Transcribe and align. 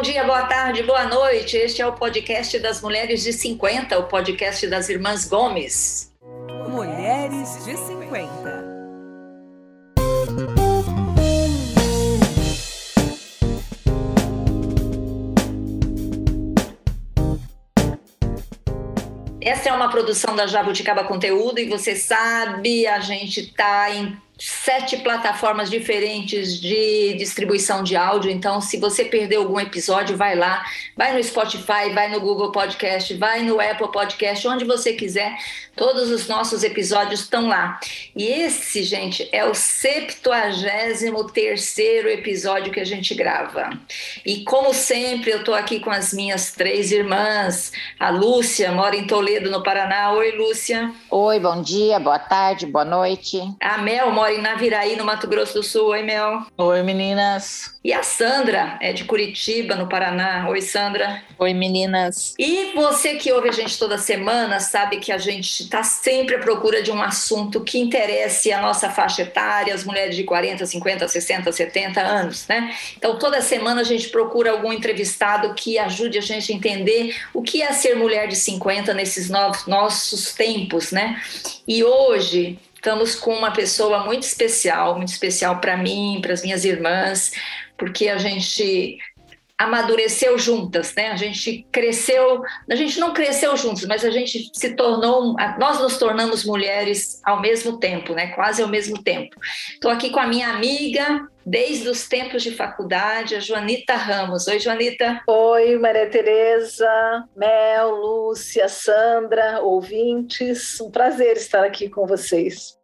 bom 0.00 0.02
dia, 0.02 0.24
boa 0.24 0.46
tarde, 0.46 0.82
boa 0.82 1.04
noite. 1.04 1.58
Este 1.58 1.82
é 1.82 1.86
o 1.86 1.92
podcast 1.92 2.58
das 2.58 2.80
Mulheres 2.80 3.22
de 3.22 3.34
50, 3.34 3.98
o 3.98 4.04
podcast 4.04 4.66
das 4.66 4.88
Irmãs 4.88 5.28
Gomes. 5.28 6.10
Mulheres 6.70 7.62
de 7.66 7.76
50. 7.76 8.64
Essa 19.42 19.68
é 19.68 19.72
uma 19.74 19.90
produção 19.90 20.34
da 20.34 20.46
Jabuticaba 20.46 21.04
Conteúdo 21.04 21.58
e 21.58 21.68
você 21.68 21.94
sabe, 21.94 22.86
a 22.86 23.00
gente 23.00 23.40
está 23.40 23.90
em 23.90 24.16
sete 24.40 24.96
plataformas 24.98 25.68
diferentes 25.68 26.58
de 26.58 27.14
distribuição 27.18 27.82
de 27.82 27.94
áudio. 27.94 28.30
Então, 28.30 28.60
se 28.60 28.78
você 28.78 29.04
perdeu 29.04 29.42
algum 29.42 29.60
episódio, 29.60 30.16
vai 30.16 30.34
lá, 30.34 30.64
vai 30.96 31.12
no 31.12 31.22
Spotify, 31.22 31.90
vai 31.92 32.08
no 32.08 32.20
Google 32.20 32.50
Podcast, 32.50 33.14
vai 33.14 33.42
no 33.42 33.60
Apple 33.60 33.92
Podcast, 33.92 34.48
onde 34.48 34.64
você 34.64 34.94
quiser. 34.94 35.36
Todos 35.76 36.10
os 36.10 36.26
nossos 36.26 36.64
episódios 36.64 37.20
estão 37.20 37.48
lá. 37.48 37.78
E 38.16 38.26
esse, 38.26 38.82
gente, 38.82 39.28
é 39.30 39.44
o 39.44 39.54
73 39.54 41.00
terceiro 41.32 42.08
episódio 42.08 42.72
que 42.72 42.80
a 42.80 42.84
gente 42.84 43.14
grava. 43.14 43.70
E 44.24 44.42
como 44.44 44.72
sempre, 44.72 45.30
eu 45.30 45.38
estou 45.38 45.54
aqui 45.54 45.80
com 45.80 45.90
as 45.90 46.12
minhas 46.12 46.52
três 46.52 46.92
irmãs. 46.92 47.72
A 47.98 48.10
Lúcia 48.10 48.72
mora 48.72 48.96
em 48.96 49.06
Toledo, 49.06 49.50
no 49.50 49.62
Paraná. 49.62 50.12
Oi, 50.12 50.32
Lúcia. 50.32 50.92
Oi, 51.10 51.38
bom 51.40 51.62
dia, 51.62 51.98
boa 51.98 52.18
tarde, 52.18 52.66
boa 52.66 52.84
noite. 52.84 53.40
A 53.60 53.78
Mel 53.78 54.10
mora 54.10 54.29
em 54.32 54.40
Naviraí, 54.40 54.96
no 54.96 55.04
Mato 55.04 55.26
Grosso 55.26 55.54
do 55.54 55.62
Sul. 55.62 55.88
Oi, 55.88 56.02
Mel. 56.02 56.46
Oi, 56.56 56.82
meninas. 56.82 57.74
E 57.82 57.92
a 57.92 58.02
Sandra 58.02 58.78
é 58.80 58.92
de 58.92 59.04
Curitiba, 59.04 59.74
no 59.74 59.88
Paraná. 59.88 60.46
Oi, 60.48 60.60
Sandra. 60.60 61.22
Oi, 61.38 61.54
meninas. 61.54 62.34
E 62.38 62.72
você 62.74 63.14
que 63.14 63.32
ouve 63.32 63.48
a 63.48 63.52
gente 63.52 63.78
toda 63.78 63.96
semana 63.98 64.60
sabe 64.60 64.98
que 64.98 65.10
a 65.10 65.18
gente 65.18 65.62
está 65.62 65.82
sempre 65.82 66.36
à 66.36 66.38
procura 66.38 66.82
de 66.82 66.90
um 66.90 67.02
assunto 67.02 67.62
que 67.62 67.78
interesse 67.78 68.52
a 68.52 68.60
nossa 68.60 68.90
faixa 68.90 69.22
etária, 69.22 69.74
as 69.74 69.84
mulheres 69.84 70.14
de 70.14 70.24
40, 70.24 70.66
50, 70.66 71.08
60, 71.08 71.52
70 71.52 72.00
anos, 72.00 72.46
né? 72.46 72.74
Então, 72.96 73.18
toda 73.18 73.40
semana 73.40 73.80
a 73.80 73.84
gente 73.84 74.08
procura 74.10 74.50
algum 74.50 74.72
entrevistado 74.72 75.54
que 75.54 75.78
ajude 75.78 76.18
a 76.18 76.22
gente 76.22 76.52
a 76.52 76.54
entender 76.54 77.16
o 77.32 77.42
que 77.42 77.62
é 77.62 77.72
ser 77.72 77.96
mulher 77.96 78.28
de 78.28 78.36
50 78.36 78.92
nesses 78.94 79.30
novos, 79.30 79.66
nossos 79.66 80.34
tempos, 80.34 80.92
né? 80.92 81.20
E 81.66 81.82
hoje 81.82 82.58
estamos 82.80 83.14
com 83.14 83.34
uma 83.34 83.52
pessoa 83.52 84.04
muito 84.04 84.22
especial, 84.22 84.96
muito 84.96 85.10
especial 85.10 85.60
para 85.60 85.76
mim, 85.76 86.18
para 86.22 86.32
as 86.32 86.42
minhas 86.42 86.64
irmãs, 86.64 87.30
porque 87.76 88.08
a 88.08 88.16
gente 88.16 88.96
amadureceu 89.60 90.38
juntas, 90.38 90.94
né? 90.94 91.10
A 91.10 91.16
gente 91.16 91.66
cresceu, 91.70 92.42
a 92.68 92.74
gente 92.74 92.98
não 92.98 93.12
cresceu 93.12 93.54
juntos, 93.58 93.84
mas 93.84 94.02
a 94.02 94.10
gente 94.10 94.50
se 94.54 94.74
tornou, 94.74 95.36
nós 95.58 95.78
nos 95.78 95.98
tornamos 95.98 96.46
mulheres 96.46 97.20
ao 97.22 97.42
mesmo 97.42 97.78
tempo, 97.78 98.14
né? 98.14 98.28
Quase 98.28 98.62
ao 98.62 98.68
mesmo 98.68 99.02
tempo. 99.02 99.36
Estou 99.74 99.90
aqui 99.90 100.08
com 100.08 100.18
a 100.18 100.26
minha 100.26 100.48
amiga 100.48 101.28
desde 101.44 101.90
os 101.90 102.08
tempos 102.08 102.42
de 102.42 102.52
faculdade, 102.52 103.34
a 103.34 103.40
Joanita 103.40 103.94
Ramos. 103.96 104.46
Oi, 104.46 104.58
Joanita. 104.58 105.20
Oi, 105.26 105.76
Maria 105.76 106.08
Tereza, 106.08 106.88
Mel, 107.36 107.90
Lúcia, 107.90 108.66
Sandra, 108.66 109.60
ouvintes. 109.60 110.80
Um 110.80 110.90
prazer 110.90 111.36
estar 111.36 111.64
aqui 111.64 111.90
com 111.90 112.06
vocês. 112.06 112.79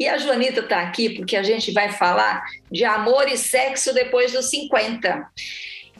E 0.00 0.08
a 0.08 0.16
Joanita 0.16 0.60
está 0.60 0.80
aqui 0.80 1.10
porque 1.10 1.36
a 1.36 1.42
gente 1.42 1.70
vai 1.72 1.92
falar 1.92 2.42
de 2.72 2.86
amor 2.86 3.28
e 3.28 3.36
sexo 3.36 3.92
depois 3.92 4.32
dos 4.32 4.48
50. 4.48 5.26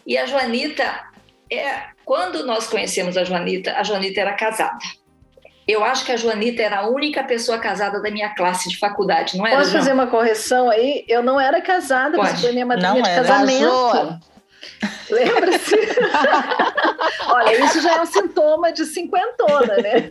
E 0.07 0.17
a 0.17 0.25
Joanita, 0.25 1.03
é, 1.53 1.83
quando 2.03 2.47
nós 2.47 2.67
conhecemos 2.67 3.19
a 3.19 3.25
Joanita, 3.25 3.75
a 3.77 3.83
Joanita 3.83 4.23
era 4.23 4.33
casada. 4.33 4.79
Eu 5.69 5.85
acho 5.85 6.07
que 6.07 6.13
a 6.13 6.17
Joanita 6.17 6.63
era 6.63 6.79
a 6.79 6.89
única 6.89 7.23
pessoa 7.25 7.59
casada 7.59 8.01
da 8.01 8.11
minha 8.11 8.31
classe 8.31 8.71
de 8.71 8.79
faculdade, 8.79 9.37
não 9.37 9.47
era? 9.47 9.59
Posso 9.59 9.73
fazer 9.73 9.93
uma 9.93 10.07
correção 10.07 10.71
aí? 10.71 11.05
Eu 11.07 11.23
não 11.23 11.39
era 11.39 11.61
casada, 11.61 12.17
Pode. 12.17 12.31
mas 12.31 12.41
foi 12.41 12.53
minha 12.53 12.65
madrinha 12.65 12.95
Não 12.95 13.03
de 13.03 13.09
era. 13.09 13.23
casamento. 13.23 14.21
Lembra-se? 15.11 15.75
Olha, 17.29 17.65
isso 17.65 17.81
já 17.83 17.97
é 17.97 18.01
um 18.01 18.07
sintoma 18.07 18.73
de 18.73 18.85
cinquentona, 18.87 19.77
né? 19.77 20.09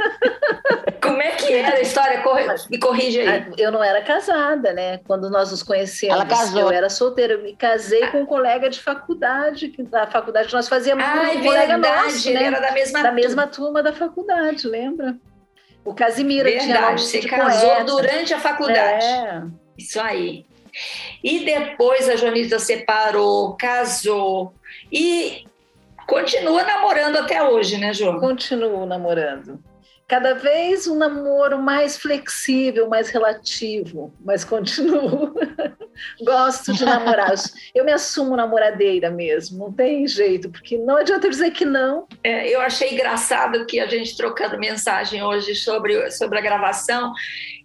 Como 1.02 1.22
é 1.22 1.32
que 1.32 1.54
era 1.54 1.78
a 1.78 1.82
história? 1.82 2.22
Corre- 2.22 2.46
Me 2.70 2.78
corrige 2.80 3.20
aí. 3.22 3.52
Eu 3.58 3.72
não 3.72 3.84
era 3.84 4.02
casada, 4.02 4.74
né? 4.74 5.00
Quando 5.08 5.30
nós 5.30 5.52
nos 5.52 5.64
conhecemos, 5.64 6.16
Ela 6.16 6.26
casou. 6.26 6.62
eu 6.62 6.72
era 6.72 6.90
solteira. 6.90 7.34
Eu 7.34 7.42
me 7.44 7.56
casei 7.56 8.08
com 8.08 8.22
um 8.22 8.26
colega 8.26 8.70
de 8.70 8.80
faculdade, 8.80 9.70
que 9.70 9.84
da 9.84 10.06
faculdade 10.08 10.48
que 10.50 10.54
nós 10.54 10.68
fazíamos 10.68 11.04
Ah, 11.04 11.12
com 11.14 11.18
é 11.26 11.32
um 11.32 11.44
colega 11.44 11.78
nosso, 11.78 12.30
ele 12.30 12.40
né? 12.40 12.46
era 12.46 12.60
da 12.60 12.72
mesma 12.72 13.04
da 13.04 13.12
mesma 13.12 13.48
turma 13.48 13.82
da 13.82 13.94
faculdade, 13.94 14.68
lembra? 14.68 15.16
O 15.84 15.94
Casimiro 15.94 16.48
tinha 16.50 16.62
Verdade, 16.74 17.02
você 17.02 17.20
de 17.20 17.28
casou 17.28 17.70
poeta. 17.70 17.84
durante 17.86 18.34
a 18.34 18.40
faculdade. 18.40 19.06
É. 19.06 19.42
Isso 19.78 20.00
aí. 20.00 20.46
E 21.24 21.46
depois 21.46 22.08
a 22.08 22.16
Joanita 22.16 22.60
separou, 22.60 23.56
casou 23.58 24.54
e 24.92 25.46
continua 26.08 26.64
namorando 26.64 27.18
até 27.18 27.44
hoje, 27.44 27.78
né, 27.78 27.94
João? 27.94 28.20
Continuo 28.20 28.86
namorando. 28.86 29.60
Cada 30.10 30.34
vez 30.34 30.88
um 30.88 30.96
namoro 30.96 31.60
mais 31.60 31.96
flexível, 31.96 32.90
mais 32.90 33.10
relativo, 33.10 34.12
mas 34.26 34.44
continuo. 34.44 35.36
Gosto 36.26 36.74
de 36.74 36.84
namorar. 36.84 37.36
Eu 37.76 37.86
me 37.86 37.92
assumo 37.92 38.36
namoradeira 38.36 39.12
mesmo, 39.12 39.60
não 39.60 39.72
tem 39.72 40.08
jeito, 40.08 40.50
porque 40.50 40.80
não 40.80 40.98
adianta 40.98 41.28
eu 41.28 41.30
dizer 41.30 41.52
que 41.52 41.64
não. 41.64 42.08
É, 42.24 42.50
eu 42.50 42.60
achei 42.60 42.94
engraçado 42.94 43.66
que 43.68 43.80
a 43.80 43.86
gente 43.86 44.18
trocando 44.18 44.58
mensagem 44.58 45.22
hoje 45.22 45.54
sobre, 45.54 46.10
sobre 46.10 46.40
a 46.40 46.42
gravação 46.42 47.14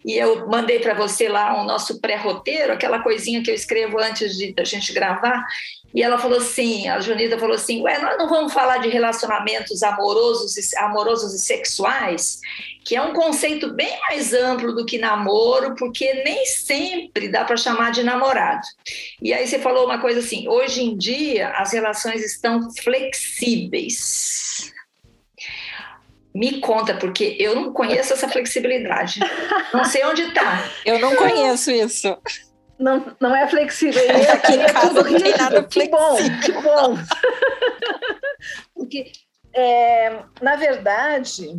e 0.04 0.14
eu 0.14 0.46
mandei 0.46 0.80
para 0.80 0.92
você 0.92 1.28
lá 1.28 1.62
o 1.62 1.64
nosso 1.64 1.98
pré-roteiro, 2.00 2.74
aquela 2.74 3.02
coisinha 3.02 3.42
que 3.42 3.50
eu 3.50 3.54
escrevo 3.54 3.98
antes 3.98 4.36
de 4.36 4.52
da 4.52 4.64
gente 4.64 4.92
gravar. 4.92 5.46
E 5.94 6.02
ela 6.02 6.18
falou 6.18 6.38
assim, 6.38 6.88
a 6.88 6.98
Junita 7.00 7.38
falou 7.38 7.54
assim, 7.54 7.80
ué, 7.82 8.00
nós 8.00 8.18
não 8.18 8.28
vamos 8.28 8.52
falar 8.52 8.78
de 8.78 8.88
relacionamentos 8.88 9.80
amorosos 9.84 10.56
e, 10.56 10.76
amorosos 10.78 11.32
e 11.32 11.38
sexuais, 11.38 12.40
que 12.84 12.96
é 12.96 13.00
um 13.00 13.12
conceito 13.12 13.72
bem 13.72 13.96
mais 14.08 14.34
amplo 14.34 14.74
do 14.74 14.84
que 14.84 14.98
namoro, 14.98 15.76
porque 15.76 16.12
nem 16.24 16.44
sempre 16.46 17.28
dá 17.28 17.44
para 17.44 17.56
chamar 17.56 17.92
de 17.92 18.02
namorado. 18.02 18.66
E 19.22 19.32
aí 19.32 19.46
você 19.46 19.60
falou 19.60 19.84
uma 19.84 20.00
coisa 20.00 20.18
assim, 20.18 20.48
hoje 20.48 20.82
em 20.82 20.96
dia 20.96 21.50
as 21.50 21.72
relações 21.72 22.24
estão 22.24 22.68
flexíveis. 22.82 24.72
Me 26.34 26.60
conta, 26.60 26.96
porque 26.96 27.36
eu 27.38 27.54
não 27.54 27.72
conheço 27.72 28.12
essa 28.12 28.28
flexibilidade. 28.28 29.20
Não 29.72 29.84
sei 29.84 30.04
onde 30.04 30.22
está. 30.22 30.68
Eu 30.84 30.98
não 30.98 31.14
conheço 31.14 31.70
isso. 31.70 32.18
Não, 32.78 33.14
não 33.20 33.34
é 33.34 33.46
flexível. 33.48 34.02
E 34.04 34.26
Aqui 34.28 34.52
em 34.54 34.60
é 34.62 34.72
casa 34.72 34.88
tudo 34.88 35.10
não 35.10 35.18
tem 35.20 35.36
nada 35.36 35.60
rígido. 35.60 35.68
Que 35.68 35.88
bom, 35.88 36.16
que 36.44 36.52
bom. 36.52 36.96
Porque, 38.74 39.12
é, 39.54 40.18
na 40.42 40.56
verdade, 40.56 41.56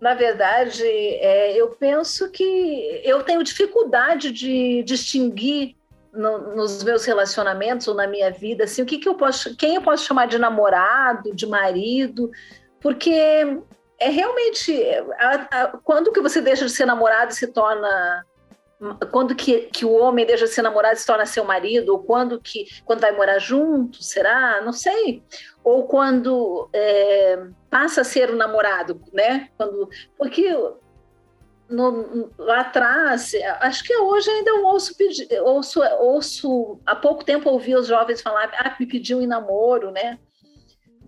na 0.00 0.14
verdade, 0.14 0.82
é, 0.84 1.52
eu 1.56 1.68
penso 1.70 2.30
que 2.30 3.00
eu 3.04 3.22
tenho 3.22 3.42
dificuldade 3.42 4.30
de 4.32 4.82
distinguir 4.82 5.74
no- 6.12 6.54
nos 6.56 6.82
meus 6.82 7.04
relacionamentos 7.04 7.86
ou 7.88 7.94
na 7.94 8.06
minha 8.06 8.30
vida, 8.30 8.64
assim, 8.64 8.82
o 8.82 8.86
que, 8.86 8.98
que 8.98 9.08
eu 9.08 9.14
posso, 9.14 9.54
quem 9.56 9.74
eu 9.76 9.82
posso 9.82 10.04
chamar 10.04 10.26
de 10.26 10.38
namorado, 10.38 11.34
de 11.34 11.46
marido, 11.46 12.30
porque 12.80 13.12
é 13.98 14.08
realmente 14.10 14.82
a- 15.18 15.48
a- 15.50 15.66
quando 15.84 16.12
que 16.12 16.20
você 16.20 16.40
deixa 16.40 16.64
de 16.66 16.72
ser 16.72 16.86
namorado 16.86 17.32
e 17.32 17.36
se 17.36 17.46
torna 17.46 18.24
quando 19.10 19.34
que, 19.34 19.62
que 19.72 19.84
o 19.84 19.92
homem 19.94 20.26
deixa 20.26 20.44
de 20.44 20.50
ser 20.50 20.62
namorado 20.62 20.96
e 20.96 20.98
se 20.98 21.06
torna 21.06 21.24
seu 21.24 21.44
marido, 21.44 21.92
ou 21.92 21.98
quando 22.00 22.40
que 22.40 22.66
quando 22.84 23.00
vai 23.00 23.12
morar 23.12 23.38
junto, 23.38 24.02
será? 24.02 24.60
Não 24.62 24.72
sei. 24.72 25.22
Ou 25.64 25.86
quando 25.86 26.68
é, 26.72 27.38
passa 27.70 28.02
a 28.02 28.04
ser 28.04 28.30
o 28.30 28.36
namorado, 28.36 29.00
né? 29.12 29.48
Quando, 29.56 29.88
porque 30.18 30.54
no- 31.68 32.30
lá 32.38 32.60
atrás, 32.60 33.32
acho 33.60 33.82
que 33.82 33.96
hoje 33.96 34.30
ainda 34.30 34.50
eu 34.50 34.64
ouço, 34.66 34.94
ouço, 35.42 35.80
ouço 35.98 36.80
há 36.86 36.94
pouco 36.94 37.24
tempo 37.24 37.50
ouvi 37.50 37.74
os 37.74 37.86
jovens 37.86 38.20
falar, 38.20 38.50
ah, 38.58 38.76
me 38.78 38.86
pediu 38.86 39.20
em 39.22 39.26
namoro, 39.26 39.90
né? 39.90 40.18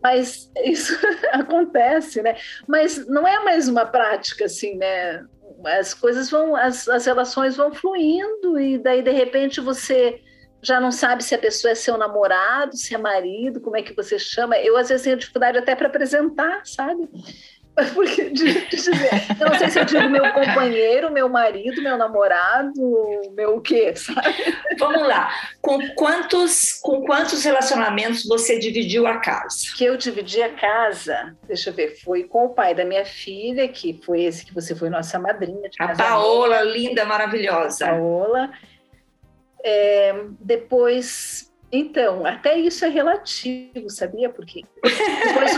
Mas 0.02 0.50
isso 0.64 0.94
acontece, 1.32 2.22
né? 2.22 2.36
Mas 2.66 3.06
não 3.06 3.26
é 3.26 3.42
mais 3.44 3.68
uma 3.68 3.84
prática 3.84 4.46
assim, 4.46 4.76
né? 4.76 5.24
As 5.64 5.92
coisas 5.92 6.30
vão, 6.30 6.54
as, 6.54 6.88
as 6.88 7.06
relações 7.06 7.56
vão 7.56 7.72
fluindo 7.72 8.58
e 8.58 8.78
daí 8.78 9.02
de 9.02 9.10
repente 9.10 9.60
você 9.60 10.20
já 10.62 10.80
não 10.80 10.90
sabe 10.90 11.22
se 11.22 11.34
a 11.34 11.38
pessoa 11.38 11.70
é 11.72 11.74
seu 11.74 11.96
namorado, 11.96 12.76
se 12.76 12.94
é 12.94 12.98
marido, 12.98 13.60
como 13.60 13.76
é 13.76 13.82
que 13.82 13.94
você 13.94 14.18
chama. 14.18 14.58
Eu 14.58 14.76
às 14.76 14.88
vezes 14.88 15.04
tenho 15.04 15.16
dificuldade 15.16 15.58
até 15.58 15.74
para 15.74 15.88
apresentar, 15.88 16.62
sabe? 16.64 17.08
porque 17.94 18.30
de, 18.30 18.52
de 18.52 18.76
dizer, 18.76 19.10
eu 19.40 19.48
não 19.48 19.58
sei 19.58 19.68
se 19.68 19.78
eu 19.78 19.84
digo 19.84 20.08
meu 20.08 20.32
companheiro, 20.32 21.12
meu 21.12 21.28
marido, 21.28 21.82
meu 21.82 21.96
namorado, 21.96 22.72
meu 23.32 23.56
o 23.56 23.60
quê, 23.60 23.94
sabe? 23.94 24.34
Vamos 24.78 25.06
lá. 25.06 25.30
Com 25.60 25.88
quantos, 25.94 26.74
com 26.82 27.04
quantos 27.04 27.44
relacionamentos 27.44 28.24
você 28.24 28.58
dividiu 28.58 29.06
a 29.06 29.18
casa? 29.18 29.56
Que 29.76 29.84
eu 29.84 29.96
dividi 29.96 30.42
a 30.42 30.52
casa, 30.54 31.36
deixa 31.46 31.70
eu 31.70 31.74
ver, 31.74 31.96
foi 32.02 32.24
com 32.24 32.46
o 32.46 32.54
pai 32.54 32.74
da 32.74 32.84
minha 32.84 33.04
filha, 33.04 33.68
que 33.68 34.00
foi 34.04 34.22
esse 34.22 34.44
que 34.44 34.54
você 34.54 34.74
foi 34.74 34.90
nossa 34.90 35.18
madrinha. 35.18 35.70
a 35.78 35.94
Paola, 35.94 36.62
linda, 36.62 37.04
maravilhosa. 37.04 37.86
Paola. 37.86 38.50
É, 39.64 40.14
depois 40.40 41.47
então, 41.70 42.24
até 42.24 42.58
isso 42.58 42.84
é 42.84 42.88
relativo, 42.88 43.90
sabia? 43.90 44.30
Porque 44.30 44.64
depois 44.82 45.56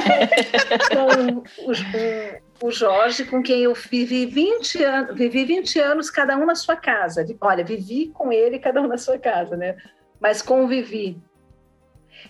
com, 0.88 1.34
com 1.36 2.64
o, 2.64 2.68
o, 2.68 2.70
Jorge, 2.70 3.24
com 3.24 3.40
quem 3.42 3.62
eu 3.62 3.74
vivi 3.74 4.26
20, 4.26 4.82
anos, 4.82 5.16
vivi 5.16 5.44
20 5.44 5.78
anos, 5.78 6.10
cada 6.10 6.36
um 6.36 6.44
na 6.44 6.56
sua 6.56 6.74
casa. 6.74 7.24
Olha, 7.40 7.64
vivi 7.64 8.08
com 8.08 8.32
ele, 8.32 8.58
cada 8.58 8.80
um 8.82 8.88
na 8.88 8.98
sua 8.98 9.18
casa, 9.18 9.56
né? 9.56 9.76
Mas 10.18 10.42
convivi. 10.42 11.16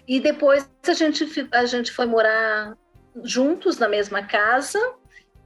E 0.06 0.20
depois 0.20 0.70
a 0.86 0.92
gente, 0.92 1.48
a 1.50 1.64
gente 1.64 1.90
foi 1.90 2.04
morar 2.04 2.76
juntos 3.24 3.78
na 3.78 3.88
mesma 3.88 4.22
casa 4.22 4.78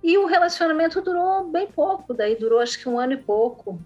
e 0.03 0.19
o 0.19 0.27
relacionamento 0.27 1.01
durou 1.01 1.45
bem 1.45 1.67
pouco, 1.69 2.13
daí 2.13 2.37
durou 2.37 2.61
acho 2.61 2.79
que 2.79 2.89
um 2.89 2.99
ano 2.99 3.13
e 3.13 3.17
pouco 3.17 3.81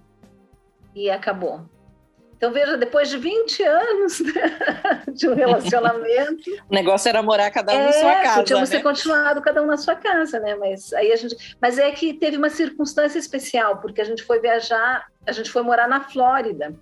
e 0.94 1.10
acabou. 1.10 1.64
Então, 2.38 2.52
veja, 2.52 2.76
depois 2.76 3.08
de 3.08 3.18
20 3.18 3.62
anos 3.64 4.20
né, 4.20 5.02
de 5.12 5.28
um 5.28 5.34
relacionamento. 5.34 6.48
o 6.70 6.72
negócio 6.72 7.08
era 7.08 7.20
morar 7.20 7.50
cada 7.50 7.72
um 7.72 7.76
é, 7.76 7.86
na 7.86 7.92
sua 7.92 8.14
casa. 8.14 8.36
Podíamos 8.36 8.70
né? 8.70 8.76
ter 8.76 8.82
continuado 8.82 9.42
cada 9.42 9.60
um 9.60 9.66
na 9.66 9.76
sua 9.76 9.96
casa, 9.96 10.38
né? 10.38 10.54
Mas 10.54 10.92
aí 10.92 11.10
a 11.10 11.16
gente. 11.16 11.56
Mas 11.60 11.78
é 11.78 11.90
que 11.90 12.14
teve 12.14 12.36
uma 12.36 12.48
circunstância 12.48 13.18
especial, 13.18 13.78
porque 13.78 14.00
a 14.00 14.04
gente 14.04 14.22
foi 14.22 14.38
viajar, 14.38 15.08
a 15.26 15.32
gente 15.32 15.50
foi 15.50 15.62
morar 15.62 15.88
na 15.88 16.00
Flórida 16.00 16.72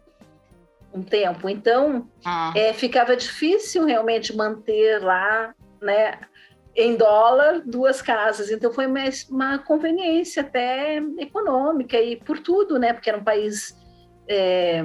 um 0.93 1.03
tempo. 1.03 1.49
Então, 1.49 2.06
ah. 2.23 2.53
é, 2.55 2.75
ficava 2.75 3.17
difícil 3.17 3.87
realmente 3.87 4.37
manter 4.37 5.03
lá, 5.03 5.55
né? 5.81 6.19
Em 6.75 6.97
dólar, 6.97 7.62
duas 7.64 8.03
casas. 8.03 8.50
Então, 8.50 8.70
foi 8.70 8.87
uma, 8.87 9.00
uma 9.31 9.58
conveniência 9.58 10.43
até 10.43 10.99
econômica 11.19 11.99
e 11.99 12.17
por 12.17 12.38
tudo, 12.41 12.79
né? 12.79 12.93
Porque 12.93 13.08
era 13.08 13.19
um 13.19 13.25
país 13.25 13.75
é, 14.29 14.85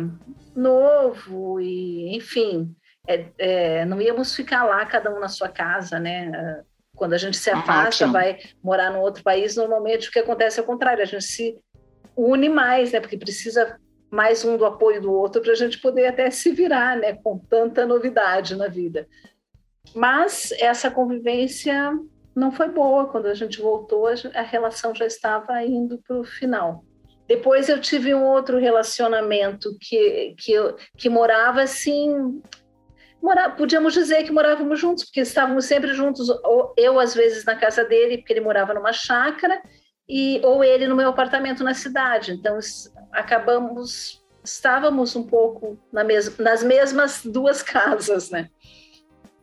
novo 0.62 1.60
e, 1.60 2.16
enfim, 2.16 2.76
é, 3.08 3.26
é, 3.38 3.86
não 3.86 4.02
íamos 4.02 4.36
ficar 4.36 4.64
lá 4.64 4.86
cada 4.86 5.14
um 5.14 5.20
na 5.20 5.28
sua 5.28 5.50
casa, 5.50 6.00
né? 6.00 6.64
Quando 6.96 7.14
a 7.14 7.18
gente 7.18 7.38
se 7.38 7.50
afasta, 7.50 8.06
ah, 8.06 8.12
vai 8.12 8.38
morar 8.64 8.92
num 8.92 9.00
outro 9.00 9.24
país, 9.24 9.56
normalmente 9.56 10.10
o 10.10 10.12
que 10.12 10.20
acontece 10.20 10.60
é 10.60 10.64
o 10.64 10.66
contrário, 10.66 11.02
a 11.02 11.06
gente 11.06 11.24
se 11.24 11.58
une 12.16 12.48
mais, 12.48 12.92
né? 12.92 13.00
Porque 13.00 13.18
precisa 13.18 13.80
mais 14.12 14.44
um 14.44 14.58
do 14.58 14.66
apoio 14.66 15.02
do 15.02 15.12
outro 15.12 15.42
para 15.42 15.54
a 15.54 15.56
gente 15.56 15.80
poder 15.80 16.08
até 16.08 16.30
se 16.30 16.52
virar, 16.52 16.98
né? 16.98 17.14
Com 17.14 17.40
tanta 17.40 17.86
novidade 17.86 18.56
na 18.56 18.68
vida. 18.68 19.08
Mas 19.96 20.52
essa 20.60 20.92
convivência 20.92 21.92
não 22.36 22.52
foi 22.52 22.70
boa. 22.70 23.08
Quando 23.08 23.28
a 23.28 23.34
gente 23.34 23.62
voltou, 23.62 24.08
a 24.08 24.42
relação 24.42 24.94
já 24.94 25.06
estava 25.06 25.64
indo 25.64 25.98
para 25.98 26.18
o 26.18 26.24
final. 26.24 26.84
Depois 27.32 27.70
eu 27.70 27.80
tive 27.80 28.14
um 28.14 28.26
outro 28.26 28.58
relacionamento 28.58 29.74
que, 29.80 30.36
que, 30.38 30.54
que 30.98 31.08
morava 31.08 31.62
assim. 31.62 32.42
Mora, 33.24 33.50
podíamos 33.52 33.94
dizer 33.94 34.26
que 34.26 34.34
morávamos 34.34 34.78
juntos, 34.78 35.06
porque 35.06 35.22
estávamos 35.22 35.64
sempre 35.64 35.94
juntos. 35.94 36.28
Ou 36.44 36.74
eu, 36.76 37.00
às 37.00 37.16
vezes, 37.16 37.46
na 37.46 37.56
casa 37.56 37.86
dele, 37.86 38.18
porque 38.18 38.34
ele 38.34 38.42
morava 38.42 38.74
numa 38.74 38.92
chácara, 38.92 39.62
e, 40.10 40.42
ou 40.44 40.62
ele 40.62 40.90
no 40.90 40.96
meu 40.98 41.08
apartamento 41.08 41.64
na 41.64 41.74
cidade. 41.74 42.34
Então, 42.34 42.60
acabamos, 43.14 44.22
estávamos 44.44 45.16
um 45.16 45.24
pouco 45.24 45.80
na 45.90 46.04
mes, 46.04 46.38
nas 46.38 46.62
mesmas 46.62 47.22
duas 47.24 47.64
casas, 47.64 48.30
né? 48.30 48.50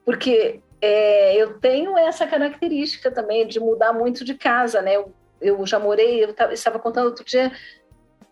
Porque 0.05 0.61
é, 0.79 1.35
eu 1.37 1.58
tenho 1.58 1.96
essa 1.96 2.26
característica 2.26 3.11
também 3.11 3.46
de 3.46 3.58
mudar 3.58 3.94
muito 3.94 4.26
de 4.26 4.35
casa, 4.35 4.82
né? 4.82 4.96
Eu, 4.96 5.11
eu 5.40 5.64
já 5.67 5.79
morei, 5.79 6.23
eu 6.23 6.35
estava 6.52 6.79
contando 6.79 7.06
outro 7.06 7.25
dia, 7.25 7.50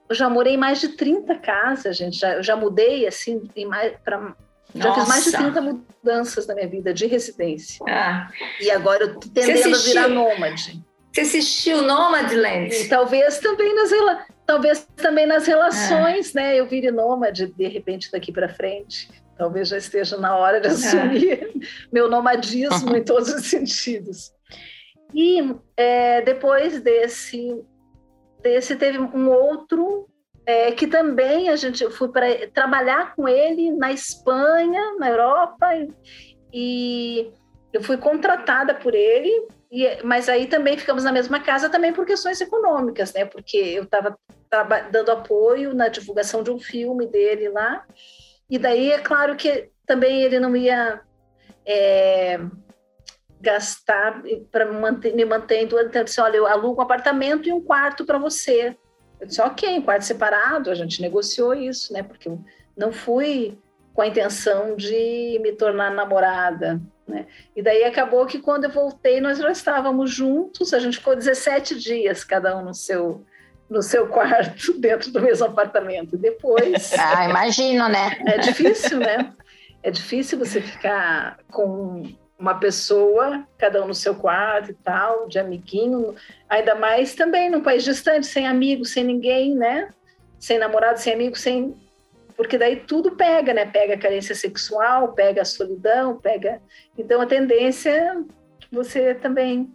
eu 0.09 0.15
já 0.15 0.29
morei 0.29 0.55
em 0.55 0.59
mais 0.59 0.81
de 0.81 0.89
30 0.89 1.35
casas, 1.37 1.97
gente. 1.97 2.19
Já, 2.19 2.35
eu 2.35 2.43
já 2.43 2.57
mudei, 2.57 3.07
assim, 3.07 3.41
para 4.05 4.35
já 4.75 4.89
Nossa. 4.89 5.01
fiz 5.01 5.09
mais 5.09 5.25
de 5.25 5.33
30 5.33 5.61
mudanças 5.61 6.47
na 6.47 6.55
minha 6.55 6.69
vida 6.69 6.93
de 6.93 7.07
residência. 7.07 7.85
Ah. 7.89 8.29
E 8.61 8.71
agora 8.71 9.05
eu 9.05 9.15
tô 9.15 9.29
tendendo 9.29 9.75
a 9.75 9.79
virar 9.79 10.09
nômade. 10.09 10.83
Você 11.13 11.21
assistiu 11.23 11.81
Nomadland? 11.81 12.75
E 12.75 12.89
talvez 12.89 13.39
também 13.39 13.75
nas 13.75 13.91
talvez 14.45 14.87
também 14.97 15.27
nas 15.27 15.47
relações, 15.47 16.37
ah. 16.37 16.41
né? 16.41 16.61
Eu 16.61 16.67
vire 16.67 16.91
nômade 16.91 17.47
de 17.47 17.69
repente 17.69 18.11
daqui 18.13 18.31
para 18.31 18.49
frente. 18.49 19.09
Talvez 19.39 19.69
já 19.69 19.79
esteja 19.79 20.17
na 20.19 20.37
hora 20.37 20.61
de 20.61 20.69
assumir 20.69 21.41
ah. 21.43 21.67
meu 21.91 22.11
nomadismo 22.11 22.95
em 22.97 23.03
todos 23.03 23.33
os 23.33 23.47
sentidos. 23.47 24.33
E 25.15 25.55
é, 25.77 26.21
depois 26.21 26.81
desse 26.81 27.65
desse 28.43 28.77
teve 28.77 28.99
um 28.99 29.31
outro 29.31 30.09
é, 30.47 30.71
que 30.71 30.87
também 30.87 31.49
a 31.49 31.57
gente 31.57 31.91
fui 31.91 32.09
para 32.09 32.49
trabalhar 32.55 33.15
com 33.17 33.29
ele 33.29 33.73
na 33.73 33.91
Espanha, 33.93 34.95
na 34.99 35.11
Europa, 35.11 35.75
e, 35.75 35.91
e 36.53 37.33
eu 37.73 37.83
fui 37.83 37.97
contratada 37.97 38.75
por 38.75 38.95
ele, 38.95 39.49
e, 39.71 40.03
mas 40.05 40.29
aí 40.29 40.47
também 40.47 40.79
ficamos 40.79 41.03
na 41.03 41.11
mesma 41.11 41.41
casa 41.41 41.69
também 41.69 41.93
por 41.93 42.07
questões 42.07 42.41
econômicas, 42.41 43.13
né? 43.13 43.25
Porque 43.25 43.57
eu 43.57 43.83
estava 43.83 44.17
dando 44.93 45.11
apoio 45.11 45.75
na 45.75 45.89
divulgação 45.89 46.45
de 46.45 46.51
um 46.53 46.61
filme 46.61 47.07
dele 47.07 47.49
lá, 47.49 47.85
e 48.49 48.57
daí 48.57 48.93
é 48.93 49.01
claro 49.01 49.35
que 49.35 49.69
também 49.85 50.23
ele 50.23 50.39
não 50.39 50.55
ia 50.55 51.01
é, 51.67 52.39
gastar 53.41 54.23
para 54.51 54.71
manter, 54.73 55.15
me 55.15 55.25
manter. 55.25 55.63
Então, 55.63 55.79
ele 55.79 55.89
disse: 55.89 56.21
olha, 56.21 56.37
eu 56.37 56.47
alugo 56.47 56.81
um 56.81 56.85
apartamento 56.85 57.49
e 57.49 57.53
um 57.53 57.61
quarto 57.61 58.05
para 58.05 58.19
você. 58.19 58.77
Eu 59.21 59.27
disse: 59.27 59.41
ok, 59.41 59.79
um 59.79 59.83
quarto 59.83 60.03
separado. 60.03 60.71
A 60.71 60.75
gente 60.75 61.01
negociou 61.01 61.55
isso, 61.55 61.93
né? 61.93 62.03
Porque 62.03 62.29
eu 62.29 62.41
não 62.77 62.93
fui 62.93 63.59
com 63.95 64.03
a 64.03 64.07
intenção 64.07 64.77
de 64.77 65.39
me 65.43 65.53
tornar 65.53 65.91
namorada. 65.91 66.81
Né? 67.09 67.27
E 67.55 67.63
daí 67.63 67.85
acabou 67.85 68.27
que 68.27 68.39
quando 68.39 68.65
eu 68.65 68.71
voltei, 68.71 69.21
nós 69.21 69.39
já 69.39 69.51
estávamos 69.51 70.11
juntos, 70.11 70.75
a 70.75 70.79
gente 70.79 70.99
ficou 70.99 71.17
17 71.17 71.79
dias, 71.79 72.25
cada 72.25 72.57
um 72.59 72.65
no 72.65 72.75
seu, 72.75 73.25
no 73.71 73.81
seu 73.81 74.09
quarto, 74.09 74.75
dentro 74.79 75.11
do 75.11 75.23
mesmo 75.23 75.47
apartamento. 75.47 76.17
Depois. 76.17 76.93
Ah, 76.99 77.29
imagino, 77.29 77.89
né? 77.89 78.19
É 78.27 78.39
difícil, 78.39 78.99
né? 78.99 79.33
É 79.83 79.91
difícil 79.91 80.39
você 80.39 80.61
ficar 80.61 81.39
com 81.51 82.03
uma 82.39 82.55
pessoa, 82.55 83.47
cada 83.57 83.83
um 83.83 83.89
no 83.89 83.95
seu 83.95 84.15
quarto 84.15 84.71
e 84.71 84.75
tal, 84.75 85.27
de 85.27 85.39
amiguinho, 85.39 86.15
ainda 86.49 86.75
mais 86.75 87.15
também 87.15 87.51
num 87.51 87.63
país 87.63 87.83
distante, 87.83 88.27
sem 88.27 88.47
amigos, 88.47 88.93
sem 88.93 89.05
ninguém, 89.05 89.55
né? 89.55 89.89
Sem 90.39 90.59
namorado, 90.59 91.01
sem 91.01 91.15
amigo, 91.15 91.37
sem. 91.37 91.75
Porque 92.37 92.59
daí 92.59 92.77
tudo 92.77 93.17
pega, 93.17 93.55
né? 93.55 93.65
Pega 93.65 93.95
a 93.95 93.99
carência 93.99 94.35
sexual, 94.35 95.15
pega 95.15 95.43
a 95.43 95.47
solidão, 95.47 96.19
pega. 96.19 96.61
Então 96.97 97.21
a 97.21 97.27
tendência 97.27 97.91
é 97.91 98.17
você 98.71 99.15
também 99.15 99.75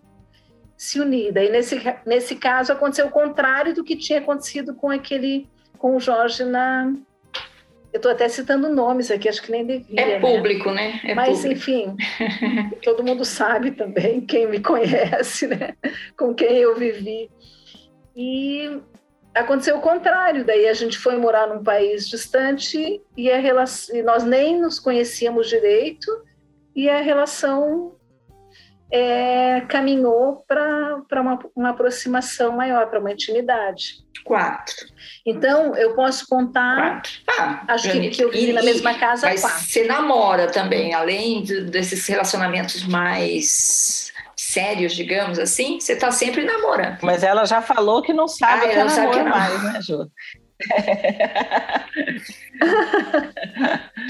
se 0.78 1.00
unir. 1.00 1.32
Daí 1.32 1.50
nesse, 1.50 1.80
nesse 2.06 2.36
caso 2.36 2.72
aconteceu 2.72 3.08
o 3.08 3.12
contrário 3.12 3.74
do 3.74 3.84
que 3.84 3.96
tinha 3.96 4.20
acontecido 4.20 4.76
com 4.76 4.90
aquele, 4.90 5.50
com 5.80 5.96
o 5.96 6.00
Jorge 6.00 6.44
na, 6.44 6.94
eu 7.94 7.98
estou 7.98 8.12
até 8.12 8.28
citando 8.30 8.70
nomes 8.70 9.12
aqui, 9.12 9.28
acho 9.28 9.42
que 9.42 9.52
nem 9.52 9.66
devia. 9.66 10.00
É 10.00 10.06
né? 10.06 10.20
público, 10.20 10.72
né? 10.72 11.00
né? 11.04 11.12
É 11.12 11.16
Mas, 11.16 11.42
público. 11.42 11.54
enfim, 11.54 11.96
todo 12.84 13.04
mundo 13.04 13.26
sabe 13.26 13.72
também, 13.72 14.22
quem 14.22 14.48
me 14.48 14.60
conhece, 14.62 15.48
né? 15.48 15.76
Com 16.18 16.34
quem 16.34 16.58
eu 16.58 16.76
vivi. 16.76 17.30
E 18.16 18.80
aconteceu 19.36 19.78
o 19.78 19.82
contrário, 19.82 20.46
daí 20.46 20.68
a 20.68 20.74
gente 20.74 20.98
foi 20.98 21.18
morar 21.18 21.48
num 21.48 21.64
país 21.64 22.08
distante 22.08 23.02
e, 23.16 23.32
a 23.32 23.40
relação, 23.40 23.96
e 23.96 24.02
nós 24.02 24.24
nem 24.24 24.60
nos 24.60 24.80
conhecíamos 24.80 25.50
direito 25.50 26.10
e 26.76 26.90
a 26.90 27.02
relação 27.02 27.96
é, 28.92 29.62
caminhou 29.70 30.44
para 30.48 31.22
uma, 31.22 31.40
uma 31.56 31.70
aproximação 31.70 32.56
maior, 32.56 32.88
para 32.88 33.00
uma 33.00 33.12
intimidade. 33.12 33.96
Quatro. 34.24 34.88
Então, 35.26 35.76
eu 35.76 35.96
posso 35.96 36.28
contar. 36.28 36.76
Quatro. 36.76 37.12
Ah, 37.40 37.64
acho 37.70 37.92
que, 37.92 38.10
que 38.10 38.24
eu 38.24 38.32
vivi 38.32 38.54
na 38.54 38.62
mesma 38.62 38.94
casa. 38.96 39.28
Mas 39.28 39.42
quatro. 39.42 39.60
você 39.60 39.86
namora 39.86 40.48
também, 40.48 40.94
além 40.94 41.42
de, 41.42 41.62
desses 41.62 42.06
relacionamentos 42.06 42.84
mais 42.84 44.12
sérios, 44.36 44.94
digamos 44.94 45.40
assim, 45.40 45.80
você 45.80 45.94
está 45.94 46.12
sempre 46.12 46.44
namorando. 46.44 47.00
Mas 47.02 47.24
ela 47.24 47.46
já 47.46 47.62
falou 47.62 48.02
que 48.02 48.12
não 48.14 48.28
sabe 48.28 48.66
ah, 48.66 48.70
que 48.70 48.76
é 48.76 48.84
namoro 48.84 49.30
mais, 49.30 49.64
né, 49.64 49.80
Ju? 49.82 50.12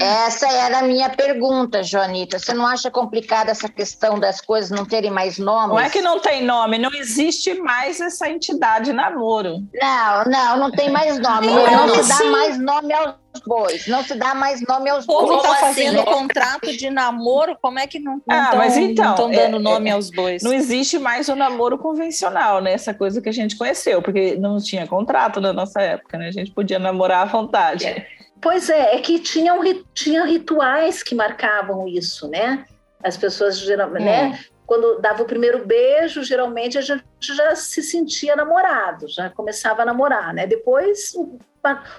Essa 0.00 0.46
era 0.52 0.78
a 0.80 0.82
minha 0.82 1.08
pergunta, 1.10 1.82
Joanita. 1.82 2.38
Você 2.38 2.52
não 2.52 2.66
acha 2.66 2.90
complicada 2.90 3.50
essa 3.50 3.68
questão 3.68 4.18
das 4.18 4.40
coisas 4.40 4.70
não 4.70 4.84
terem 4.84 5.10
mais 5.10 5.38
nomes? 5.38 5.68
Não 5.70 5.80
é 5.80 5.90
que 5.90 6.00
não 6.00 6.18
tem 6.18 6.42
nome, 6.44 6.78
não 6.78 6.92
existe 6.92 7.54
mais 7.54 8.00
essa 8.00 8.28
entidade 8.28 8.92
namoro. 8.92 9.58
Não, 9.74 10.24
não, 10.26 10.56
não 10.56 10.70
tem 10.70 10.90
mais 10.90 11.18
nome. 11.18 11.46
Não, 11.46 11.86
não 11.86 12.02
se 12.02 12.08
dá 12.08 12.24
mais 12.24 12.58
nome 12.58 12.92
aos 12.92 13.14
bois. 13.46 13.86
Não 13.86 14.02
se 14.02 14.14
dá 14.14 14.34
mais 14.34 14.60
nome 14.66 14.90
aos 14.90 15.06
bois. 15.06 15.22
O 15.24 15.26
povo 15.26 15.36
está 15.38 15.52
assim, 15.52 15.60
fazendo 15.60 15.96
né? 15.98 16.04
contrato 16.04 16.76
de 16.76 16.90
namoro, 16.90 17.56
como 17.60 17.78
é 17.78 17.86
que 17.86 17.98
não 17.98 18.20
Ah, 18.28 18.42
estão 18.44 18.58
mas 18.58 18.76
então, 18.76 19.30
dando 19.30 19.56
é- 19.56 19.60
nome 19.60 19.88
é- 19.90 19.92
aos 19.92 20.10
bois? 20.10 20.42
Não 20.42 20.52
existe 20.52 20.98
mais 20.98 21.28
o 21.28 21.36
namoro 21.36 21.78
convencional, 21.78 22.60
né? 22.60 22.72
Essa 22.72 22.92
coisa 22.92 23.20
que 23.22 23.28
a 23.28 23.32
gente 23.32 23.56
conheceu, 23.56 24.02
porque 24.02 24.36
não 24.36 24.58
tinha 24.58 24.86
contrato 24.86 25.40
na 25.40 25.52
nossa 25.52 25.80
época, 25.80 26.18
né? 26.18 26.28
A 26.28 26.32
gente 26.32 26.50
podia 26.50 26.78
namorar 26.78 27.22
à 27.22 27.24
vontade. 27.24 27.86
É. 27.86 28.21
Pois 28.42 28.68
é, 28.68 28.96
é 28.96 29.00
que 29.00 29.20
tinham, 29.20 29.60
tinha 29.94 30.24
rituais 30.24 31.00
que 31.00 31.14
marcavam 31.14 31.86
isso, 31.86 32.28
né? 32.28 32.64
As 33.02 33.16
pessoas 33.16 33.58
geralmente, 33.58 34.04
né? 34.04 34.38
Quando 34.66 35.00
dava 35.00 35.22
o 35.22 35.26
primeiro 35.26 35.64
beijo, 35.64 36.24
geralmente 36.24 36.76
a 36.76 36.80
gente 36.80 37.04
já 37.20 37.54
se 37.54 37.82
sentia 37.82 38.34
namorado, 38.34 39.06
já 39.06 39.30
começava 39.30 39.82
a 39.82 39.84
namorar, 39.84 40.34
né? 40.34 40.46
Depois 40.46 41.14
o, 41.14 41.38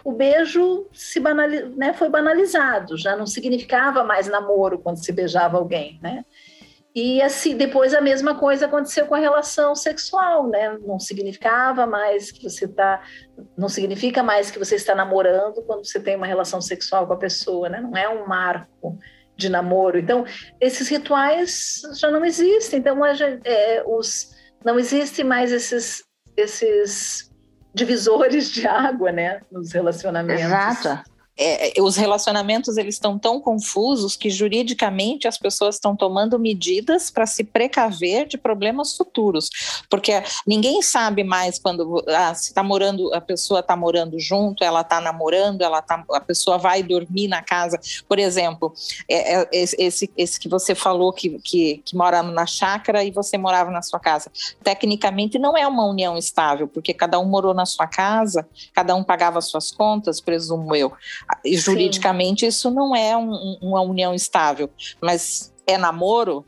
o 0.03 0.11
beijo 0.11 0.85
se 0.91 1.19
banali, 1.19 1.63
né? 1.77 1.93
foi 1.93 2.09
banalizado, 2.09 2.97
já 2.97 3.15
não 3.15 3.25
significava 3.25 4.03
mais 4.03 4.27
namoro 4.27 4.79
quando 4.79 5.03
se 5.03 5.13
beijava 5.13 5.57
alguém, 5.57 5.97
né? 6.01 6.25
E 6.95 7.21
assim, 7.23 7.57
depois 7.57 7.93
a 7.93 8.01
mesma 8.01 8.35
coisa 8.35 8.67
aconteceu 8.67 9.07
com 9.07 9.15
a 9.15 9.19
relação 9.19 9.75
sexual, 9.75 10.47
né? 10.47 10.77
Não 10.85 10.99
significava 10.99 11.87
mais 11.87 12.31
que 12.31 12.47
você 12.47 12.65
está 12.65 13.01
não 13.57 13.67
significa 13.67 14.21
mais 14.21 14.51
que 14.51 14.59
você 14.59 14.75
está 14.75 14.93
namorando 14.93 15.63
quando 15.63 15.85
você 15.85 15.99
tem 15.99 16.15
uma 16.15 16.27
relação 16.27 16.61
sexual 16.61 17.07
com 17.07 17.13
a 17.13 17.17
pessoa, 17.17 17.67
né? 17.67 17.81
Não 17.81 17.97
é 17.97 18.07
um 18.07 18.27
marco 18.27 18.99
de 19.35 19.49
namoro. 19.49 19.97
Então, 19.97 20.25
esses 20.61 20.87
rituais 20.87 21.81
já 21.99 22.11
não 22.11 22.23
existem. 22.23 22.79
Então, 22.79 23.03
é, 23.05 23.83
os, 23.85 24.29
não 24.63 24.79
existem 24.79 25.25
mais 25.25 25.51
esses, 25.51 26.03
esses 26.37 27.31
divisores 27.73 28.51
de 28.51 28.67
água, 28.67 29.11
né? 29.11 29.41
Nos 29.51 29.71
relacionamentos. 29.71 30.43
Exato. 30.43 31.12
É, 31.37 31.73
os 31.81 31.95
relacionamentos 31.95 32.77
eles 32.77 32.95
estão 32.95 33.17
tão 33.17 33.39
confusos 33.39 34.15
que 34.15 34.29
juridicamente 34.29 35.27
as 35.27 35.37
pessoas 35.37 35.75
estão 35.75 35.95
tomando 35.95 36.37
medidas 36.37 37.09
para 37.09 37.25
se 37.25 37.43
precaver 37.43 38.27
de 38.27 38.37
problemas 38.37 38.95
futuros, 38.95 39.49
porque 39.89 40.21
ninguém 40.45 40.81
sabe 40.81 41.23
mais 41.23 41.57
quando 41.57 42.03
ah, 42.07 42.33
se 42.35 42.49
está 42.49 42.61
morando 42.61 43.13
a 43.13 43.21
pessoa 43.21 43.61
está 43.61 43.75
morando 43.75 44.19
junto, 44.19 44.63
ela 44.63 44.81
está 44.81 45.01
namorando, 45.01 45.61
ela 45.61 45.81
tá, 45.81 46.03
a 46.11 46.21
pessoa 46.21 46.57
vai 46.57 46.83
dormir 46.83 47.27
na 47.27 47.41
casa, 47.41 47.79
por 48.07 48.19
exemplo, 48.19 48.73
é, 49.09 49.41
é, 49.41 49.49
esse, 49.51 50.11
esse 50.15 50.39
que 50.39 50.47
você 50.47 50.75
falou 50.75 51.11
que, 51.11 51.39
que, 51.39 51.81
que 51.83 51.95
mora 51.95 52.21
na 52.21 52.45
chácara 52.45 53.03
e 53.03 53.11
você 53.11 53.37
morava 53.37 53.71
na 53.71 53.81
sua 53.81 53.99
casa, 53.99 54.31
tecnicamente 54.63 55.39
não 55.39 55.57
é 55.57 55.67
uma 55.67 55.85
união 55.85 56.17
estável, 56.17 56.67
porque 56.67 56.93
cada 56.93 57.19
um 57.19 57.25
morou 57.25 57.53
na 57.53 57.65
sua 57.65 57.87
casa, 57.87 58.47
cada 58.73 58.95
um 58.95 59.03
pagava 59.03 59.41
suas 59.41 59.71
contas, 59.71 60.21
presumo 60.21 60.75
eu. 60.75 60.93
E 61.43 61.57
juridicamente 61.57 62.45
isso 62.45 62.69
não 62.71 62.95
é 62.95 63.15
um- 63.17 63.57
uma 63.61 63.81
união 63.81 64.13
estável, 64.13 64.69
mas 65.01 65.53
é 65.67 65.77
namoro? 65.77 66.45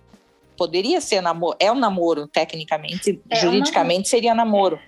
Poderia 0.57 1.01
ser 1.01 1.19
namoro, 1.21 1.57
é 1.59 1.71
um 1.71 1.75
namoro, 1.75 2.27
tecnicamente, 2.27 3.21
É 3.29 3.35
um 3.37 3.39
juridicamente 3.41 4.07
seria 4.07 4.33
namoro. 4.33 4.79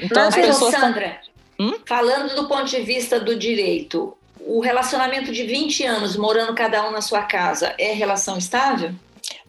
Então 0.00 0.22
as 0.28 0.36
Mas, 0.36 0.46
pessoas 0.46 0.72
tão- 0.72 0.80
Sandra, 0.80 1.20
Hum? 1.58 1.74
falando 1.86 2.36
do 2.36 2.46
ponto 2.46 2.64
de 2.66 2.80
vista 2.82 3.18
do 3.18 3.36
direito, 3.36 4.16
o 4.40 4.60
relacionamento 4.60 5.32
de 5.32 5.42
20 5.44 5.84
anos 5.84 6.16
morando 6.16 6.54
cada 6.54 6.88
um 6.88 6.92
na 6.92 7.00
sua 7.00 7.22
casa 7.22 7.74
é 7.78 7.92
relação 7.92 8.38
estável? 8.38 8.92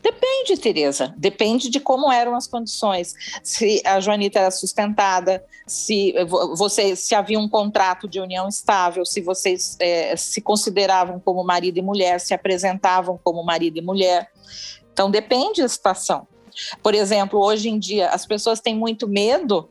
Depende, 0.01 0.57
Tereza. 0.57 1.13
Depende 1.17 1.69
de 1.69 1.79
como 1.79 2.11
eram 2.11 2.35
as 2.35 2.47
condições. 2.47 3.13
Se 3.43 3.81
a 3.85 3.99
Joanita 3.99 4.39
era 4.39 4.51
sustentada, 4.51 5.43
se 5.67 6.13
vo- 6.25 6.55
você 6.55 6.95
se 6.95 7.13
havia 7.13 7.37
um 7.37 7.49
contrato 7.49 8.07
de 8.07 8.19
união 8.19 8.47
estável, 8.47 9.05
se 9.05 9.21
vocês 9.21 9.75
eh, 9.79 10.15
se 10.15 10.41
consideravam 10.41 11.19
como 11.19 11.43
marido 11.43 11.77
e 11.77 11.81
mulher, 11.81 12.19
se 12.19 12.33
apresentavam 12.33 13.19
como 13.23 13.43
marido 13.43 13.77
e 13.77 13.81
mulher. 13.81 14.31
Então 14.93 15.11
depende 15.11 15.61
da 15.61 15.67
situação. 15.67 16.27
Por 16.81 16.93
exemplo, 16.95 17.39
hoje 17.39 17.69
em 17.69 17.77
dia 17.79 18.09
as 18.09 18.25
pessoas 18.25 18.59
têm 18.59 18.75
muito 18.75 19.07
medo, 19.07 19.69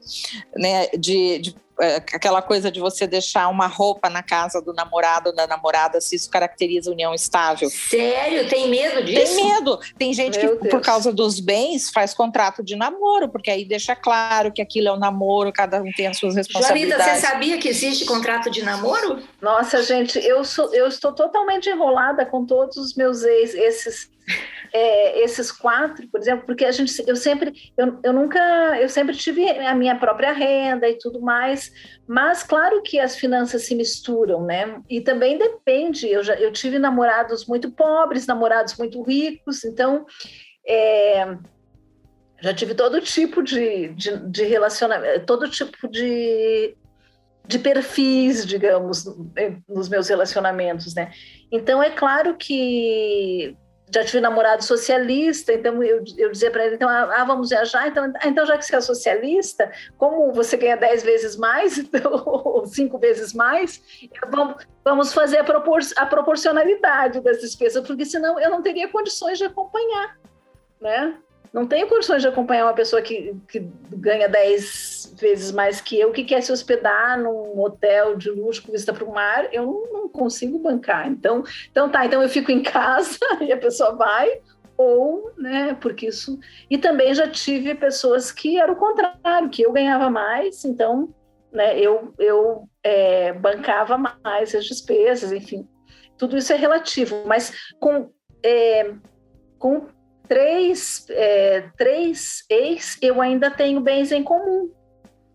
né, 0.57 0.89
de, 0.89 1.39
de, 1.39 1.57
aquela 1.81 2.43
coisa 2.43 2.71
de 2.71 2.81
você 2.81 3.07
deixar 3.07 3.49
uma 3.49 3.67
roupa 3.67 4.11
na 4.11 4.23
casa 4.23 4.61
do 4.61 4.73
namorado 4.73 5.31
ou 5.31 5.35
da 5.35 5.47
namorada, 5.47 6.01
se 6.01 6.17
isso 6.17 6.29
caracteriza 6.29 6.91
união 6.91 7.15
estável. 7.15 7.71
Sério? 7.71 8.49
Tem 8.49 8.69
medo 8.69 9.05
disso? 9.05 9.37
Tem 9.37 9.45
medo. 9.45 9.81
Tem 9.97 10.13
gente 10.13 10.39
Meu 10.39 10.57
que, 10.57 10.57
por 10.57 10.71
Deus. 10.71 10.87
causa 10.87 11.13
dos 11.13 11.39
bens, 11.41 11.91
faz 11.91 12.13
contrato 12.13 12.63
de 12.63 12.77
namoro, 12.77 13.29
porque 13.29 13.51
aí 13.51 13.65
deixa 13.65 13.95
claro 13.95 14.53
que 14.53 14.61
aquilo 14.61 14.89
é 14.89 14.93
um 14.93 14.99
namoro, 14.99 15.53
cada 15.53 15.81
um 15.83 15.93
tem 15.93 16.07
as 16.07 16.19
suas 16.19 16.35
responsabilidades. 16.35 17.07
você 17.07 17.27
sabia 17.27 17.59
que 17.59 17.69
existe 17.69 18.05
contrato 18.05 18.51
de 18.51 18.63
namoro? 18.63 19.23
Nossa, 19.41 19.83
gente, 19.83 20.19
eu, 20.19 20.45
sou, 20.45 20.75
eu 20.75 20.87
estou 20.87 21.13
totalmente 21.13 21.69
enrolada 21.69 22.27
com 22.27 22.45
todos 22.45 22.77
os 22.77 22.95
meus 22.95 23.23
ex, 23.23 23.55
esses, 23.55 24.11
é, 24.73 25.23
esses 25.23 25.51
quatro, 25.51 26.07
por 26.09 26.21
exemplo, 26.21 26.47
porque 26.47 26.65
a 26.65 26.73
gente, 26.73 26.93
eu 27.07 27.17
sempre, 27.17 27.53
eu, 27.77 27.99
eu 28.03 28.13
nunca, 28.13 28.39
eu 28.81 28.89
sempre 28.89 29.17
tive 29.17 29.49
a 29.49 29.75
minha 29.75 29.97
própria 29.97 30.33
renda 30.33 30.89
e 30.89 30.99
tudo 30.99 31.21
mais, 31.21 31.73
mas 32.07 32.43
claro 32.43 32.83
que 32.83 32.99
as 32.99 33.17
finanças 33.17 33.63
se 33.63 33.75
misturam, 33.75 34.45
né? 34.45 34.81
E 34.89 35.01
também 35.01 35.39
depende. 35.39 36.09
Eu 36.09 36.23
já, 36.23 36.35
eu 36.35 36.53
tive 36.53 36.79
namorados 36.79 37.47
muito 37.47 37.71
pobres, 37.71 38.27
namorados 38.27 38.77
muito 38.77 39.03
ricos, 39.03 39.65
então 39.65 40.07
é, 40.67 41.37
já 42.41 42.55
tive 42.55 42.75
todo 42.75 43.01
tipo 43.01 43.43
de, 43.43 43.89
de, 43.95 44.17
de 44.31 44.45
relacionamento, 44.45 45.27
todo 45.27 45.49
tipo 45.49 45.89
de 45.89 46.77
de 47.49 47.59
perfis, 47.59 48.45
digamos, 48.45 49.07
nos 49.67 49.89
meus 49.89 50.07
relacionamentos, 50.07 50.95
né? 50.95 51.11
Então 51.51 51.83
é 51.83 51.89
claro 51.89 52.37
que 52.37 53.57
já 53.99 54.05
tive 54.05 54.21
namorado 54.21 54.65
socialista, 54.65 55.53
então 55.53 55.83
eu, 55.83 56.03
eu 56.17 56.31
dizia 56.31 56.51
para 56.51 56.65
ele, 56.65 56.77
então, 56.77 56.89
ah, 56.89 57.25
vamos 57.25 57.49
viajar, 57.49 57.89
então, 57.89 58.13
ah, 58.21 58.29
então 58.29 58.47
já 58.47 58.57
que 58.57 58.65
você 58.65 58.77
é 58.77 58.81
socialista, 58.81 59.71
como 59.97 60.33
você 60.33 60.57
ganha 60.57 60.77
dez 60.77 61.03
vezes 61.03 61.37
mais, 61.37 61.77
então, 61.79 62.13
ou 62.25 62.67
cinco 62.67 62.99
vezes 62.99 63.33
mais, 63.33 63.83
vamos, 64.31 64.67
vamos 64.85 65.13
fazer 65.13 65.39
a, 65.39 65.45
propor, 65.45 65.81
a 65.97 66.07
proporcionalidade 66.07 67.21
das 67.21 67.41
despesas, 67.41 67.87
porque 67.87 68.05
senão 68.05 68.39
eu 68.39 68.51
não 68.51 68.63
teria 68.63 68.89
condições 68.89 69.39
de 69.39 69.45
acompanhar, 69.45 70.19
né? 70.81 71.19
Não 71.53 71.67
tenho 71.67 71.89
condições 71.89 72.23
de 72.23 72.29
acompanhar 72.29 72.67
uma 72.67 72.75
pessoa 72.75 73.01
que, 73.01 73.35
que 73.49 73.61
ganha 73.91 74.29
10 74.29 75.15
vezes 75.19 75.51
mais 75.51 75.81
que 75.81 75.99
eu, 75.99 76.13
que 76.13 76.25
quer 76.25 76.43
se 76.43 76.53
hospedar 76.53 77.19
num 77.21 77.59
hotel 77.61 78.17
de 78.17 78.31
luxo 78.31 78.63
com 78.63 78.73
vista 78.73 78.93
para 78.93 79.05
o 79.05 79.13
mar, 79.13 79.49
eu 79.53 79.65
não, 79.65 79.93
não, 79.93 80.09
consigo 80.09 80.59
bancar. 80.59 81.09
Então, 81.09 81.43
então 81.71 81.89
tá, 81.89 82.05
então 82.05 82.23
eu 82.23 82.29
fico 82.29 82.51
em 82.51 82.63
casa 82.63 83.19
e 83.41 83.53
a 83.53 83.57
pessoa 83.57 83.95
vai, 83.95 84.41
ou, 84.77 85.33
né, 85.37 85.77
porque 85.81 86.07
isso. 86.07 86.39
E 86.71 86.79
também 86.79 87.15
já 87.15 87.29
tive 87.29 87.75
pessoas 87.75 88.31
que 88.31 88.59
era 88.59 88.71
o 88.71 88.77
contrário, 88.77 89.51
que 89.51 89.63
eu 89.63 89.73
ganhava 89.73 90.11
mais, 90.11 90.65
então, 90.65 91.13
né, 91.53 91.79
eu, 91.79 92.13
eu 92.19 92.69
é, 92.83 93.33
bancava 93.33 93.99
mais 93.99 94.55
as 94.55 94.65
despesas, 94.65 95.33
enfim. 95.33 95.67
Tudo 96.17 96.37
isso 96.37 96.53
é 96.53 96.57
relativo, 96.57 97.23
mas 97.27 97.53
com. 97.81 98.11
É, 98.45 98.93
com 99.59 99.89
três, 100.29 101.07
é, 101.11 101.63
três 101.77 102.45
ex, 102.51 102.99
eu 103.01 103.21
ainda 103.21 103.51
tenho 103.51 103.81
bens 103.81 104.13
em 104.13 104.23
comum. 104.23 104.71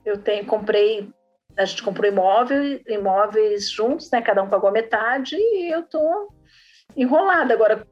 Eu 0.05 0.17
tenho, 0.17 0.45
comprei, 0.45 1.09
a 1.57 1.65
gente 1.65 1.81
comprou 1.81 2.09
imóvel, 2.09 2.81
imóveis 2.87 3.69
juntos, 3.69 4.11
né? 4.11 4.21
Cada 4.21 4.43
um 4.43 4.49
pagou 4.49 4.71
metade 4.71 5.35
e 5.35 5.73
eu 5.73 5.83
tô 5.83 6.31
enrolada. 6.95 7.53
Agora, 7.53 7.87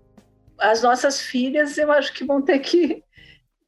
as 0.59 0.83
nossas 0.83 1.19
filhas, 1.19 1.77
eu 1.77 1.91
acho 1.91 2.13
que 2.13 2.23
vão 2.23 2.41
ter 2.41 2.59
que, 2.59 3.03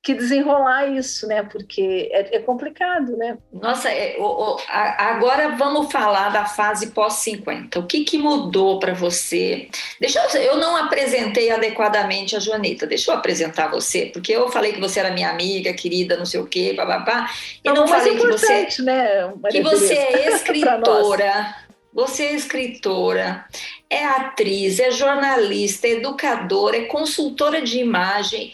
que 0.04 0.14
desenrolar 0.14 0.88
isso, 0.88 1.26
né? 1.26 1.44
Porque 1.44 2.10
é, 2.12 2.36
é 2.36 2.40
complicado, 2.40 3.16
né? 3.16 3.38
Nossa, 3.54 3.90
é, 3.90 4.18
o, 4.20 4.24
o, 4.26 4.58
a, 4.68 5.12
agora 5.12 5.56
vamos 5.56 5.90
falar 5.90 6.28
da 6.28 6.44
fase 6.44 6.88
pós-50. 6.88 7.78
O 7.78 7.88
que, 7.88 8.04
que 8.04 8.18
mudou 8.18 8.80
para 8.80 8.94
você? 8.94 9.70
Deixa 10.02 10.20
eu, 10.20 10.42
eu 10.42 10.58
não 10.58 10.76
apresentei 10.76 11.50
adequadamente 11.50 12.36
a 12.36 12.40
Joanita, 12.40 12.86
deixa 12.86 13.12
eu 13.12 13.16
apresentar 13.16 13.70
você, 13.70 14.08
porque 14.08 14.34
eu 14.34 14.50
falei 14.50 14.74
que 14.74 14.82
você 14.82 15.00
era 15.00 15.12
minha 15.12 15.30
amiga, 15.30 15.72
querida, 15.74 16.18
não 16.18 16.26
sei 16.26 16.42
o 16.42 16.48
quê, 16.48 16.74
papapá, 16.76 17.30
e 17.32 17.60
Então, 17.62 17.74
não 17.74 17.88
falei 17.88 18.18
que 18.18 18.28
você, 18.28 18.68
né, 18.80 19.34
que 19.50 19.62
você 19.62 19.94
é 19.94 20.36
escritora. 20.36 21.64
Você 21.94 22.24
é 22.24 22.34
escritora, 22.34 23.46
é 23.88 24.04
atriz, 24.04 24.80
é 24.80 24.90
jornalista, 24.90 25.88
é 25.88 25.92
educadora, 25.92 26.76
é 26.76 26.86
consultora 26.86 27.62
de 27.62 27.78
imagem 27.78 28.52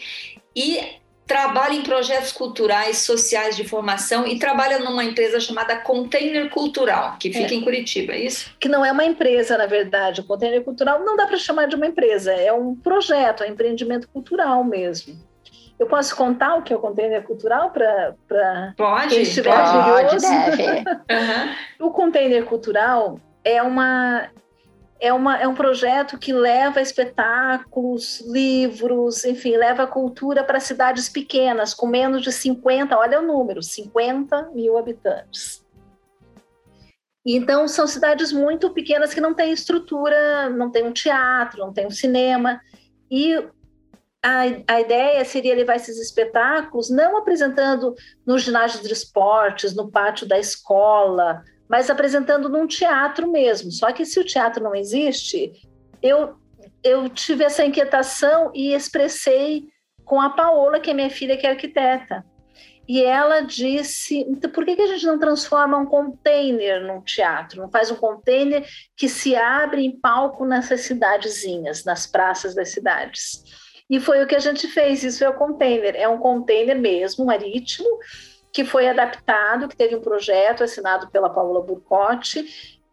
e 0.54 0.99
trabalha 1.30 1.74
em 1.74 1.82
projetos 1.82 2.32
culturais, 2.32 2.98
sociais 2.98 3.54
de 3.54 3.62
formação 3.62 4.26
e 4.26 4.36
trabalha 4.36 4.80
numa 4.80 5.04
empresa 5.04 5.38
chamada 5.38 5.76
Container 5.76 6.50
Cultural, 6.50 7.14
que 7.20 7.32
fica 7.32 7.54
é. 7.54 7.56
em 7.56 7.60
Curitiba, 7.60 8.14
é 8.14 8.24
isso? 8.24 8.52
Que 8.58 8.68
não 8.68 8.84
é 8.84 8.90
uma 8.90 9.04
empresa, 9.04 9.56
na 9.56 9.66
verdade. 9.66 10.22
O 10.22 10.24
Container 10.24 10.60
Cultural 10.64 11.04
não 11.04 11.14
dá 11.14 11.28
para 11.28 11.36
chamar 11.36 11.68
de 11.68 11.76
uma 11.76 11.86
empresa, 11.86 12.32
é 12.32 12.52
um 12.52 12.74
projeto, 12.74 13.44
é 13.44 13.46
um 13.46 13.52
empreendimento 13.52 14.08
cultural 14.08 14.64
mesmo. 14.64 15.16
Eu 15.78 15.86
posso 15.86 16.16
contar 16.16 16.56
o 16.56 16.62
que 16.62 16.72
é 16.72 16.76
o 16.76 16.80
container 16.80 17.22
cultural 17.22 17.70
para 17.70 18.74
quem 19.08 19.22
estiver 19.22 19.54
pode, 19.54 20.10
curioso? 20.10 20.26
uhum. 20.26 21.54
O 21.86 21.90
container 21.92 22.44
cultural 22.44 23.20
é 23.44 23.62
uma 23.62 24.28
é, 25.00 25.12
uma, 25.12 25.38
é 25.38 25.48
um 25.48 25.54
projeto 25.54 26.18
que 26.18 26.32
leva 26.32 26.80
espetáculos, 26.80 28.20
livros, 28.26 29.24
enfim, 29.24 29.56
leva 29.56 29.86
cultura 29.86 30.44
para 30.44 30.60
cidades 30.60 31.08
pequenas, 31.08 31.72
com 31.72 31.86
menos 31.86 32.22
de 32.22 32.30
50, 32.30 32.96
olha 32.96 33.20
o 33.20 33.26
número, 33.26 33.62
50 33.62 34.50
mil 34.54 34.76
habitantes. 34.76 35.64
Então, 37.24 37.66
são 37.66 37.86
cidades 37.86 38.32
muito 38.32 38.70
pequenas 38.70 39.14
que 39.14 39.20
não 39.20 39.34
têm 39.34 39.52
estrutura, 39.52 40.50
não 40.50 40.70
tem 40.70 40.84
um 40.84 40.92
teatro, 40.92 41.60
não 41.60 41.72
tem 41.72 41.86
um 41.86 41.90
cinema. 41.90 42.60
E 43.10 43.36
a, 44.22 44.42
a 44.68 44.80
ideia 44.80 45.24
seria 45.24 45.54
levar 45.54 45.76
esses 45.76 45.98
espetáculos 45.98 46.90
não 46.90 47.16
apresentando 47.16 47.94
no 48.26 48.38
ginásio 48.38 48.82
de 48.82 48.92
esportes, 48.92 49.74
no 49.74 49.90
pátio 49.90 50.26
da 50.26 50.38
escola, 50.38 51.42
mas 51.70 51.88
apresentando 51.88 52.48
num 52.48 52.66
teatro 52.66 53.30
mesmo. 53.30 53.70
Só 53.70 53.92
que 53.92 54.04
se 54.04 54.18
o 54.18 54.24
teatro 54.24 54.62
não 54.62 54.74
existe, 54.74 55.52
eu, 56.02 56.34
eu 56.82 57.08
tive 57.08 57.44
essa 57.44 57.64
inquietação 57.64 58.50
e 58.52 58.74
expressei 58.74 59.68
com 60.04 60.20
a 60.20 60.30
Paola, 60.30 60.80
que 60.80 60.90
é 60.90 60.94
minha 60.94 61.08
filha, 61.08 61.36
que 61.36 61.46
é 61.46 61.50
arquiteta. 61.50 62.26
E 62.88 63.04
ela 63.04 63.42
disse: 63.42 64.18
então, 64.18 64.50
por 64.50 64.64
que, 64.64 64.74
que 64.74 64.82
a 64.82 64.86
gente 64.88 65.06
não 65.06 65.16
transforma 65.16 65.78
um 65.78 65.86
container 65.86 66.84
num 66.84 67.00
teatro? 67.02 67.62
Não 67.62 67.70
faz 67.70 67.88
um 67.88 67.94
container 67.94 68.66
que 68.96 69.08
se 69.08 69.36
abre 69.36 69.84
em 69.84 69.92
palco 69.92 70.44
nessas 70.44 70.80
cidadezinhas, 70.80 71.84
nas 71.84 72.04
praças 72.04 72.52
das 72.52 72.70
cidades. 72.70 73.44
E 73.88 74.00
foi 74.00 74.24
o 74.24 74.26
que 74.26 74.34
a 74.34 74.40
gente 74.40 74.66
fez. 74.66 75.04
Isso 75.04 75.22
é 75.22 75.28
o 75.28 75.34
container. 75.34 75.94
É 75.94 76.08
um 76.08 76.18
container 76.18 76.76
mesmo, 76.76 77.26
marítimo, 77.26 77.88
que 78.52 78.64
foi 78.64 78.88
adaptado, 78.88 79.68
que 79.68 79.76
teve 79.76 79.94
um 79.94 80.00
projeto 80.00 80.64
assinado 80.64 81.08
pela 81.10 81.30
Paula 81.30 81.62
Burcotti, 81.62 82.44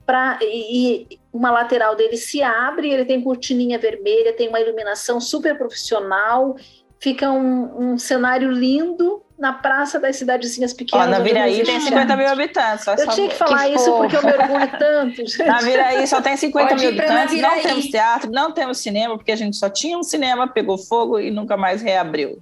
pra, 0.06 0.40
e, 0.42 1.20
uma 1.34 1.52
lateral 1.52 1.96
dele 1.96 2.18
se 2.18 2.42
abre, 2.42 2.90
ele 2.90 3.06
tem 3.06 3.22
cortininha 3.22 3.78
vermelha, 3.78 4.34
tem 4.34 4.48
uma 4.48 4.60
iluminação 4.60 5.20
super 5.20 5.58
profissional, 5.58 6.56
fica 7.00 7.30
um, 7.30 7.94
um 7.94 7.98
cenário 7.98 8.52
lindo 8.52 9.22
na 9.38 9.54
praça 9.54 10.00
das 10.00 10.16
cidadezinhas 10.16 10.74
pequenas. 10.74 11.08
Ó, 11.08 11.10
na 11.12 11.20
Viraí 11.20 11.64
tem 11.64 11.80
50 11.80 12.18
mil 12.18 12.28
habitantes. 12.28 12.88
Eu 12.88 13.08
tinha 13.10 13.30
que 13.30 13.36
falar 13.36 13.66
que 13.66 13.76
isso 13.76 13.92
porque 13.94 14.16
eu 14.18 14.24
me 14.24 14.34
orgulho 14.34 14.80
tanto. 14.80 15.16
Gente. 15.28 15.44
Na 15.44 15.60
Viraí 15.60 16.08
só 16.08 16.22
tem 16.22 16.36
50 16.36 16.70
Pode 16.70 16.82
mil 16.82 16.90
habitantes, 16.90 17.40
não 17.40 17.62
temos 17.62 17.86
teatro, 17.86 18.32
não 18.32 18.52
temos 18.52 18.78
cinema, 18.80 19.16
porque 19.16 19.32
a 19.32 19.36
gente 19.36 19.56
só 19.56 19.70
tinha 19.70 19.98
um 19.98 20.04
cinema, 20.04 20.48
pegou 20.48 20.78
fogo 20.78 21.20
e 21.20 21.30
nunca 21.30 21.56
mais 21.56 21.82
reabriu. 21.84 22.42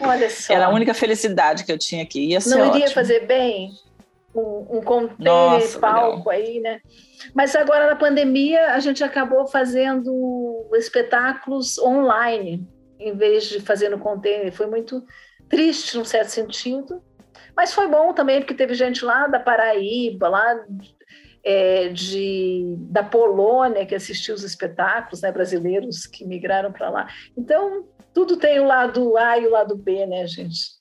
Olha 0.00 0.28
só. 0.30 0.52
Era 0.52 0.66
a 0.66 0.68
única 0.68 0.94
felicidade 0.94 1.64
que 1.64 1.72
eu 1.72 1.78
tinha 1.78 2.02
aqui. 2.02 2.30
Ia 2.30 2.38
Não 2.46 2.74
iria 2.74 2.90
fazer 2.90 3.26
bem 3.26 3.70
um, 4.34 4.78
um 4.78 4.82
container 4.82 5.78
palco 5.80 6.30
aí, 6.30 6.60
né? 6.60 6.80
Mas 7.34 7.56
agora 7.56 7.88
na 7.88 7.96
pandemia 7.96 8.74
a 8.74 8.80
gente 8.80 9.02
acabou 9.02 9.46
fazendo 9.46 10.68
espetáculos 10.74 11.78
online 11.78 12.66
em 12.98 13.14
vez 13.16 13.44
de 13.44 13.60
fazer 13.60 13.88
no 13.88 13.98
container. 13.98 14.52
Foi 14.52 14.66
muito 14.66 15.04
triste 15.48 15.96
num 15.96 16.04
certo 16.04 16.28
sentido, 16.28 17.02
mas 17.56 17.72
foi 17.72 17.88
bom 17.88 18.12
também 18.12 18.40
porque 18.40 18.54
teve 18.54 18.74
gente 18.74 19.04
lá 19.04 19.26
da 19.26 19.40
Paraíba, 19.40 20.28
lá 20.28 20.64
é, 21.46 21.88
de, 21.90 22.74
da 22.90 23.04
Polônia 23.04 23.86
que 23.86 23.94
assistiu 23.94 24.34
os 24.34 24.42
espetáculos, 24.42 25.22
né, 25.22 25.30
brasileiros 25.30 26.04
que 26.04 26.26
migraram 26.26 26.72
para 26.72 26.90
lá. 26.90 27.06
Então 27.38 27.86
tudo 28.12 28.36
tem 28.36 28.58
o 28.58 28.64
lado 28.64 29.16
A 29.16 29.38
e 29.38 29.46
o 29.46 29.50
lado 29.50 29.76
B, 29.76 30.04
né, 30.06 30.26
gente? 30.26 30.74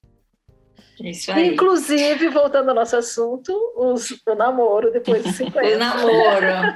Isso 1.00 1.31
aí. 1.31 1.53
Inclusive, 1.53 2.29
voltando 2.29 2.69
ao 2.69 2.75
nosso 2.75 2.95
assunto, 2.95 3.53
os, 3.75 4.10
o 4.27 4.34
namoro 4.34 4.91
depois 4.91 5.22
dos 5.22 5.36
50. 5.36 5.62
o 5.75 5.77
namoro. 5.77 6.45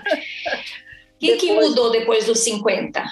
O 1.12 1.19
que, 1.19 1.34
depois... 1.34 1.41
que 1.41 1.53
mudou 1.53 1.91
depois 1.91 2.25
dos 2.28 2.39
50? 2.39 3.04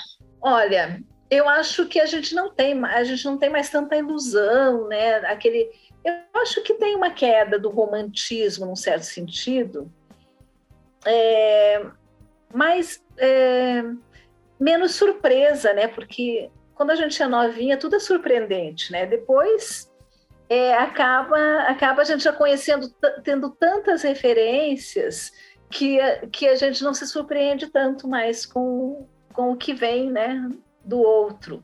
Olha, 0.41 1.01
eu 1.29 1.49
acho 1.49 1.87
que 1.87 1.99
a 1.99 2.05
gente 2.05 2.33
não 2.33 2.49
tem, 2.49 2.81
a 2.85 3.03
gente 3.03 3.25
não 3.25 3.37
tem 3.37 3.49
mais 3.49 3.69
tanta 3.69 3.97
ilusão, 3.97 4.87
né? 4.87 5.17
Aquele, 5.25 5.69
eu 6.05 6.13
acho 6.41 6.63
que 6.63 6.75
tem 6.75 6.95
uma 6.95 7.11
queda 7.11 7.59
do 7.59 7.69
romantismo, 7.69 8.65
num 8.65 8.77
certo 8.77 9.03
sentido, 9.03 9.91
é, 11.07 11.85
mas 12.53 13.03
é, 13.17 13.83
menos 14.59 14.95
surpresa, 14.95 15.73
né? 15.73 15.87
Porque 15.87 16.49
quando 16.75 16.91
a 16.91 16.95
gente 16.95 17.21
é 17.21 17.27
novinha, 17.27 17.77
tudo 17.77 17.95
é 17.95 17.99
surpreendente, 17.99 18.91
né? 18.91 19.05
Depois 19.05 19.91
é, 20.49 20.73
acaba, 20.75 21.61
acaba 21.63 22.01
a 22.01 22.05
gente 22.05 22.23
já 22.23 22.33
conhecendo, 22.33 22.93
tendo 23.23 23.49
tantas 23.49 24.03
referências 24.03 25.31
que, 25.69 25.97
que 26.31 26.47
a 26.47 26.55
gente 26.55 26.83
não 26.83 26.93
se 26.93 27.07
surpreende 27.07 27.67
tanto 27.67 28.07
mais 28.07 28.45
com, 28.45 29.07
com 29.33 29.51
o 29.51 29.57
que 29.57 29.73
vem, 29.73 30.11
né? 30.11 30.49
Do 30.83 30.99
outro. 30.99 31.63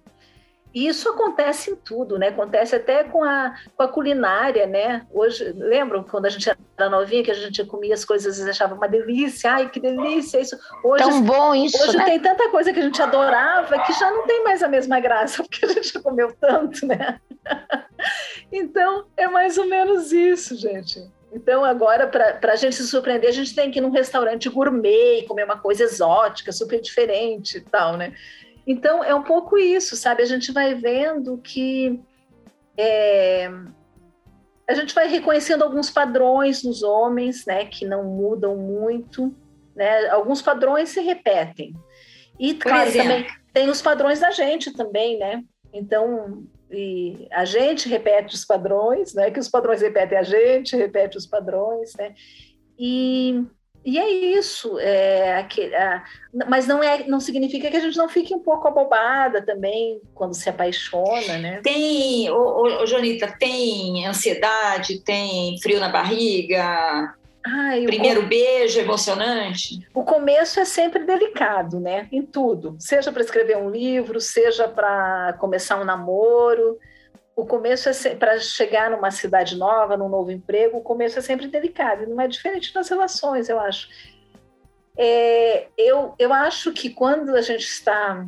E 0.73 0.87
isso 0.87 1.07
acontece 1.07 1.69
em 1.71 1.75
tudo, 1.75 2.17
né? 2.17 2.29
Acontece 2.29 2.75
até 2.75 3.03
com 3.03 3.23
a, 3.23 3.53
com 3.77 3.83
a 3.83 3.87
culinária, 3.87 4.65
né? 4.65 5.05
Hoje, 5.11 5.53
lembram 5.55 6.03
quando 6.03 6.25
a 6.25 6.29
gente 6.29 6.49
era 6.49 6.89
novinha 6.89 7.23
que 7.23 7.29
a 7.29 7.35
gente 7.35 7.63
comia 7.65 7.93
as 7.93 8.03
coisas 8.03 8.39
e 8.39 8.49
achava 8.49 8.73
uma 8.73 8.87
delícia, 8.87 9.53
ai 9.53 9.69
que 9.69 9.79
delícia 9.79 10.41
isso. 10.41 10.57
Hoje, 10.83 11.03
Tão 11.03 11.21
bom 11.21 11.53
isso, 11.53 11.77
Hoje 11.83 11.97
né? 11.97 12.05
tem 12.05 12.19
tanta 12.19 12.49
coisa 12.49 12.73
que 12.73 12.79
a 12.79 12.83
gente 12.83 13.01
adorava 13.01 13.83
que 13.83 13.93
já 13.93 14.09
não 14.09 14.25
tem 14.25 14.43
mais 14.43 14.63
a 14.63 14.67
mesma 14.67 14.99
graça 14.99 15.43
porque 15.47 15.65
a 15.65 15.69
gente 15.69 15.99
comeu 15.99 16.35
tanto, 16.39 16.87
né? 16.87 17.19
então 18.51 19.05
é 19.15 19.27
mais 19.27 19.57
ou 19.59 19.67
menos 19.67 20.11
isso, 20.11 20.55
gente. 20.55 20.99
Então, 21.31 21.65
agora, 21.65 22.07
para 22.07 22.53
a 22.53 22.55
gente 22.55 22.75
se 22.75 22.87
surpreender, 22.87 23.27
a 23.27 23.33
gente 23.33 23.55
tem 23.55 23.71
que 23.71 23.79
ir 23.79 23.81
num 23.81 23.89
restaurante 23.89 24.47
gourmet 24.49 25.25
comer 25.27 25.45
uma 25.45 25.57
coisa 25.57 25.83
exótica, 25.83 26.51
super 26.51 26.79
diferente 26.79 27.57
e 27.57 27.61
tal, 27.61 27.97
né? 27.97 28.13
Então, 28.65 29.03
é 29.03 29.13
um 29.13 29.23
pouco 29.23 29.57
isso, 29.57 29.95
sabe? 29.95 30.23
A 30.23 30.25
gente 30.25 30.51
vai 30.51 30.73
vendo 30.73 31.37
que 31.37 31.99
é, 32.77 33.49
a 34.67 34.73
gente 34.73 34.93
vai 34.93 35.07
reconhecendo 35.07 35.63
alguns 35.63 35.89
padrões 35.89 36.63
nos 36.63 36.81
homens, 36.81 37.45
né, 37.45 37.65
que 37.65 37.85
não 37.85 38.03
mudam 38.03 38.55
muito, 38.55 39.35
né? 39.75 40.07
Alguns 40.09 40.41
padrões 40.41 40.89
se 40.89 41.01
repetem. 41.01 41.73
E, 42.39 42.53
Por 42.53 42.63
claro, 42.63 42.89
exemplo. 42.89 43.09
também 43.09 43.27
tem 43.53 43.69
os 43.69 43.81
padrões 43.81 44.19
da 44.19 44.31
gente 44.31 44.71
também, 44.73 45.17
né? 45.19 45.43
Então, 45.71 46.43
e 46.71 47.27
a 47.31 47.45
gente 47.45 47.87
repete 47.87 48.33
os 48.33 48.45
padrões, 48.45 49.13
né? 49.13 49.29
Que 49.29 49.39
os 49.39 49.49
padrões 49.49 49.81
repetem 49.81 50.17
a 50.17 50.23
gente, 50.23 50.75
repete 50.75 51.17
os 51.17 51.27
padrões, 51.27 51.93
né? 51.95 52.13
E 52.77 53.43
e 53.85 53.99
é 53.99 54.09
isso, 54.09 54.79
é, 54.79 55.37
aquele, 55.37 55.75
a, 55.75 56.03
mas 56.47 56.65
não 56.65 56.81
é, 56.81 57.05
não 57.05 57.19
significa 57.19 57.69
que 57.69 57.77
a 57.77 57.81
gente 57.81 57.97
não 57.97 58.07
fique 58.07 58.33
um 58.33 58.39
pouco 58.39 58.67
abobada 58.67 59.41
também 59.41 60.01
quando 60.13 60.33
se 60.33 60.49
apaixona, 60.49 61.37
né? 61.37 61.61
Tem, 61.61 62.29
ô, 62.29 62.81
ô, 62.81 62.85
Jonita, 62.85 63.27
tem 63.37 64.07
ansiedade, 64.07 64.99
tem 64.99 65.59
frio 65.59 65.79
na 65.79 65.89
barriga, 65.89 67.13
Ai, 67.45 67.83
primeiro 67.83 68.21
com... 68.21 68.27
beijo 68.27 68.79
emocionante. 68.79 69.85
O 69.93 70.03
começo 70.03 70.61
é 70.61 70.65
sempre 70.65 71.03
delicado, 71.03 71.79
né? 71.79 72.07
Em 72.09 72.21
tudo, 72.21 72.77
seja 72.79 73.11
para 73.11 73.21
escrever 73.21 73.57
um 73.57 73.69
livro, 73.69 74.21
seja 74.21 74.67
para 74.67 75.35
começar 75.39 75.79
um 75.79 75.83
namoro 75.83 76.79
o 77.35 77.45
começo 77.45 77.89
é 77.89 78.15
para 78.15 78.37
chegar 78.39 78.91
numa 78.91 79.11
cidade 79.11 79.57
nova, 79.57 79.97
num 79.97 80.09
novo 80.09 80.31
emprego, 80.31 80.77
o 80.77 80.81
começo 80.81 81.17
é 81.17 81.21
sempre 81.21 81.47
delicado, 81.47 82.07
não 82.07 82.21
é 82.21 82.27
diferente 82.27 82.73
nas 82.75 82.89
relações, 82.89 83.49
eu 83.49 83.59
acho. 83.59 83.89
É, 84.95 85.67
eu, 85.77 86.13
eu 86.19 86.31
acho 86.31 86.71
que 86.71 86.89
quando 86.89 87.35
a 87.35 87.41
gente 87.41 87.63
está 87.63 88.25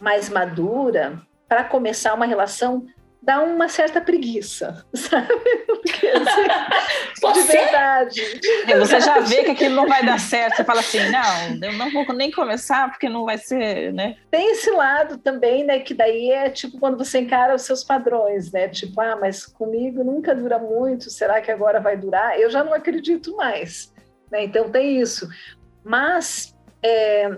mais 0.00 0.28
madura, 0.28 1.20
para 1.46 1.64
começar 1.64 2.14
uma 2.14 2.26
relação, 2.26 2.86
dá 3.26 3.42
uma 3.42 3.68
certa 3.68 4.00
preguiça, 4.00 4.86
sabe? 4.94 5.34
Porque, 5.66 6.06
assim, 6.06 7.32
de 7.32 7.42
verdade. 7.42 8.20
É, 8.68 8.78
você 8.78 9.00
já 9.00 9.18
vê 9.18 9.42
que 9.42 9.50
aquilo 9.50 9.74
não 9.74 9.88
vai 9.88 10.06
dar 10.06 10.20
certo, 10.20 10.54
você 10.54 10.64
fala 10.64 10.78
assim, 10.78 11.00
não, 11.10 11.68
eu 11.68 11.72
não 11.72 11.90
vou 11.90 12.14
nem 12.14 12.30
começar 12.30 12.88
porque 12.88 13.08
não 13.08 13.24
vai 13.24 13.36
ser, 13.36 13.92
né? 13.92 14.16
Tem 14.30 14.52
esse 14.52 14.70
lado 14.70 15.18
também, 15.18 15.64
né, 15.64 15.80
que 15.80 15.92
daí 15.92 16.30
é 16.30 16.48
tipo 16.48 16.78
quando 16.78 16.96
você 16.96 17.18
encara 17.18 17.56
os 17.56 17.62
seus 17.62 17.82
padrões, 17.82 18.52
né? 18.52 18.68
Tipo, 18.68 19.00
ah, 19.00 19.18
mas 19.20 19.44
comigo 19.44 20.04
nunca 20.04 20.32
dura 20.32 20.60
muito, 20.60 21.10
será 21.10 21.40
que 21.40 21.50
agora 21.50 21.80
vai 21.80 21.96
durar? 21.96 22.38
Eu 22.38 22.48
já 22.48 22.62
não 22.62 22.72
acredito 22.72 23.34
mais, 23.36 23.92
né? 24.30 24.44
Então 24.44 24.70
tem 24.70 25.00
isso. 25.00 25.28
Mas 25.82 26.54
é, 26.80 27.28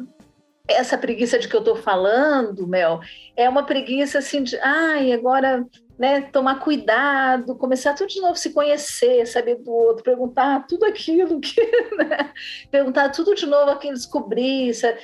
essa 0.68 0.98
preguiça 0.98 1.38
de 1.38 1.48
que 1.48 1.56
eu 1.56 1.60
estou 1.60 1.76
falando, 1.76 2.66
Mel, 2.66 3.00
é 3.34 3.48
uma 3.48 3.64
preguiça 3.64 4.18
assim 4.18 4.42
de, 4.42 4.58
ai, 4.60 5.12
agora 5.12 5.66
né, 5.98 6.20
tomar 6.20 6.60
cuidado, 6.60 7.56
começar 7.56 7.94
tudo 7.94 8.08
de 8.08 8.20
novo, 8.20 8.36
se 8.36 8.50
conhecer, 8.50 9.26
saber 9.26 9.56
do 9.56 9.72
outro, 9.72 10.04
perguntar 10.04 10.64
tudo 10.68 10.84
aquilo 10.84 11.40
que, 11.40 11.60
né, 11.98 12.32
perguntar 12.70 13.08
tudo 13.08 13.34
de 13.34 13.46
novo, 13.46 13.70
aquilo, 13.70 13.94
descobrir, 13.94 14.72
sabe, 14.74 14.98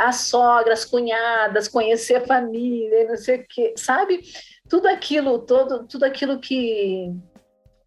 as 0.00 0.16
sogras, 0.16 0.80
as 0.80 0.84
cunhadas, 0.84 1.68
conhecer 1.68 2.16
a 2.16 2.26
família, 2.26 3.06
não 3.06 3.16
sei 3.16 3.36
o 3.36 3.46
quê, 3.48 3.74
sabe? 3.76 4.22
Tudo 4.68 4.88
aquilo, 4.88 5.38
todo, 5.38 5.86
tudo 5.86 6.04
aquilo 6.04 6.40
que 6.40 7.12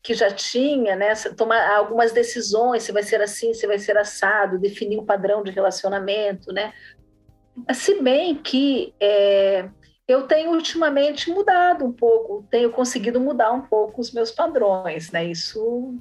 que 0.07 0.13
já 0.13 0.31
tinha, 0.31 0.95
né? 0.95 1.13
Tomar 1.35 1.69
algumas 1.75 2.13
decisões, 2.13 2.83
se 2.83 2.93
vai 2.93 3.03
ser 3.03 3.21
assim, 3.21 3.53
se 3.53 3.67
vai 3.67 3.77
ser 3.77 3.97
assado, 3.97 4.57
definir 4.57 4.97
um 4.97 5.05
padrão 5.05 5.43
de 5.43 5.51
relacionamento, 5.51 6.53
né? 6.53 6.71
Se 7.73 8.01
bem 8.01 8.35
que 8.35 8.93
é, 8.99 9.67
eu 10.07 10.23
tenho 10.23 10.51
ultimamente 10.51 11.29
mudado 11.29 11.85
um 11.85 11.91
pouco, 11.91 12.45
tenho 12.49 12.69
conseguido 12.71 13.19
mudar 13.19 13.51
um 13.51 13.61
pouco 13.61 13.99
os 13.99 14.11
meus 14.11 14.31
padrões, 14.31 15.11
né? 15.11 15.25
Isso 15.25 15.95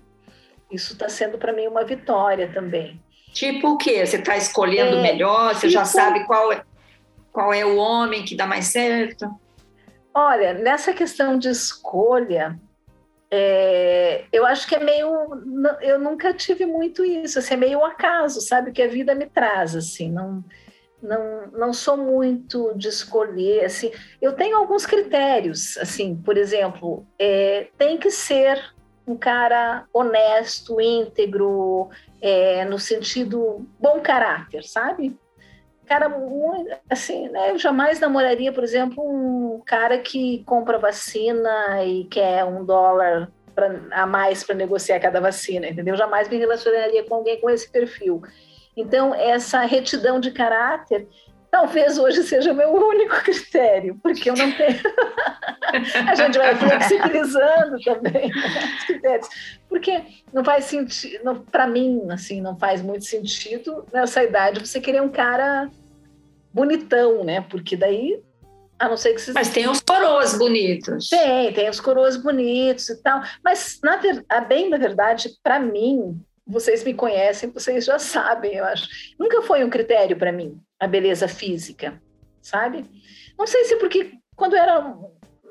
isso 0.70 0.94
está 0.94 1.08
sendo 1.08 1.38
para 1.38 1.52
mim 1.52 1.66
uma 1.66 1.84
vitória 1.84 2.50
também. 2.52 3.00
Tipo 3.32 3.72
o 3.72 3.76
quê? 3.76 4.04
Você 4.04 4.16
está 4.16 4.36
escolhendo 4.36 4.96
é, 4.96 5.02
melhor? 5.02 5.54
Você 5.54 5.68
tipo, 5.68 5.72
já 5.72 5.84
sabe 5.84 6.24
qual 6.24 6.52
é, 6.52 6.64
qual 7.32 7.52
é 7.52 7.64
o 7.64 7.76
homem 7.76 8.24
que 8.24 8.36
dá 8.36 8.46
mais 8.46 8.66
certo? 8.66 9.28
Olha, 10.14 10.54
nessa 10.54 10.92
questão 10.92 11.38
de 11.38 11.48
escolha, 11.48 12.58
é, 13.30 14.24
eu 14.32 14.46
acho 14.46 14.66
que 14.66 14.74
é 14.74 14.82
meio. 14.82 15.08
Eu 15.82 15.98
nunca 15.98 16.32
tive 16.32 16.64
muito 16.64 17.04
isso, 17.04 17.38
assim, 17.38 17.54
é 17.54 17.56
meio 17.56 17.84
acaso, 17.84 18.40
sabe? 18.40 18.72
Que 18.72 18.82
a 18.82 18.88
vida 18.88 19.14
me 19.14 19.26
traz, 19.26 19.76
assim, 19.76 20.10
não. 20.10 20.42
Não, 21.06 21.46
não 21.52 21.72
sou 21.72 21.96
muito 21.96 22.74
de 22.76 22.88
escolher, 22.88 23.64
assim, 23.64 23.92
eu 24.20 24.32
tenho 24.32 24.56
alguns 24.56 24.84
critérios, 24.84 25.78
assim, 25.78 26.16
por 26.16 26.36
exemplo, 26.36 27.06
é, 27.16 27.68
tem 27.78 27.96
que 27.96 28.10
ser 28.10 28.60
um 29.06 29.16
cara 29.16 29.86
honesto, 29.92 30.80
íntegro, 30.80 31.88
é, 32.20 32.64
no 32.64 32.78
sentido 32.78 33.64
bom 33.78 34.00
caráter, 34.00 34.64
sabe? 34.64 35.16
Cara, 35.86 36.12
assim, 36.90 37.28
né, 37.28 37.52
eu 37.52 37.58
jamais 37.58 38.00
namoraria, 38.00 38.52
por 38.52 38.64
exemplo, 38.64 39.04
um 39.04 39.62
cara 39.64 39.98
que 39.98 40.42
compra 40.44 40.78
vacina 40.78 41.84
e 41.84 42.04
quer 42.06 42.44
um 42.44 42.64
dólar 42.64 43.30
pra, 43.54 43.70
a 43.92 44.06
mais 44.06 44.42
para 44.42 44.56
negociar 44.56 44.98
cada 44.98 45.20
vacina, 45.20 45.68
entendeu? 45.68 45.94
Eu 45.94 45.98
jamais 45.98 46.28
me 46.28 46.36
relacionaria 46.36 47.04
com 47.04 47.14
alguém 47.14 47.40
com 47.40 47.48
esse 47.48 47.70
perfil. 47.70 48.20
Então, 48.76 49.14
essa 49.14 49.60
retidão 49.60 50.20
de 50.20 50.30
caráter 50.30 51.08
talvez 51.50 51.96
hoje 51.96 52.22
seja 52.22 52.52
o 52.52 52.54
meu 52.54 52.70
único 52.70 53.16
critério, 53.22 53.98
porque 54.02 54.28
eu 54.28 54.34
não 54.34 54.52
tenho. 54.52 54.78
a 56.10 56.14
gente 56.14 56.38
vai 56.38 56.54
flexibilizando 56.54 57.80
também 57.82 58.28
né, 58.28 58.74
os 58.78 58.84
critérios, 58.84 59.28
porque 59.68 60.02
não 60.32 60.44
faz 60.44 60.64
sentido, 60.64 61.46
para 61.50 61.66
mim, 61.66 62.02
assim, 62.10 62.42
não 62.42 62.58
faz 62.58 62.82
muito 62.82 63.06
sentido 63.06 63.86
nessa 63.92 64.22
idade 64.22 64.60
você 64.60 64.80
querer 64.80 65.00
um 65.00 65.08
cara 65.08 65.70
bonitão, 66.52 67.24
né? 67.24 67.40
Porque 67.40 67.74
daí, 67.74 68.20
a 68.78 68.88
não 68.88 68.96
ser 68.96 69.14
que 69.14 69.20
você. 69.20 69.32
Mas 69.32 69.48
tem 69.48 69.68
os 69.68 69.80
coroas 69.80 70.36
bonitos. 70.36 71.08
Tem, 71.08 71.52
tem 71.52 71.70
os 71.70 71.80
coroas 71.80 72.16
bonitos 72.16 72.88
e 72.90 73.02
tal. 73.02 73.22
Mas, 73.42 73.78
na 73.82 73.98
a 74.28 74.40
bem 74.40 74.68
da 74.68 74.76
verdade, 74.76 75.30
para 75.42 75.58
mim, 75.58 76.20
vocês 76.46 76.84
me 76.84 76.94
conhecem, 76.94 77.50
vocês 77.50 77.84
já 77.84 77.98
sabem, 77.98 78.54
eu 78.54 78.64
acho. 78.64 78.86
Nunca 79.18 79.42
foi 79.42 79.64
um 79.64 79.70
critério 79.70 80.16
para 80.16 80.30
mim 80.30 80.60
a 80.78 80.86
beleza 80.86 81.26
física, 81.26 82.00
sabe? 82.40 82.84
Não 83.36 83.46
sei 83.46 83.64
se 83.64 83.76
porque 83.76 84.12
quando 84.36 84.54
eu 84.54 84.62
era 84.62 84.96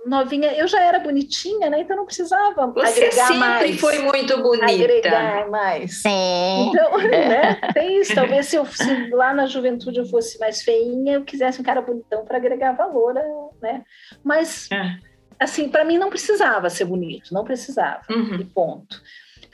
novinha, 0.06 0.54
eu 0.54 0.68
já 0.68 0.82
era 0.82 1.00
bonitinha, 1.00 1.70
né? 1.70 1.82
Então 1.82 1.98
não 1.98 2.06
precisava 2.06 2.68
Você 2.68 3.04
agregar 3.04 3.28
sempre 3.28 3.38
mais. 3.38 3.62
sempre 3.64 3.78
foi 3.80 4.00
muito 4.00 4.42
bonita. 4.42 4.72
Agregar 4.72 5.50
mais. 5.50 6.02
Sim. 6.02 6.70
Então, 6.70 6.98
né? 7.10 7.56
Tem 7.74 8.00
isso. 8.00 8.16
Talvez 8.16 8.46
se, 8.46 8.56
eu, 8.56 8.66
se 8.66 9.10
lá 9.10 9.34
na 9.34 9.48
juventude 9.48 10.00
eu 10.00 10.06
fosse 10.06 10.40
mais 10.40 10.62
feinha, 10.62 11.14
eu 11.14 11.26
quisesse 11.26 11.60
um 11.60 11.64
cara 11.64 11.82
bonitão 11.82 12.24
para 12.24 12.38
agregar 12.38 12.74
valor, 12.74 13.16
né? 13.62 13.84
Mas, 14.24 14.70
é. 14.72 14.98
assim, 15.40 15.68
para 15.68 15.84
mim 15.84 15.98
não 15.98 16.10
precisava 16.10 16.70
ser 16.70 16.86
bonito, 16.86 17.34
não 17.34 17.44
precisava. 17.44 18.02
Uhum. 18.10 18.36
E 18.36 18.46
ponto 18.46 19.02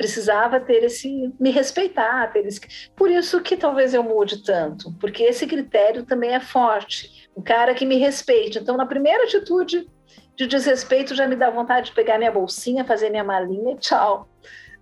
precisava 0.02 0.60
ter 0.60 0.84
esse 0.84 1.32
me 1.40 1.52
respeitar, 1.52 2.34
ter 2.34 2.44
esse, 2.48 2.60
por 2.96 3.12
isso 3.12 3.40
que 3.40 3.56
talvez 3.56 3.94
eu 3.94 4.02
mude 4.02 4.44
tanto, 4.44 4.92
porque 5.00 5.22
esse 5.22 5.46
critério 5.46 6.04
também 6.04 6.34
é 6.34 6.40
forte. 6.40 7.30
Um 7.38 7.42
cara 7.44 7.76
que 7.76 7.86
me 7.86 7.98
respeite. 7.98 8.58
Então, 8.58 8.76
na 8.76 8.86
primeira 8.88 9.26
atitude 9.26 9.88
de 10.36 10.48
desrespeito, 10.48 11.14
já 11.14 11.28
me 11.28 11.36
dá 11.36 11.52
vontade 11.52 11.90
de 11.90 11.96
pegar 11.96 12.18
minha 12.18 12.32
bolsinha, 12.32 12.84
fazer 12.84 13.12
minha 13.12 13.24
malinha, 13.24 13.78
tchau. 13.78 14.28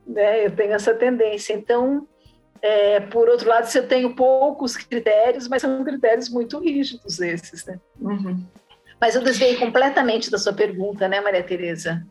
Né? 0.08 0.46
Eu 0.46 0.56
tenho 0.56 0.72
essa 0.72 0.94
tendência. 0.94 1.54
Então, 1.54 2.08
é, 2.62 3.02
por 3.02 3.28
outro 3.28 3.50
lado, 3.50 3.66
se 3.66 3.78
eu 3.78 3.88
tenho 3.88 4.16
poucos 4.16 4.78
critérios, 4.78 5.50
mas 5.50 5.62
são 5.62 5.84
critérios 5.84 6.30
muito 6.30 6.60
rígidos 6.60 7.20
esses, 7.20 7.66
né? 7.66 7.78
Uhum. 8.00 8.42
Mas 9.00 9.16
eu 9.16 9.24
desviei 9.24 9.56
completamente 9.56 10.30
da 10.30 10.38
sua 10.38 10.52
pergunta, 10.52 11.08
né, 11.08 11.22
Maria 11.22 11.44
Tereza? 11.44 12.06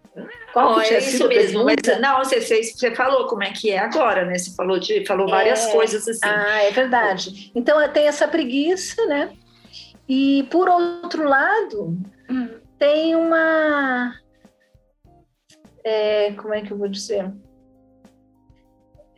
Qual 0.53 0.77
oh, 0.77 0.81
é 0.81 0.98
isso 0.98 1.29
mesmo. 1.29 1.64
Mas, 1.64 1.77
não, 2.01 2.18
você, 2.18 2.40
você 2.40 2.94
falou 2.94 3.27
como 3.27 3.44
é 3.44 3.51
que 3.53 3.70
é 3.70 3.79
agora, 3.79 4.24
né? 4.24 4.38
Você 4.38 4.55
falou, 4.55 4.79
de, 4.79 5.05
falou 5.05 5.29
várias 5.29 5.66
é, 5.66 5.72
coisas 5.72 6.09
assim. 6.09 6.20
Ah, 6.22 6.62
é 6.62 6.70
verdade. 6.70 7.53
Então 7.55 7.77
tem 7.92 8.07
essa 8.07 8.27
preguiça, 8.27 9.05
né? 9.07 9.31
E 10.09 10.44
por 10.51 10.68
outro 10.68 11.29
lado, 11.29 11.98
tem 12.79 13.14
uma. 13.14 14.14
É, 15.85 16.33
como 16.33 16.55
é 16.55 16.62
que 16.62 16.70
eu 16.70 16.79
vou 16.79 16.88
dizer? 16.88 17.31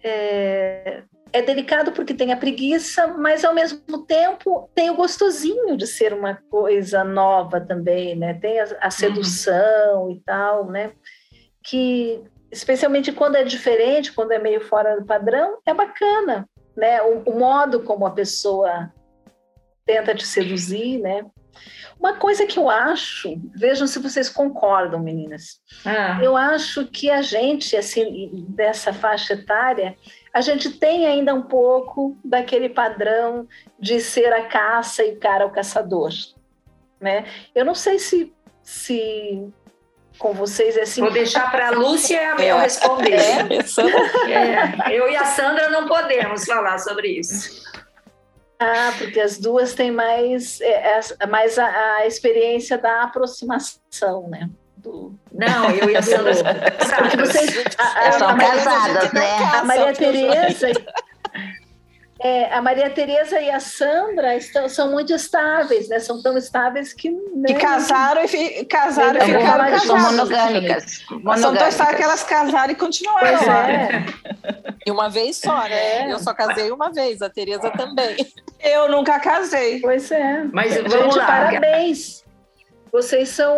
É, 0.03 1.03
é 1.33 1.43
delicado 1.43 1.93
porque 1.93 2.15
tem 2.15 2.33
a 2.33 2.37
preguiça, 2.37 3.07
mas 3.07 3.45
ao 3.45 3.55
mesmo 3.55 4.05
tempo 4.05 4.71
tem 4.75 4.91
o 4.91 4.97
gostosinho 4.97 5.77
de 5.77 5.87
ser 5.87 6.13
uma 6.13 6.35
coisa 6.51 7.05
nova 7.05 7.61
também, 7.61 8.17
né? 8.17 8.35
Tem 8.35 8.61
a, 8.61 8.65
a 8.81 8.91
sedução 8.91 10.05
uhum. 10.05 10.11
e 10.13 10.21
tal, 10.21 10.67
né? 10.67 10.93
Que 11.63 12.23
especialmente 12.51 13.13
quando 13.13 13.37
é 13.37 13.45
diferente, 13.45 14.13
quando 14.13 14.33
é 14.33 14.39
meio 14.39 14.61
fora 14.61 14.99
do 14.99 15.07
padrão, 15.07 15.59
é 15.65 15.73
bacana, 15.73 16.49
né? 16.77 17.01
O, 17.03 17.31
o 17.31 17.39
modo 17.39 17.83
como 17.83 18.07
a 18.07 18.11
pessoa 18.11 18.93
tenta 19.87 20.15
te 20.15 20.27
seduzir, 20.27 20.99
né? 20.99 21.25
Uma 21.99 22.15
coisa 22.15 22.47
que 22.47 22.59
eu 22.59 22.71
acho, 22.71 23.39
vejam 23.55 23.87
se 23.87 23.99
vocês 23.99 24.29
concordam, 24.29 24.99
meninas. 25.01 25.61
Ah. 25.85 26.19
Eu 26.23 26.35
acho 26.35 26.87
que 26.87 27.11
a 27.11 27.21
gente, 27.21 27.77
assim, 27.77 28.47
dessa 28.49 28.91
faixa 28.91 29.35
etária, 29.35 29.95
a 30.33 30.41
gente 30.41 30.71
tem 30.71 31.07
ainda 31.07 31.35
um 31.35 31.43
pouco 31.43 32.17
daquele 32.25 32.69
padrão 32.69 33.49
de 33.79 34.01
ser 34.01 34.33
a 34.33 34.47
caça 34.47 35.05
e 35.05 35.13
o 35.13 35.19
cara 35.19 35.47
o 35.47 35.51
caçador, 35.51 36.11
né? 37.01 37.25
Eu 37.55 37.65
não 37.65 37.75
sei 37.75 37.99
se, 37.99 38.33
se 38.63 39.53
com 40.19 40.33
vocês 40.33 40.77
é 40.77 40.83
assim. 40.83 41.01
Vou 41.01 41.11
deixar 41.11 41.51
para 41.51 41.69
a 41.69 41.71
Lúcia 41.71 42.23
e 42.23 42.25
a 42.25 42.35
Mel 42.37 42.59
é. 42.59 42.63
responder. 42.63 43.19
É. 44.29 44.93
é. 44.93 44.97
Eu 44.97 45.11
e 45.11 45.17
a 45.17 45.25
Sandra 45.25 45.71
não 45.71 45.89
podemos 45.89 46.45
falar 46.45 46.79
sobre 46.79 47.09
isso. 47.09 47.69
Ah, 48.59 48.93
porque 48.99 49.19
as 49.19 49.39
duas 49.39 49.73
têm 49.73 49.91
mais, 49.91 50.61
é, 50.61 51.01
é 51.19 51.27
mais 51.27 51.59
a, 51.59 51.67
a 51.97 52.07
experiência 52.07 52.77
da 52.77 53.03
aproximação, 53.03 54.29
né? 54.29 54.51
Do. 54.81 55.15
Não, 55.33 55.71
eu 55.71 55.91
e 55.91 55.97
a 55.97 56.03
Sandra. 56.03 56.35
Porque 56.99 57.17
vocês. 57.17 57.65
A, 57.79 58.09
a, 58.09 58.13
são 58.13 58.29
a 58.29 58.37
casadas, 58.37 59.13
né? 59.13 59.37
A 59.55 59.65
Maria 59.65 59.93
Tereza. 59.93 60.69
É, 62.23 62.53
a 62.53 62.61
Maria 62.61 62.91
Tereza 62.91 63.41
e 63.41 63.51
a 63.51 63.59
Sandra 63.59 64.37
estão, 64.37 64.69
são 64.69 64.91
muito 64.91 65.11
estáveis, 65.15 65.89
né? 65.89 65.99
São 65.99 66.21
tão 66.21 66.37
estáveis 66.37 66.93
que. 66.93 67.11
Que 67.47 67.55
casaram 67.55 68.23
e, 68.23 68.29
fi, 68.29 68.65
casaram 68.67 69.17
e 69.17 69.25
ficaram 69.25 69.65
casadas. 69.65 69.83
São 69.85 69.99
monogâmicas. 69.99 71.05
monogâmicas. 71.09 71.41
São 71.41 71.55
tão 71.55 71.67
estáveis 71.69 71.97
que 71.97 72.03
elas 72.03 72.23
casaram 72.23 72.73
e 72.73 72.75
continuaram. 72.75 73.39
Pois 73.39 73.49
é. 73.49 74.05
E 74.85 74.91
uma 74.91 75.09
vez 75.09 75.39
só, 75.39 75.63
né? 75.63 76.11
É. 76.11 76.13
Eu 76.13 76.19
só 76.19 76.35
casei 76.35 76.71
uma 76.71 76.93
vez, 76.93 77.23
a 77.23 77.31
Tereza 77.31 77.71
também. 77.71 78.15
Eu 78.63 78.91
nunca 78.91 79.19
casei. 79.19 79.81
Pois 79.81 80.11
é. 80.11 80.45
Mas 80.53 80.75
vamos 80.75 80.93
Gente, 80.93 81.17
lá. 81.17 81.27
Parabéns 81.27 82.23
vocês 82.93 83.29
são 83.29 83.57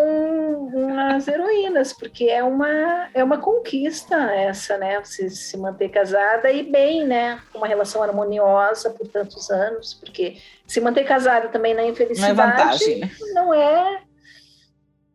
umas 0.74 1.26
heroínas, 1.26 1.92
porque 1.92 2.24
é 2.26 2.44
uma, 2.44 3.08
é 3.14 3.24
uma 3.24 3.38
conquista 3.38 4.14
essa, 4.32 4.76
né? 4.76 5.00
Você 5.00 5.30
se 5.30 5.56
manter 5.56 5.88
casada 5.88 6.50
e 6.50 6.62
bem, 6.62 7.06
né? 7.06 7.40
Uma 7.54 7.66
relação 7.66 8.02
harmoniosa 8.02 8.90
por 8.90 9.08
tantos 9.08 9.50
anos, 9.50 9.94
porque 9.94 10.36
se 10.66 10.80
manter 10.80 11.04
casada 11.04 11.48
também 11.48 11.72
na 11.72 11.84
infelicidade 11.84 12.34
não 12.34 12.44
é 12.44 12.46
vantagem, 12.46 12.98
né? 12.98 13.10
não 13.34 13.54
é, 13.54 14.02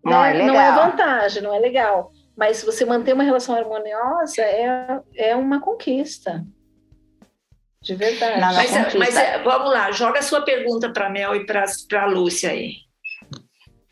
não, 0.03 0.21
né? 0.21 0.39
é 0.39 0.47
não 0.47 0.60
é 0.62 0.71
vantagem, 0.71 1.43
não 1.43 1.53
é 1.53 1.60
legal. 1.60 2.12
Mas 2.36 2.63
você 2.63 2.86
manter 2.86 3.13
uma 3.13 3.23
relação 3.23 3.56
harmoniosa 3.56 4.41
é, 4.41 4.99
é 5.15 5.36
uma 5.36 5.60
conquista. 5.60 6.43
De 7.82 7.93
verdade. 7.93 8.41
Não, 8.41 8.47
não 8.47 8.56
mas, 8.56 8.95
mas 8.95 9.15
é, 9.15 9.41
vamos 9.43 9.71
lá, 9.71 9.91
joga 9.91 10.19
a 10.19 10.23
sua 10.23 10.41
pergunta 10.41 10.91
para 10.91 11.08
a 11.08 11.10
Mel 11.10 11.36
e 11.36 11.45
para 11.45 11.65
a 12.01 12.06
Lúcia 12.08 12.49
aí. 12.49 12.87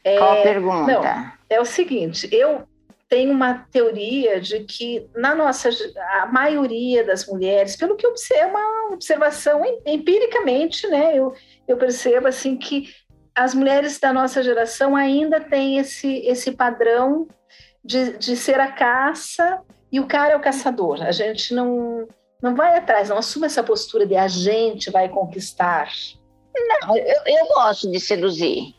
É, 0.05 0.17
Qual 0.19 0.39
a 0.39 0.43
pergunta? 0.43 1.01
Não, 1.01 1.31
é 1.49 1.59
o 1.59 1.65
seguinte, 1.65 2.29
eu 2.31 2.63
tenho 3.09 3.31
uma 3.31 3.65
teoria 3.71 4.39
de 4.39 4.59
que 4.63 5.09
na 5.15 5.33
nossa 5.33 5.69
a 6.21 6.27
maioria 6.27 7.03
das 7.03 7.25
mulheres, 7.25 7.75
pelo 7.75 7.95
que 7.95 8.05
eu 8.05 8.11
observo, 8.11 8.51
uma 8.51 8.93
observação 8.93 9.63
empiricamente, 9.83 10.87
né, 10.87 11.17
eu, 11.17 11.33
eu 11.67 11.75
percebo 11.75 12.27
assim 12.27 12.55
que 12.55 12.93
as 13.33 13.55
mulheres 13.55 13.99
da 13.99 14.13
nossa 14.13 14.43
geração 14.43 14.95
ainda 14.95 15.41
têm 15.41 15.79
esse 15.79 16.19
esse 16.19 16.51
padrão 16.51 17.27
de, 17.83 18.17
de 18.17 18.37
ser 18.37 18.59
a 18.59 18.71
caça 18.71 19.61
e 19.91 19.99
o 19.99 20.07
cara 20.07 20.33
é 20.33 20.37
o 20.37 20.41
caçador. 20.41 21.01
A 21.01 21.11
gente 21.11 21.53
não 21.53 22.07
não 22.41 22.55
vai 22.55 22.77
atrás, 22.77 23.09
não 23.09 23.17
assume 23.17 23.47
essa 23.47 23.63
postura 23.63 24.05
de 24.05 24.15
a 24.15 24.27
gente 24.27 24.91
vai 24.91 25.09
conquistar. 25.09 25.89
Não, 26.55 26.95
eu, 26.95 27.21
eu 27.25 27.47
gosto 27.47 27.89
de 27.89 27.99
seduzir. 27.99 28.75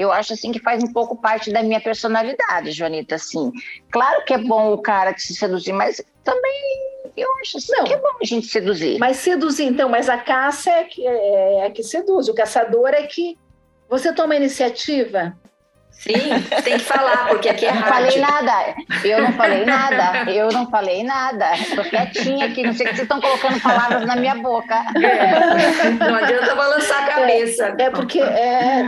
Eu 0.00 0.10
acho 0.10 0.32
assim 0.32 0.50
que 0.50 0.58
faz 0.58 0.82
um 0.82 0.90
pouco 0.92 1.14
parte 1.14 1.52
da 1.52 1.62
minha 1.62 1.78
personalidade, 1.78 2.72
Joanita. 2.72 3.16
Assim, 3.16 3.52
claro 3.90 4.24
que 4.24 4.32
é 4.32 4.38
bom 4.38 4.72
o 4.72 4.78
cara 4.78 5.12
te 5.12 5.34
seduzir, 5.34 5.74
mas 5.74 6.02
também 6.24 7.10
eu 7.14 7.28
acho 7.42 7.58
assim 7.58 7.72
não, 7.72 7.84
que 7.84 7.92
é 7.92 7.98
bom 7.98 8.08
a 8.18 8.24
gente 8.24 8.46
seduzir. 8.46 8.98
Mas 8.98 9.18
seduzir, 9.18 9.64
então, 9.64 9.90
mas 9.90 10.08
a 10.08 10.16
caça 10.16 10.70
é 10.70 10.84
que, 10.84 11.06
é, 11.06 11.66
é 11.66 11.70
que 11.70 11.82
seduz, 11.82 12.28
o 12.28 12.34
caçador 12.34 12.88
é 12.88 13.02
que 13.02 13.36
você 13.90 14.10
toma 14.10 14.32
a 14.32 14.36
iniciativa. 14.38 15.36
Sim, 15.90 16.14
tem 16.64 16.78
que 16.78 16.84
falar, 16.84 17.28
porque 17.28 17.50
aqui 17.50 17.66
é 17.66 17.74
não 17.74 17.82
rádio. 17.82 17.94
falei 17.94 18.20
nada, 18.20 18.74
eu 19.04 19.20
não 19.20 19.32
falei 19.34 19.64
nada, 19.66 20.30
eu 20.30 20.48
não 20.48 20.70
falei 20.70 21.04
nada. 21.04 21.52
Estou 21.56 21.84
quietinha 21.84 22.46
aqui, 22.46 22.62
não 22.62 22.72
sei 22.72 22.86
que 22.86 22.94
vocês 22.94 23.02
estão 23.02 23.20
colocando 23.20 23.60
palavras 23.60 24.06
na 24.06 24.16
minha 24.16 24.36
boca. 24.36 24.76
É, 24.96 25.90
não 25.90 26.14
adianta 26.14 26.54
balançar 26.54 27.04
a 27.04 27.06
cabeça. 27.06 27.74
É, 27.78 27.82
é 27.82 27.90
porque 27.90 28.18
é, 28.18 28.82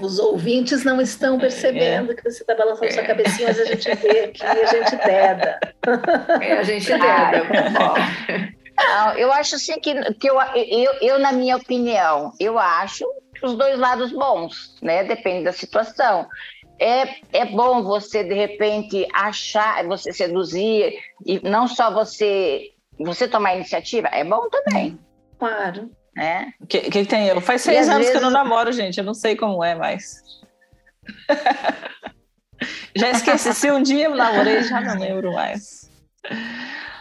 os 0.00 0.18
ouvintes 0.18 0.84
não 0.84 1.00
estão 1.00 1.38
percebendo 1.38 2.12
é. 2.12 2.14
que 2.14 2.22
você 2.22 2.42
está 2.42 2.54
balançando 2.54 2.86
é. 2.86 2.92
sua 2.92 3.02
cabecinha, 3.02 3.48
mas 3.48 3.60
a 3.60 3.64
gente 3.64 3.94
vê 3.96 4.20
aqui 4.24 4.42
e 4.42 4.46
a 4.46 4.66
gente 4.66 4.96
deda. 4.96 5.60
É, 6.40 6.52
a 6.58 6.62
gente 6.62 6.86
deda. 6.86 7.42
Ah, 8.80 9.14
eu 9.16 9.32
acho 9.32 9.56
assim 9.56 9.80
que, 9.80 9.92
que 10.14 10.30
eu, 10.30 10.36
eu, 10.54 10.92
eu, 11.00 11.18
na 11.18 11.32
minha 11.32 11.56
opinião, 11.56 12.32
eu 12.38 12.58
acho 12.58 13.04
os 13.42 13.54
dois 13.56 13.78
lados 13.78 14.12
bons, 14.12 14.76
né? 14.80 15.02
Depende 15.02 15.44
da 15.44 15.52
situação. 15.52 16.28
É, 16.78 17.16
é 17.32 17.44
bom 17.44 17.82
você, 17.82 18.22
de 18.22 18.34
repente, 18.34 19.06
achar, 19.12 19.84
você 19.84 20.12
seduzir, 20.12 20.94
e 21.26 21.40
não 21.42 21.66
só 21.66 21.90
você 21.90 22.70
você 22.98 23.28
tomar 23.28 23.54
iniciativa, 23.54 24.08
é 24.08 24.24
bom 24.24 24.48
também. 24.48 24.98
Claro. 25.38 25.90
Né? 26.18 26.52
Que, 26.68 26.80
que 26.80 27.04
tem 27.04 27.28
eu? 27.28 27.40
Faz 27.40 27.62
seis 27.62 27.88
anos 27.88 27.98
vezes... 27.98 28.10
que 28.10 28.16
eu 28.16 28.22
não 28.22 28.30
namoro, 28.30 28.72
gente. 28.72 28.98
Eu 28.98 29.04
não 29.04 29.14
sei 29.14 29.36
como 29.36 29.62
é 29.62 29.76
mais. 29.76 30.20
já 32.96 33.10
esqueci. 33.10 33.54
Se 33.54 33.70
um 33.70 33.80
dia 33.80 34.06
eu 34.06 34.16
namorei, 34.16 34.64
já 34.64 34.80
não 34.80 34.98
lembro 34.98 35.32
mais. 35.32 35.88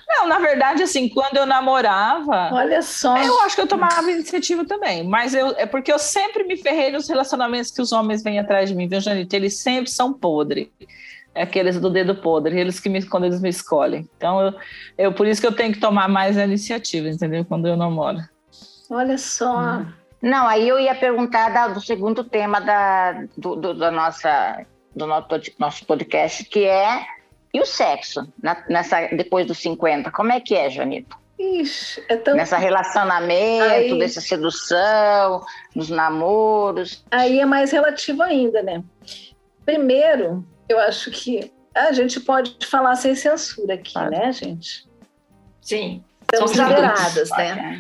Não, 0.07 0.27
na 0.27 0.37
verdade, 0.37 0.83
assim, 0.83 1.09
quando 1.09 1.35
eu 1.35 1.47
namorava. 1.47 2.51
Olha 2.53 2.79
só. 2.83 3.17
Eu 3.17 3.41
acho 3.41 3.55
que 3.55 3.61
eu 3.61 3.67
tomava 3.67 4.11
iniciativa 4.11 4.63
também. 4.63 5.03
Mas 5.03 5.33
eu, 5.33 5.47
é 5.57 5.65
porque 5.65 5.91
eu 5.91 5.97
sempre 5.97 6.43
me 6.43 6.55
ferrei 6.55 6.91
nos 6.91 7.09
relacionamentos 7.09 7.71
que 7.71 7.81
os 7.81 7.91
homens 7.91 8.21
vêm 8.21 8.37
atrás 8.37 8.69
de 8.69 8.75
mim, 8.75 8.87
viu, 8.87 9.01
Janita? 9.01 9.35
Eles 9.35 9.57
sempre 9.57 9.89
são 9.89 10.13
podres. 10.13 10.67
É 11.33 11.41
aqueles 11.41 11.79
do 11.79 11.89
dedo 11.89 12.13
podre, 12.13 12.59
eles 12.59 12.79
que 12.79 12.87
me, 12.87 13.03
quando 13.03 13.25
eles 13.25 13.41
me 13.41 13.49
escolhem. 13.49 14.07
Então, 14.15 14.41
eu, 14.41 14.53
eu, 14.97 15.13
por 15.13 15.25
isso 15.25 15.41
que 15.41 15.47
eu 15.47 15.51
tenho 15.51 15.73
que 15.73 15.79
tomar 15.79 16.07
mais 16.07 16.37
a 16.37 16.43
iniciativa, 16.43 17.09
entendeu? 17.09 17.43
Quando 17.43 17.67
eu 17.67 17.75
namoro. 17.75 18.19
Olha 18.89 19.17
só. 19.17 19.59
Hum. 19.59 19.93
Não, 20.21 20.47
aí 20.47 20.67
eu 20.67 20.79
ia 20.79 20.95
perguntar 20.95 21.49
da, 21.49 21.67
do 21.67 21.81
segundo 21.81 22.23
tema 22.23 22.59
da, 22.59 23.23
do, 23.37 23.55
do, 23.55 23.73
da 23.73 23.91
nossa, 23.91 24.65
do 24.95 25.05
nosso, 25.05 25.27
nosso 25.59 25.85
podcast, 25.85 26.43
que 26.45 26.65
é 26.65 27.05
e 27.53 27.59
o 27.59 27.65
sexo, 27.65 28.31
na, 28.41 28.63
nessa, 28.69 29.07
depois 29.07 29.45
dos 29.45 29.59
50, 29.59 30.11
como 30.11 30.31
é 30.31 30.39
que 30.39 30.55
é, 30.55 30.69
Janita? 30.69 31.15
Ixi, 31.39 32.03
é 32.09 32.17
tão... 32.17 32.35
Nessa 32.35 32.57
relacionamento, 32.57 33.93
aí... 33.93 33.99
dessa 33.99 34.19
sedução, 34.19 35.43
dos 35.75 35.89
namoros. 35.89 37.03
Aí 37.11 37.39
é 37.39 37.45
mais 37.45 37.71
relativo 37.71 38.23
ainda, 38.23 38.61
né? 38.63 38.83
Primeiro, 39.65 40.45
eu 40.67 40.79
acho 40.79 41.11
que 41.11 41.51
a 41.73 41.91
gente 41.91 42.19
pode 42.19 42.57
falar 42.65 42.95
sem 42.95 43.15
censura 43.15 43.75
aqui, 43.75 43.93
claro. 43.93 44.11
né, 44.11 44.31
gente? 44.31 44.87
Sim. 45.61 46.03
Estamos 46.33 46.51
liberadas, 46.51 47.29
né? 47.31 47.79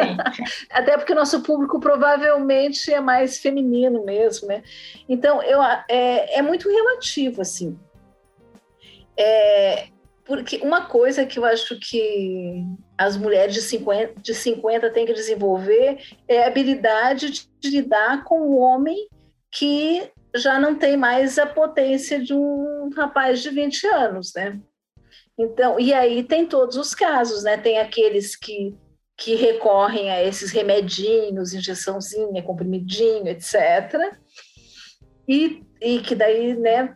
Até 0.70 0.98
porque 0.98 1.12
o 1.12 1.16
nosso 1.16 1.42
público 1.42 1.80
provavelmente 1.80 2.92
é 2.92 3.00
mais 3.00 3.38
feminino 3.38 4.04
mesmo, 4.04 4.48
né? 4.48 4.62
Então, 5.08 5.42
eu, 5.42 5.62
é, 5.88 6.38
é 6.38 6.42
muito 6.42 6.68
relativo, 6.68 7.40
assim. 7.40 7.78
É, 9.16 9.88
porque 10.24 10.58
uma 10.58 10.86
coisa 10.86 11.26
que 11.26 11.38
eu 11.38 11.44
acho 11.44 11.78
que 11.80 12.64
as 12.96 13.16
mulheres 13.16 13.54
de 13.54 13.62
50, 13.62 14.20
de 14.20 14.34
50 14.34 14.90
têm 14.90 15.06
que 15.06 15.12
desenvolver 15.12 15.98
é 16.28 16.44
a 16.44 16.46
habilidade 16.46 17.48
de 17.58 17.70
lidar 17.70 18.24
com 18.24 18.40
o 18.42 18.58
homem 18.58 19.08
que 19.50 20.08
já 20.36 20.60
não 20.60 20.76
tem 20.76 20.96
mais 20.96 21.38
a 21.38 21.46
potência 21.46 22.22
de 22.22 22.32
um 22.32 22.90
rapaz 22.94 23.42
de 23.42 23.50
20 23.50 23.86
anos, 23.88 24.32
né? 24.34 24.60
Então, 25.40 25.80
e 25.80 25.94
aí 25.94 26.22
tem 26.22 26.44
todos 26.44 26.76
os 26.76 26.94
casos, 26.94 27.42
né? 27.42 27.56
Tem 27.56 27.78
aqueles 27.78 28.36
que, 28.36 28.76
que 29.16 29.34
recorrem 29.36 30.10
a 30.10 30.22
esses 30.22 30.50
remedinhos, 30.50 31.54
injeçãozinha, 31.54 32.42
comprimidinho, 32.42 33.26
etc. 33.26 34.12
E, 35.26 35.62
e 35.80 36.00
que 36.00 36.14
daí, 36.14 36.54
né, 36.54 36.94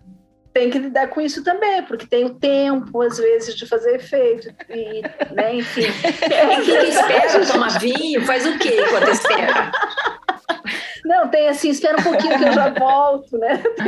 tem 0.52 0.68
que 0.68 0.78
lidar 0.78 1.08
com 1.08 1.22
isso 1.22 1.42
também, 1.42 1.82
porque 1.84 2.06
tem 2.06 2.26
o 2.26 2.34
tempo, 2.34 3.00
às 3.00 3.16
vezes, 3.16 3.56
de 3.56 3.66
fazer 3.66 3.94
efeito, 3.94 4.54
e, 4.68 5.00
né, 5.34 5.54
enfim. 5.54 5.86
É, 6.30 6.60
que 6.60 6.70
espera, 6.70 7.46
toma 7.46 7.68
vinho, 7.78 8.24
faz 8.26 8.46
o 8.46 8.58
quê 8.58 8.78
enquanto 8.78 9.08
espera? 9.08 9.72
Não, 11.04 11.28
tem 11.28 11.48
assim, 11.48 11.68
espera 11.68 11.98
um 12.00 12.02
pouquinho 12.02 12.38
que 12.38 12.44
eu 12.44 12.52
já 12.52 12.70
volto, 12.70 13.36
né? 13.36 13.62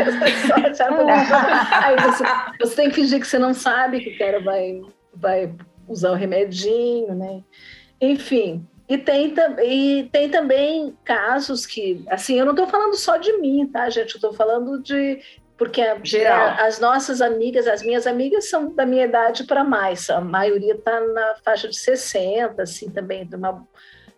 Aí 1.73 1.97
você, 1.97 2.25
você 2.61 2.77
tem 2.77 2.89
que 2.91 2.97
fingir 2.97 3.21
que 3.21 3.27
você 3.27 3.39
não 3.39 3.55
sabe 3.55 4.01
que 4.01 4.11
o 4.11 4.19
cara 4.19 4.41
vai, 4.41 4.83
vai 5.15 5.55
usar 5.89 6.11
o 6.11 6.15
remedinho, 6.15 7.15
né? 7.15 7.43
Enfim, 8.01 8.67
e 8.89 8.99
tem, 8.99 9.35
e 9.65 10.09
tem 10.13 10.29
também 10.29 10.97
casos 11.05 11.65
que, 11.65 12.05
assim, 12.09 12.39
eu 12.39 12.45
não 12.45 12.53
estou 12.53 12.67
falando 12.67 12.95
só 12.95 13.17
de 13.17 13.33
mim, 13.39 13.67
tá, 13.67 13.89
gente? 13.89 14.11
Eu 14.11 14.17
estou 14.17 14.33
falando 14.33 14.83
de 14.83 15.21
porque 15.57 15.81
a, 15.81 15.97
a, 16.35 16.67
as 16.67 16.79
nossas 16.79 17.23
amigas, 17.23 17.67
as 17.67 17.83
minhas 17.83 18.07
amigas 18.07 18.51
são 18.51 18.75
da 18.75 18.85
minha 18.85 19.07
idade 19.07 19.45
para 19.45 19.65
mais, 19.65 20.11
a 20.11 20.21
maioria 20.21 20.75
está 20.75 21.01
na 21.01 21.37
faixa 21.43 21.67
de 21.67 21.79
60, 21.79 22.63
assim, 22.63 22.91
também, 22.91 23.27
uma, 23.33 23.67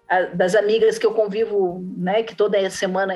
a, 0.08 0.22
das 0.22 0.54
amigas 0.54 0.98
que 0.98 1.06
eu 1.06 1.14
convivo, 1.14 1.84
né, 1.96 2.22
que 2.22 2.34
toda 2.34 2.68
semana 2.70 3.14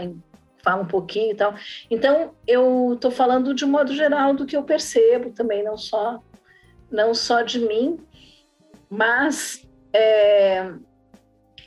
fala 0.63 0.83
um 0.83 0.87
pouquinho 0.87 1.33
e 1.33 1.35
tal. 1.35 1.55
Então, 1.91 2.35
eu 2.47 2.93
estou 2.95 3.11
falando 3.11 3.55
de 3.55 3.65
modo 3.65 3.95
geral 3.95 4.35
do 4.35 4.47
que 4.47 4.57
eu 4.57 4.63
percebo 4.63 5.31
também, 5.31 5.63
não 5.63 5.77
só, 5.77 6.23
não 6.91 7.15
só 7.15 7.43
de 7.43 7.59
mim, 7.61 7.99
mas... 8.89 9.67
É, 9.95 10.73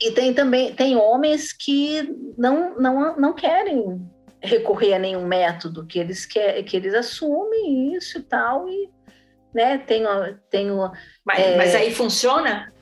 e 0.00 0.10
tem 0.10 0.34
também 0.34 0.74
tem 0.74 0.96
homens 0.96 1.52
que 1.52 2.02
não, 2.36 2.78
não, 2.78 3.16
não 3.16 3.32
querem 3.32 4.06
recorrer 4.42 4.94
a 4.94 4.98
nenhum 4.98 5.26
método, 5.26 5.86
que 5.86 5.98
eles 5.98 6.26
quer, 6.26 6.62
que 6.62 6.76
eles 6.76 6.94
assumem 6.94 7.94
isso 7.94 8.18
e 8.18 8.22
tal, 8.22 8.68
e 8.68 8.90
né, 9.54 9.78
tem, 9.78 10.04
tem 10.50 10.68
mas, 11.24 11.38
é... 11.38 11.56
mas 11.56 11.74
aí 11.74 11.94
funciona? 11.94 12.72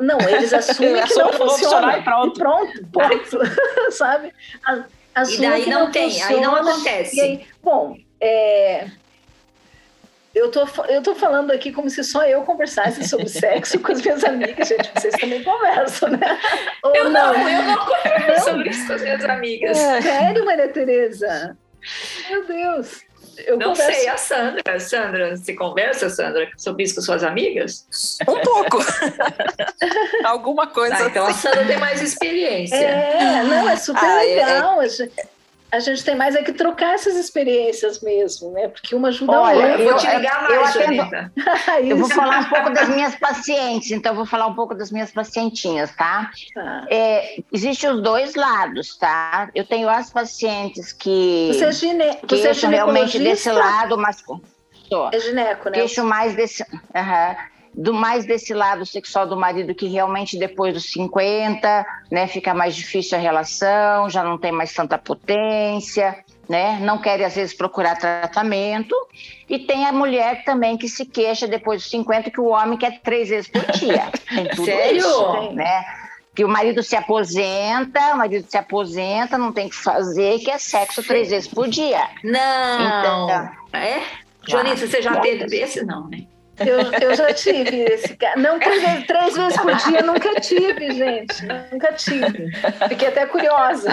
Não, 0.00 0.20
eles 0.20 0.52
assumem 0.54 1.02
que 1.02 1.14
não 1.14 1.32
funciona. 1.32 1.98
E 1.98 2.02
pronto. 2.02 2.36
E 2.36 2.38
pronto, 2.38 2.86
ponto. 2.92 3.38
sabe? 3.92 4.32
Assumem 5.14 5.48
e 5.48 5.52
daí 5.52 5.70
não, 5.70 5.84
não 5.84 5.90
tem, 5.90 6.10
funciona, 6.10 6.34
aí 6.34 6.40
não 6.40 6.56
acontece. 6.56 7.20
Aí, 7.20 7.46
bom, 7.62 7.96
é, 8.20 8.86
eu 10.34 10.50
tô, 10.50 10.66
eu 10.88 11.02
tô 11.02 11.14
falando 11.14 11.50
aqui 11.50 11.70
como 11.70 11.90
se 11.90 12.02
só 12.02 12.24
eu 12.24 12.42
conversasse 12.42 13.06
sobre 13.06 13.28
sexo 13.30 13.78
com 13.80 13.92
as 13.92 14.00
minhas 14.00 14.24
amigas, 14.24 14.68
gente. 14.68 14.90
Vocês 14.94 15.14
também 15.14 15.42
conversam, 15.42 16.10
né? 16.10 16.38
Ou 16.82 16.94
eu 16.94 17.10
não, 17.10 17.34
não, 17.34 17.48
eu 17.48 17.62
não 17.62 17.86
converso 17.86 18.44
sobre 18.44 18.70
isso 18.70 18.86
com 18.86 18.92
as 18.94 19.02
minhas 19.02 19.24
amigas. 19.24 19.78
É, 19.78 20.00
sério, 20.00 20.44
Maria 20.44 20.68
Tereza? 20.68 21.56
Meu 22.30 22.46
Deus. 22.46 23.02
Eu 23.38 23.56
não 23.56 23.68
converso... 23.70 23.98
sei, 23.98 24.08
a 24.08 24.16
Sandra. 24.16 24.80
Sandra, 24.80 25.36
você 25.36 25.54
conversa, 25.54 26.10
Sandra, 26.10 26.50
sobre 26.56 26.84
isso 26.84 26.94
com 26.96 27.00
suas 27.00 27.24
amigas? 27.24 27.86
Um 28.28 28.40
pouco. 28.40 28.78
Alguma 30.24 30.66
coisa. 30.66 30.96
Ah, 30.96 31.06
então 31.06 31.26
assim. 31.26 31.48
a 31.48 31.50
Sandra 31.52 31.66
tem 31.66 31.78
mais 31.78 32.00
experiência. 32.00 32.76
É, 32.76 33.42
não, 33.44 33.68
é 33.68 33.76
super 33.76 34.04
ah, 34.04 34.16
legal. 34.16 34.82
É, 34.82 34.86
é 34.86 34.88
a 35.72 35.78
gente 35.78 36.04
tem 36.04 36.14
mais 36.14 36.36
é 36.36 36.42
que 36.42 36.52
trocar 36.52 36.92
essas 36.94 37.16
experiências 37.16 38.02
mesmo, 38.02 38.52
né? 38.52 38.68
Porque 38.68 38.94
uma 38.94 39.08
ajuda 39.08 39.40
Olha, 39.40 39.54
a 39.64 39.68
outra. 39.70 39.82
Eu 39.82 39.88
vou 39.88 39.96
te 39.96 40.06
ligar 40.06 40.50
eu 40.50 40.60
mais, 40.60 40.76
atendo- 40.76 40.94
Jonita. 40.96 41.32
Eu 41.82 41.96
vou 41.96 42.08
falar 42.10 42.40
um 42.40 42.44
pouco 42.44 42.70
das 42.70 42.88
minhas 42.90 43.14
pacientes, 43.16 43.90
então 43.90 44.12
eu 44.12 44.16
vou 44.16 44.26
falar 44.26 44.46
um 44.46 44.54
pouco 44.54 44.74
das 44.74 44.90
minhas 44.92 45.10
pacientinhas, 45.10 45.90
tá? 45.96 46.30
Tá. 46.54 46.86
É, 46.90 47.36
Existem 47.50 47.90
os 47.90 48.02
dois 48.02 48.34
lados, 48.34 48.96
tá? 48.98 49.48
Eu 49.54 49.64
tenho 49.64 49.88
as 49.88 50.10
pacientes 50.10 50.92
que 50.92 51.50
Você 51.52 51.64
é, 51.64 51.72
gine... 51.72 52.04
que 52.26 52.36
você 52.36 52.42
é 52.42 52.52
queixam 52.52 52.70
realmente 52.70 53.18
desse 53.18 53.44
ginecologista? 53.44 53.52
lado, 53.54 53.96
mas 53.98 54.22
sou. 54.88 55.08
É 55.10 55.18
gineco, 55.18 55.70
né? 55.70 55.74
queixo 55.78 56.04
mais 56.04 56.34
desse, 56.34 56.62
aham, 56.94 57.36
do 57.74 57.94
mais 57.94 58.26
desse 58.26 58.52
lado 58.52 58.84
sexual 58.84 59.26
do 59.26 59.36
marido 59.36 59.74
que 59.74 59.86
realmente 59.86 60.38
depois 60.38 60.74
dos 60.74 60.92
50, 60.92 61.86
né, 62.10 62.26
fica 62.26 62.52
mais 62.52 62.76
difícil 62.76 63.16
a 63.16 63.20
relação, 63.20 64.10
já 64.10 64.22
não 64.22 64.36
tem 64.36 64.52
mais 64.52 64.72
tanta 64.72 64.98
potência, 64.98 66.22
né, 66.48 66.78
não 66.82 66.98
quer 66.98 67.22
às 67.22 67.34
vezes 67.34 67.54
procurar 67.54 67.96
tratamento. 67.96 68.94
E 69.48 69.58
tem 69.60 69.86
a 69.86 69.92
mulher 69.92 70.44
também 70.44 70.76
que 70.76 70.88
se 70.88 71.06
queixa 71.06 71.46
depois 71.46 71.82
dos 71.82 71.90
50 71.90 72.30
que 72.30 72.40
o 72.40 72.46
homem 72.46 72.76
quer 72.76 73.00
três 73.00 73.30
vezes 73.30 73.50
por 73.50 73.64
dia. 73.72 74.10
Tem 74.28 74.48
tudo 74.48 74.64
Sério? 74.64 74.98
isso, 74.98 75.52
né? 75.52 75.84
Que 76.34 76.44
o 76.44 76.48
marido 76.48 76.82
se 76.82 76.96
aposenta, 76.96 78.14
o 78.14 78.16
marido 78.16 78.46
se 78.48 78.56
aposenta, 78.56 79.36
não 79.36 79.52
tem 79.52 79.66
o 79.66 79.68
que 79.68 79.76
fazer, 79.76 80.38
que 80.38 80.50
é 80.50 80.56
sexo 80.56 81.02
três 81.02 81.28
vezes 81.28 81.46
por 81.46 81.68
dia. 81.68 82.08
Não. 82.24 83.20
Então, 83.28 83.50
É? 83.74 84.02
Jonita, 84.48 84.86
você 84.86 85.02
já 85.02 85.20
teve 85.20 85.44
desse? 85.44 85.84
Não, 85.84 86.08
né? 86.08 86.24
Eu, 86.58 86.92
eu 87.00 87.14
já 87.14 87.32
tive 87.32 87.80
esse 87.84 88.16
cara. 88.16 88.38
Não, 88.38 88.58
três 88.58 89.34
vezes, 89.34 89.60
por 89.60 89.74
dia, 89.74 90.02
nunca 90.02 90.40
tive, 90.40 90.92
gente. 90.92 91.34
Nunca 91.72 91.92
tive. 91.94 92.50
Fiquei 92.88 93.08
até 93.08 93.26
curiosa. 93.26 93.90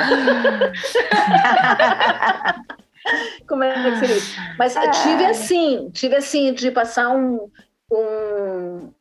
Como 3.48 3.64
é 3.64 3.74
que 3.74 3.98
seria 4.00 4.18
isso? 4.18 4.36
Mas 4.58 4.76
tive 5.04 5.26
assim, 5.26 5.90
tive 5.92 6.16
assim, 6.16 6.54
de 6.54 6.70
passar 6.70 7.10
um, 7.10 7.50
um, 7.92 8.92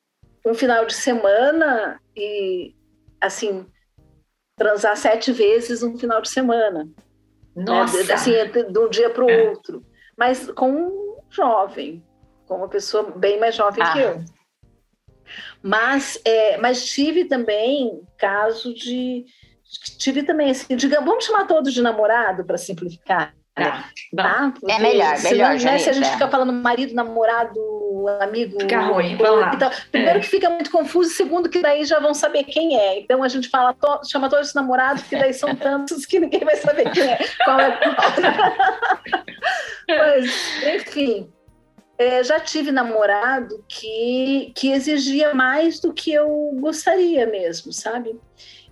um 0.46 0.54
final 0.54 0.86
de 0.86 0.94
semana 0.94 2.00
e 2.16 2.74
assim, 3.20 3.66
transar 4.56 4.96
sete 4.96 5.32
vezes 5.32 5.82
um 5.82 5.98
final 5.98 6.22
de 6.22 6.30
semana. 6.30 6.88
Nossa. 7.54 8.04
Né? 8.04 8.12
Assim, 8.14 8.32
de, 8.32 8.72
de 8.72 8.78
um 8.78 8.88
dia 8.88 9.10
para 9.10 9.24
o 9.24 9.30
É. 9.30 9.50
outro. 9.50 9.84
Mas 10.16 10.50
com 10.52 10.70
um 10.70 11.16
jovem, 11.30 12.02
com 12.48 12.56
uma 12.56 12.68
pessoa 12.68 13.12
bem 13.16 13.38
mais 13.38 13.54
jovem 13.54 13.82
Ah. 13.84 13.92
que 13.92 13.98
eu. 14.00 14.24
Mas, 15.62 16.18
é, 16.24 16.56
mas 16.56 16.86
tive 16.86 17.26
também 17.26 18.00
caso 18.16 18.74
de. 18.74 19.26
Tive 19.98 20.22
também 20.22 20.50
assim, 20.50 20.74
digamos, 20.74 21.04
vamos 21.06 21.24
chamar 21.26 21.46
todos 21.46 21.74
de 21.74 21.82
namorado 21.82 22.44
para 22.44 22.56
simplificar. 22.56 23.34
Tá. 23.54 23.84
Bom, 24.12 24.22
Tá? 24.22 24.52
Porque 24.58 24.72
É 24.72 24.78
melhor, 24.78 25.16
senão, 25.16 25.32
melhor, 25.32 25.50
né, 25.50 25.58
Se 25.58 25.66
a 25.90 25.92
gente 25.92 26.04
Janita. 26.04 26.12
fica 26.12 26.28
falando 26.28 26.52
marido, 26.52 26.94
namorado, 26.94 27.58
amigo. 28.20 28.58
Fica 28.60 28.80
ruim, 28.80 29.16
vamos 29.16 29.40
lá. 29.40 29.52
e 29.54 29.58
tal. 29.58 29.70
Primeiro 29.90 30.18
É. 30.18 30.20
que 30.22 30.28
fica 30.28 30.48
muito 30.48 30.70
confuso, 30.70 31.10
segundo 31.10 31.50
que 31.50 31.60
daí 31.60 31.84
já 31.84 31.98
vão 31.98 32.14
saber 32.14 32.44
quem 32.44 32.78
é. 32.78 33.00
Então 33.00 33.22
a 33.22 33.28
gente 33.28 33.48
fala, 33.50 33.74
to- 33.74 34.00
chama 34.08 34.30
todos 34.30 34.48
os 34.48 34.54
namorados, 34.54 35.02
porque 35.02 35.16
daí 35.16 35.34
são 35.34 35.54
tantos 35.56 36.06
que 36.06 36.20
ninguém 36.20 36.40
vai 36.44 36.56
saber 36.56 36.88
quem 36.92 37.02
é. 37.02 37.18
Qual 37.44 37.58
é 37.60 37.78
Mas, 39.88 40.64
enfim. 40.64 41.30
É, 41.98 42.22
já 42.22 42.38
tive 42.38 42.70
namorado 42.70 43.64
que, 43.68 44.52
que 44.54 44.70
exigia 44.70 45.34
mais 45.34 45.80
do 45.80 45.92
que 45.92 46.12
eu 46.12 46.28
gostaria 46.60 47.26
mesmo, 47.26 47.72
sabe? 47.72 48.18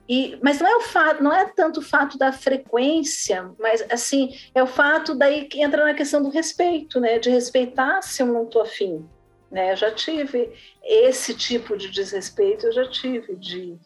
E, 0.08 0.38
mas 0.40 0.60
não 0.60 0.68
é 0.68 0.76
o 0.76 0.82
fato, 0.82 1.22
não 1.22 1.32
é 1.32 1.44
tanto 1.46 1.80
o 1.80 1.82
fato 1.82 2.16
da 2.16 2.32
frequência, 2.32 3.50
mas 3.58 3.84
assim 3.90 4.32
é 4.54 4.62
o 4.62 4.66
fato 4.66 5.16
daí 5.16 5.46
que 5.46 5.60
entra 5.60 5.84
na 5.84 5.94
questão 5.94 6.22
do 6.22 6.28
respeito, 6.28 7.00
né? 7.00 7.18
De 7.18 7.28
respeitar 7.28 8.00
se 8.02 8.22
eu 8.22 8.26
não 8.28 8.44
estou 8.44 8.62
afim, 8.62 9.04
né? 9.50 9.72
Eu 9.72 9.76
já 9.76 9.90
tive 9.90 10.52
esse 10.84 11.34
tipo 11.34 11.76
de 11.76 11.90
desrespeito, 11.90 12.66
eu 12.66 12.72
já 12.72 12.88
tive 12.88 13.34
de, 13.34 13.76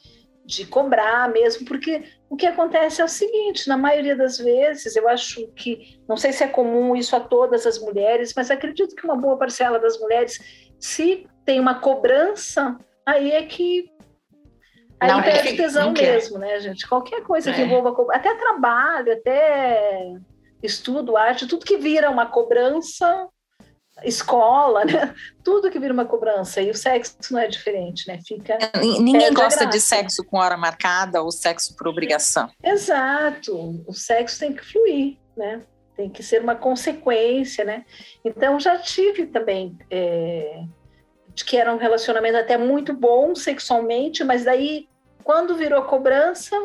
de 0.50 0.66
cobrar 0.66 1.28
mesmo, 1.30 1.64
porque 1.64 2.02
o 2.28 2.36
que 2.36 2.44
acontece 2.46 3.00
é 3.00 3.04
o 3.04 3.08
seguinte: 3.08 3.68
na 3.68 3.76
maioria 3.76 4.16
das 4.16 4.36
vezes, 4.38 4.96
eu 4.96 5.08
acho 5.08 5.46
que 5.54 6.00
não 6.08 6.16
sei 6.16 6.32
se 6.32 6.42
é 6.42 6.48
comum 6.48 6.96
isso 6.96 7.14
a 7.14 7.20
todas 7.20 7.66
as 7.66 7.78
mulheres, 7.78 8.32
mas 8.36 8.50
acredito 8.50 8.94
que 8.96 9.04
uma 9.04 9.16
boa 9.16 9.38
parcela 9.38 9.78
das 9.78 9.98
mulheres, 10.00 10.38
se 10.78 11.26
tem 11.44 11.60
uma 11.60 11.78
cobrança, 11.80 12.76
aí 13.06 13.30
é 13.32 13.44
que 13.44 13.88
Aí 15.02 15.08
Não 15.10 15.22
perde 15.22 15.52
quer, 15.52 15.56
tesão 15.56 15.86
não 15.86 15.94
quer. 15.94 16.12
mesmo, 16.12 16.36
né, 16.38 16.60
gente? 16.60 16.86
Qualquer 16.86 17.22
coisa 17.22 17.50
que 17.50 17.58
É. 17.62 17.64
envolva 17.64 17.94
co- 17.94 18.12
até 18.12 18.34
trabalho, 18.34 19.10
até 19.14 20.12
estudo, 20.62 21.16
arte, 21.16 21.46
tudo 21.48 21.64
que 21.64 21.78
vira 21.78 22.10
uma 22.10 22.26
cobrança, 22.26 23.26
escola, 24.02 24.84
né? 24.84 25.14
Tudo 25.44 25.70
que 25.70 25.78
vira 25.78 25.92
uma 25.92 26.04
cobrança. 26.04 26.60
E 26.60 26.70
o 26.70 26.74
sexo 26.74 27.16
não 27.30 27.38
é 27.40 27.46
diferente, 27.46 28.06
né? 28.08 28.18
Fica. 28.26 28.58
N- 28.76 28.98
Ninguém 29.00 29.26
É, 29.26 29.30
gosta 29.30 29.66
de 29.66 29.80
sexo 29.80 30.24
com 30.24 30.38
hora 30.38 30.56
marcada 30.56 31.22
ou 31.22 31.30
sexo 31.30 31.74
por 31.76 31.88
obrigação. 31.88 32.48
Exato. 32.62 33.82
O 33.86 33.92
sexo 33.92 34.38
tem 34.40 34.52
que 34.52 34.64
fluir, 34.64 35.16
né? 35.36 35.62
Tem 35.96 36.08
que 36.08 36.22
ser 36.22 36.40
uma 36.42 36.54
consequência, 36.54 37.64
né? 37.64 37.84
Então 38.24 38.58
já 38.58 38.78
tive 38.78 39.26
também 39.26 39.76
é, 39.90 40.62
de 41.34 41.44
que 41.44 41.56
era 41.56 41.74
um 41.74 41.78
relacionamento 41.78 42.38
até 42.38 42.56
muito 42.56 42.92
bom 42.94 43.34
sexualmente, 43.34 44.24
mas 44.24 44.44
daí 44.44 44.88
quando 45.22 45.54
virou 45.56 45.82
cobrança 45.82 46.56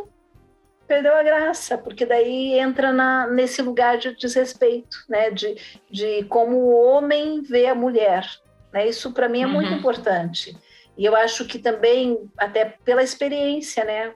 perdeu 0.88 1.15
a 1.15 1.24
graça, 1.24 1.78
porque 1.78 2.06
daí 2.06 2.58
entra 2.60 2.91
na, 2.93 3.28
nesse 3.28 3.62
lugar 3.62 3.98
de 3.98 4.15
desrespeito, 4.15 4.98
né? 5.10 5.32
De, 5.32 5.56
de 5.89 6.24
como 6.26 6.56
o 6.58 6.86
homem 6.86 7.41
vê 7.41 7.67
a 7.67 7.76
mulher, 7.76 8.26
né? 8.74 8.88
Isso 8.88 9.12
para 9.12 9.30
mim 9.30 9.43
é 9.43 9.48
muito 9.48 9.71
Uhum. 9.71 9.78
importante. 9.78 10.58
E 10.98 11.04
eu 11.06 11.15
acho 11.15 11.45
que 11.45 11.60
também 11.60 12.30
até 12.38 12.65
pela 12.84 13.04
experiência, 13.04 13.84
né? 13.84 14.13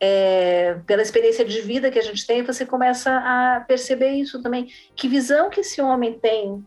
é, 0.00 0.74
pela 0.86 1.00
experiência 1.02 1.44
de 1.44 1.60
vida 1.62 1.90
que 1.90 1.98
a 1.98 2.02
gente 2.02 2.26
tem, 2.26 2.42
você 2.42 2.66
começa 2.66 3.10
a 3.10 3.60
perceber 3.66 4.10
isso 4.10 4.42
também. 4.42 4.68
Que 4.94 5.08
visão 5.08 5.48
que 5.48 5.60
esse 5.60 5.80
homem 5.80 6.18
tem 6.18 6.64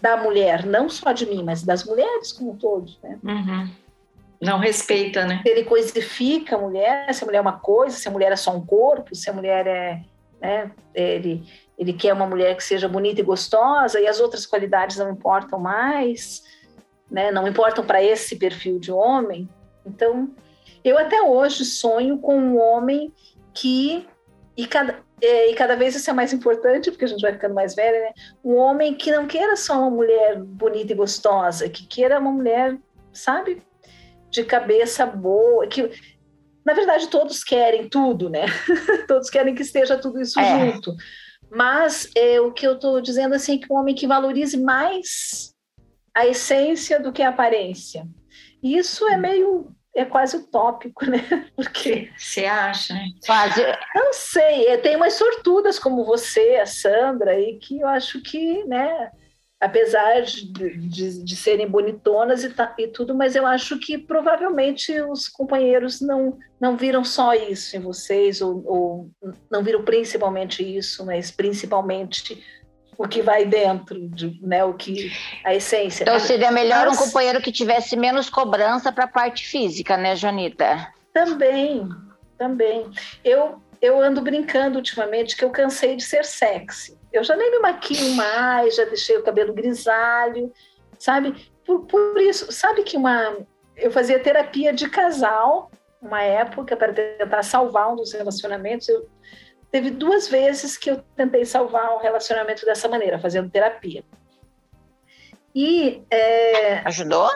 da 0.00 0.16
mulher, 0.16 0.64
não 0.66 0.88
só 0.88 1.12
de 1.12 1.26
mim, 1.26 1.42
mas 1.44 1.62
das 1.62 1.84
mulheres 1.84 2.32
como 2.32 2.56
todos, 2.56 2.98
né? 3.02 3.18
Uhum. 3.22 3.70
Não 4.40 4.58
respeita, 4.58 5.24
né? 5.24 5.42
Ele 5.44 5.64
coisifica 5.64 6.56
a 6.56 6.58
mulher, 6.58 7.12
se 7.12 7.24
a 7.24 7.26
mulher 7.26 7.38
é 7.38 7.42
uma 7.42 7.58
coisa, 7.58 7.96
se 7.96 8.08
a 8.08 8.10
mulher 8.10 8.30
é 8.30 8.36
só 8.36 8.54
um 8.54 8.64
corpo, 8.64 9.14
se 9.14 9.28
a 9.28 9.32
mulher 9.32 9.66
é, 9.66 10.02
né, 10.40 10.70
ele, 10.94 11.42
ele 11.76 11.92
quer 11.92 12.12
uma 12.12 12.26
mulher 12.26 12.56
que 12.56 12.62
seja 12.62 12.88
bonita 12.88 13.20
e 13.20 13.24
gostosa 13.24 14.00
e 14.00 14.06
as 14.06 14.20
outras 14.20 14.46
qualidades 14.46 14.96
não 14.96 15.10
importam 15.10 15.58
mais, 15.58 16.42
né, 17.10 17.30
não 17.30 17.48
importam 17.48 17.84
para 17.84 18.02
esse 18.02 18.36
perfil 18.36 18.78
de 18.78 18.92
homem. 18.92 19.48
Então, 19.84 20.30
eu 20.84 20.96
até 20.98 21.20
hoje 21.20 21.64
sonho 21.64 22.18
com 22.18 22.38
um 22.38 22.60
homem 22.60 23.12
que 23.52 24.06
e 24.56 24.66
cada 24.66 24.96
é, 25.20 25.50
e 25.50 25.54
cada 25.54 25.74
vez 25.74 25.96
isso 25.96 26.08
é 26.08 26.12
mais 26.12 26.32
importante 26.32 26.90
porque 26.90 27.04
a 27.04 27.08
gente 27.08 27.20
vai 27.20 27.32
ficando 27.32 27.54
mais 27.54 27.74
velha, 27.74 27.98
né? 27.98 28.12
Um 28.44 28.54
homem 28.54 28.94
que 28.94 29.10
não 29.10 29.26
queira 29.26 29.56
só 29.56 29.80
uma 29.80 29.90
mulher 29.90 30.38
bonita 30.38 30.92
e 30.92 30.96
gostosa, 30.96 31.68
que 31.68 31.84
queira 31.86 32.20
uma 32.20 32.30
mulher, 32.30 32.78
sabe, 33.12 33.60
de 34.30 34.44
cabeça 34.44 35.06
boa, 35.06 35.66
que 35.66 35.90
na 36.64 36.74
verdade 36.74 37.08
todos 37.08 37.42
querem 37.42 37.88
tudo, 37.88 38.28
né? 38.28 38.46
todos 39.08 39.30
querem 39.30 39.54
que 39.54 39.62
esteja 39.62 39.96
tudo 39.98 40.20
isso 40.20 40.38
É. 40.38 40.70
junto. 40.72 40.94
Mas 41.50 42.10
é, 42.14 42.40
o 42.40 42.52
que 42.52 42.66
eu 42.66 42.74
estou 42.74 43.00
dizendo 43.00 43.34
assim 43.34 43.56
é 43.56 43.58
que 43.58 43.72
um 43.72 43.76
homem 43.76 43.94
que 43.94 44.06
valorize 44.06 44.56
mais 44.56 45.54
a 46.14 46.26
essência 46.26 47.00
do 47.00 47.12
que 47.12 47.22
a 47.22 47.30
aparência. 47.30 48.06
E 48.62 48.76
isso 48.76 49.08
é 49.08 49.16
meio 49.16 49.72
é 49.94 50.04
quase 50.04 50.36
utópico, 50.36 51.04
né? 51.06 51.18
Porque 51.56 52.10
Você 52.16 52.44
acha, 52.44 52.94
né? 52.94 53.06
Quase, 53.26 53.60
não 53.94 54.12
sei, 54.12 54.66
é, 54.68 54.76
tem 54.76 54.94
umas 54.94 55.14
sortudas 55.14 55.78
como 55.78 56.04
você, 56.04 56.56
a 56.56 56.66
Sandra, 56.66 57.38
e 57.40 57.58
que 57.58 57.80
eu 57.80 57.88
acho 57.88 58.22
que, 58.22 58.62
né, 58.64 59.10
apesar 59.60 60.22
de, 60.22 60.52
de, 60.52 61.24
de 61.24 61.36
serem 61.36 61.68
bonitonas 61.68 62.44
e, 62.44 62.54
e 62.78 62.88
tudo, 62.88 63.14
mas 63.14 63.34
eu 63.34 63.44
acho 63.44 63.78
que 63.78 63.98
provavelmente 63.98 65.00
os 65.02 65.28
companheiros 65.28 66.00
não, 66.00 66.38
não 66.60 66.76
viram 66.76 67.04
só 67.04 67.34
isso 67.34 67.76
em 67.76 67.80
vocês, 67.80 68.40
ou, 68.40 68.62
ou 68.64 69.10
não 69.50 69.62
viram 69.62 69.82
principalmente 69.82 70.62
isso, 70.62 71.04
mas 71.04 71.30
principalmente 71.30 72.42
o 72.96 73.06
que 73.06 73.22
vai 73.22 73.44
dentro, 73.44 74.08
de, 74.08 74.40
né, 74.42 74.64
o 74.64 74.74
que 74.74 75.12
a 75.44 75.54
essência. 75.54 76.02
então 76.02 76.18
seria 76.18 76.50
melhor 76.50 76.86
um 76.86 76.90
Mas- 76.90 76.98
companheiro 76.98 77.40
que 77.40 77.52
tivesse 77.52 77.96
menos 77.96 78.28
cobrança 78.28 78.90
para 78.90 79.04
a 79.04 79.08
parte 79.08 79.46
física, 79.46 79.96
né, 79.96 80.16
Jonita? 80.16 80.88
Também, 81.12 81.88
também. 82.36 82.90
Eu, 83.24 83.62
eu 83.80 84.00
ando 84.02 84.20
brincando 84.20 84.78
ultimamente 84.78 85.36
que 85.36 85.44
eu 85.44 85.50
cansei 85.50 85.94
de 85.94 86.02
ser 86.02 86.24
sexy. 86.24 86.97
Eu 87.12 87.24
já 87.24 87.36
nem 87.36 87.50
me 87.50 87.58
maquio 87.60 88.14
mais, 88.14 88.76
já 88.76 88.84
deixei 88.84 89.16
o 89.16 89.22
cabelo 89.22 89.52
grisalho, 89.52 90.52
sabe? 90.98 91.50
Por, 91.64 91.86
por 91.86 92.20
isso, 92.20 92.50
sabe 92.52 92.82
que 92.82 92.96
uma. 92.96 93.38
Eu 93.76 93.90
fazia 93.90 94.22
terapia 94.22 94.72
de 94.72 94.88
casal, 94.90 95.70
uma 96.02 96.22
época, 96.22 96.76
para 96.76 96.92
tentar 96.92 97.42
salvar 97.42 97.92
um 97.92 97.96
dos 97.96 98.12
relacionamentos. 98.12 98.88
Eu 98.88 99.08
teve 99.70 99.90
duas 99.90 100.28
vezes 100.28 100.76
que 100.76 100.90
eu 100.90 101.02
tentei 101.16 101.44
salvar 101.44 101.94
um 101.94 102.00
relacionamento 102.00 102.64
dessa 102.64 102.88
maneira, 102.88 103.18
fazendo 103.18 103.50
terapia. 103.50 104.04
E 105.54 106.02
é, 106.10 106.78
ajudou? 106.86 107.28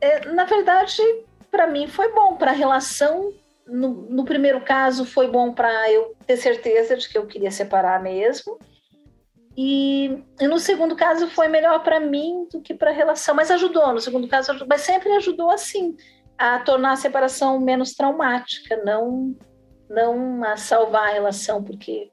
É, 0.00 0.26
na 0.26 0.44
verdade, 0.44 1.02
para 1.50 1.66
mim 1.66 1.88
foi 1.88 2.12
bom 2.12 2.36
para 2.36 2.50
a 2.50 2.54
relação. 2.54 3.32
No, 3.66 3.88
no, 4.08 4.24
primeiro 4.24 4.60
caso, 4.60 5.04
foi 5.04 5.28
bom 5.28 5.52
para 5.52 5.90
eu 5.90 6.14
ter 6.26 6.36
certeza 6.36 6.96
de 6.96 7.08
que 7.08 7.18
eu 7.18 7.26
queria 7.26 7.50
separar 7.50 8.00
mesmo. 8.02 8.58
E, 9.56 10.22
e 10.40 10.46
no 10.46 10.58
segundo 10.58 10.94
caso, 10.94 11.28
foi 11.28 11.48
melhor 11.48 11.82
para 11.82 11.98
mim 11.98 12.46
do 12.52 12.60
que 12.60 12.74
para 12.74 12.90
a 12.90 12.94
relação. 12.94 13.34
Mas 13.34 13.50
ajudou, 13.50 13.92
no 13.92 14.00
segundo 14.00 14.28
caso, 14.28 14.50
ajudou, 14.50 14.68
mas 14.68 14.82
sempre 14.82 15.10
ajudou 15.12 15.50
assim 15.50 15.96
a 16.38 16.58
tornar 16.60 16.92
a 16.92 16.96
separação 16.96 17.58
menos 17.58 17.94
traumática, 17.94 18.76
não 18.84 19.34
não 19.88 20.42
a 20.44 20.56
salvar 20.56 21.08
a 21.08 21.12
relação, 21.12 21.62
porque. 21.62 22.10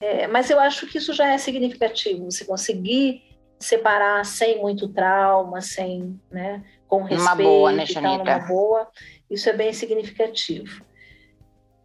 É, 0.00 0.26
mas 0.26 0.50
eu 0.50 0.60
acho 0.60 0.86
que 0.86 0.98
isso 0.98 1.12
já 1.14 1.28
é 1.28 1.38
significativo, 1.38 2.30
você 2.30 2.44
conseguir 2.44 3.22
separar 3.58 4.22
sem 4.26 4.60
muito 4.60 4.88
trauma, 4.92 5.62
sem, 5.62 6.20
né, 6.30 6.62
com 6.86 7.02
respeito, 7.02 7.22
uma 7.22 7.34
boa, 7.34 7.72
né, 7.72 7.84
tal, 7.86 8.18
numa 8.18 8.38
boa, 8.40 8.88
isso 9.30 9.48
é 9.48 9.52
bem 9.52 9.72
significativo. 9.72 10.84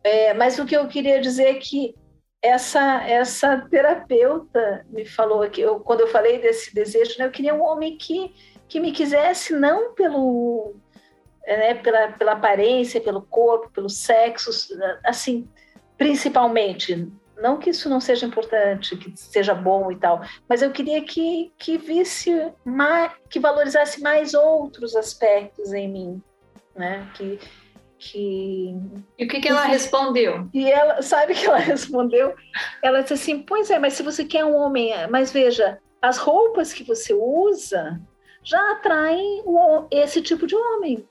É, 0.03 0.33
mas 0.33 0.57
o 0.57 0.65
que 0.65 0.75
eu 0.75 0.87
queria 0.87 1.21
dizer 1.21 1.45
é 1.45 1.53
que 1.55 1.95
essa 2.41 3.03
essa 3.07 3.57
terapeuta 3.69 4.85
me 4.89 5.05
falou 5.05 5.47
que 5.47 5.61
eu, 5.61 5.79
quando 5.79 6.01
eu 6.01 6.07
falei 6.07 6.39
desse 6.39 6.73
desejo, 6.73 7.19
né, 7.19 7.25
eu 7.25 7.31
queria 7.31 7.53
um 7.53 7.63
homem 7.63 7.97
que 7.97 8.33
que 8.67 8.79
me 8.79 8.91
quisesse 8.91 9.53
não 9.53 9.93
pelo 9.93 10.75
né, 11.45 11.75
pela, 11.75 12.11
pela 12.13 12.31
aparência, 12.33 13.01
pelo 13.01 13.21
corpo, 13.21 13.71
pelo 13.71 13.89
sexo, 13.89 14.51
assim, 15.03 15.47
principalmente. 15.97 17.11
Não 17.37 17.57
que 17.57 17.71
isso 17.71 17.89
não 17.89 17.99
seja 17.99 18.25
importante, 18.25 18.95
que 18.95 19.11
seja 19.15 19.55
bom 19.55 19.91
e 19.91 19.95
tal, 19.95 20.21
mas 20.47 20.61
eu 20.61 20.71
queria 20.71 21.03
que, 21.03 21.51
que 21.57 21.75
visse, 21.75 22.51
mais, 22.63 23.11
que 23.29 23.39
valorizasse 23.39 23.99
mais 23.99 24.35
outros 24.35 24.95
aspectos 24.95 25.73
em 25.73 25.87
mim, 25.87 26.23
né? 26.75 27.07
Que, 27.15 27.39
que... 27.97 28.75
E 29.17 29.25
o 29.25 29.27
que, 29.27 29.39
que 29.39 29.47
ela 29.47 29.65
respondeu? 29.65 30.49
E 30.53 30.69
ela, 30.69 31.01
sabe 31.01 31.33
que 31.33 31.45
ela 31.45 31.57
respondeu? 31.59 32.33
Ela 32.81 33.01
disse 33.01 33.13
assim: 33.13 33.39
Pois 33.39 33.69
é, 33.69 33.79
mas 33.79 33.93
se 33.93 34.03
você 34.03 34.25
quer 34.25 34.45
um 34.45 34.55
homem, 34.55 34.91
mas 35.09 35.31
veja, 35.31 35.79
as 36.01 36.17
roupas 36.17 36.73
que 36.73 36.83
você 36.83 37.13
usa 37.13 37.99
já 38.43 38.71
atraem 38.71 39.43
esse 39.91 40.21
tipo 40.21 40.47
de 40.47 40.55
homem 40.55 41.07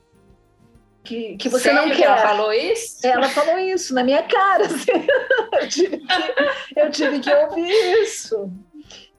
que, 1.03 1.37
que 1.37 1.49
você 1.49 1.65
Sério 1.65 1.81
não 1.81 1.89
quer. 1.89 1.97
Que 1.97 2.05
ela 2.05 2.17
falou 2.19 2.53
isso? 2.53 3.07
Ela 3.07 3.29
falou 3.29 3.59
isso 3.59 3.95
na 3.95 4.05
minha 4.05 4.23
cara. 4.23 4.67
Assim. 4.67 5.07
Eu, 5.53 5.69
tive 5.69 5.99
que, 5.99 6.81
eu 6.81 6.91
tive 6.91 7.21
que 7.21 7.33
ouvir 7.33 8.03
isso. 8.03 8.51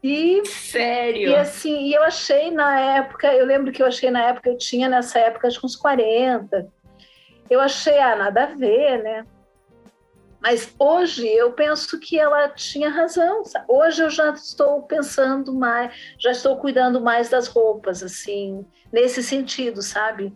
E, 0.04 0.44
Sério? 0.46 1.30
E 1.30 1.36
assim, 1.36 1.88
e 1.88 1.94
eu 1.94 2.02
achei 2.04 2.50
na 2.50 2.80
época, 2.80 3.34
eu 3.34 3.46
lembro 3.46 3.72
que 3.72 3.82
eu 3.82 3.88
achei 3.88 4.10
na 4.10 4.24
época, 4.30 4.50
eu 4.50 4.58
tinha 4.58 4.90
nessa 4.90 5.20
época 5.20 5.48
acho 5.48 5.60
que 5.60 5.66
uns 5.66 5.76
40. 5.76 6.68
Eu 7.50 7.60
achei, 7.60 8.00
ah, 8.00 8.16
nada 8.16 8.44
a 8.44 8.48
ver, 8.48 9.04
né? 9.04 9.26
Mas 10.42 10.74
hoje 10.80 11.28
eu 11.28 11.52
penso 11.54 12.00
que 12.00 12.20
ela 12.20 12.50
tinha 12.50 12.90
razão. 12.90 13.46
Sabe? 13.46 13.66
Hoje 13.68 14.02
eu 14.02 14.10
já 14.10 14.32
estou 14.32 14.82
pensando 14.84 15.54
mais, 15.54 15.94
já 16.18 16.32
estou 16.32 16.58
cuidando 16.58 17.00
mais 17.00 17.30
das 17.30 17.48
roupas, 17.48 18.02
assim, 18.02 18.66
nesse 18.92 19.22
sentido, 19.22 19.84
sabe? 19.84 20.34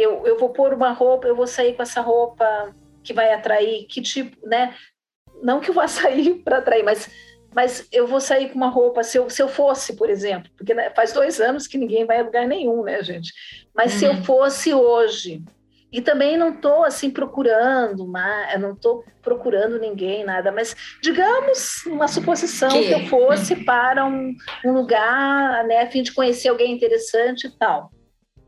eu, 0.00 0.26
eu 0.26 0.38
vou 0.38 0.50
pôr 0.50 0.72
uma 0.72 0.92
roupa, 0.92 1.26
eu 1.26 1.36
vou 1.36 1.46
sair 1.46 1.74
com 1.74 1.82
essa 1.82 2.00
roupa 2.00 2.74
que 3.02 3.12
vai 3.12 3.32
atrair, 3.32 3.86
que 3.86 4.00
tipo, 4.00 4.46
né? 4.46 4.74
Não 5.42 5.60
que 5.60 5.70
eu 5.70 5.74
vá 5.74 5.86
sair 5.88 6.36
para 6.42 6.58
atrair, 6.58 6.84
mas, 6.84 7.10
mas 7.54 7.86
eu 7.92 8.06
vou 8.06 8.20
sair 8.20 8.48
com 8.48 8.56
uma 8.56 8.68
roupa, 8.68 9.02
se 9.02 9.18
eu, 9.18 9.30
se 9.30 9.42
eu 9.42 9.48
fosse, 9.48 9.96
por 9.96 10.10
exemplo, 10.10 10.50
porque 10.56 10.74
né, 10.74 10.90
faz 10.90 11.12
dois 11.12 11.40
anos 11.40 11.66
que 11.66 11.78
ninguém 11.78 12.04
vai 12.04 12.20
a 12.20 12.24
lugar 12.24 12.46
nenhum, 12.46 12.82
né, 12.82 13.02
gente? 13.02 13.32
Mas 13.74 13.92
uhum. 13.92 13.98
se 13.98 14.04
eu 14.04 14.12
uhum. 14.12 14.24
fosse 14.24 14.74
hoje, 14.74 15.42
e 15.92 16.00
também 16.00 16.36
não 16.36 16.54
estou 16.54 16.84
assim 16.84 17.10
procurando, 17.10 18.06
não 18.58 18.72
estou 18.72 19.04
procurando 19.22 19.78
ninguém, 19.78 20.24
nada, 20.24 20.50
mas 20.50 20.74
digamos 21.00 21.86
uma 21.86 22.08
suposição 22.08 22.68
que, 22.68 22.88
que 22.88 22.92
eu 22.92 23.06
fosse 23.06 23.56
para 23.64 24.04
um, 24.04 24.34
um, 24.64 24.72
lugar, 24.72 25.64
né, 25.64 25.82
a 25.82 25.90
fim 25.90 26.02
de 26.02 26.12
conhecer 26.12 26.48
alguém 26.48 26.72
interessante 26.72 27.46
e 27.46 27.50
tal 27.50 27.90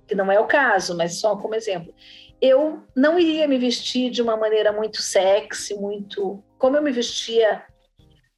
que 0.06 0.14
não 0.14 0.30
é 0.30 0.38
o 0.38 0.46
caso, 0.46 0.96
mas 0.96 1.20
só 1.20 1.36
como 1.36 1.54
exemplo. 1.54 1.92
Eu 2.40 2.82
não 2.94 3.18
iria 3.18 3.48
me 3.48 3.58
vestir 3.58 4.10
de 4.10 4.22
uma 4.22 4.36
maneira 4.36 4.72
muito 4.72 5.02
sexy, 5.02 5.74
muito 5.74 6.42
como 6.58 6.76
eu 6.76 6.82
me 6.82 6.92
vestia 6.92 7.62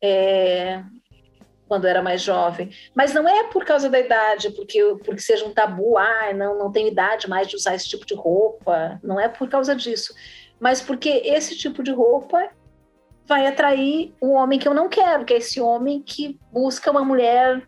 é, 0.02 0.82
quando 1.66 1.86
era 1.86 2.02
mais 2.02 2.22
jovem. 2.22 2.70
Mas 2.94 3.12
não 3.12 3.28
é 3.28 3.44
por 3.44 3.64
causa 3.64 3.90
da 3.90 4.00
idade, 4.00 4.50
porque, 4.50 4.82
porque 5.04 5.20
seja 5.20 5.44
um 5.44 5.52
tabu, 5.52 5.98
ah, 5.98 6.32
não, 6.34 6.58
não 6.58 6.72
tenho 6.72 6.88
idade 6.88 7.28
mais 7.28 7.46
de 7.46 7.56
usar 7.56 7.74
esse 7.74 7.88
tipo 7.88 8.06
de 8.06 8.14
roupa. 8.14 8.98
Não 9.02 9.20
é 9.20 9.28
por 9.28 9.48
causa 9.48 9.76
disso. 9.76 10.14
Mas 10.58 10.80
porque 10.80 11.08
esse 11.24 11.56
tipo 11.56 11.82
de 11.82 11.92
roupa 11.92 12.50
vai 13.26 13.46
atrair 13.46 14.14
um 14.22 14.32
homem 14.32 14.58
que 14.58 14.66
eu 14.66 14.74
não 14.74 14.88
quero, 14.88 15.24
que 15.24 15.34
é 15.34 15.36
esse 15.36 15.60
homem 15.60 16.02
que 16.02 16.40
busca 16.50 16.90
uma 16.90 17.04
mulher, 17.04 17.62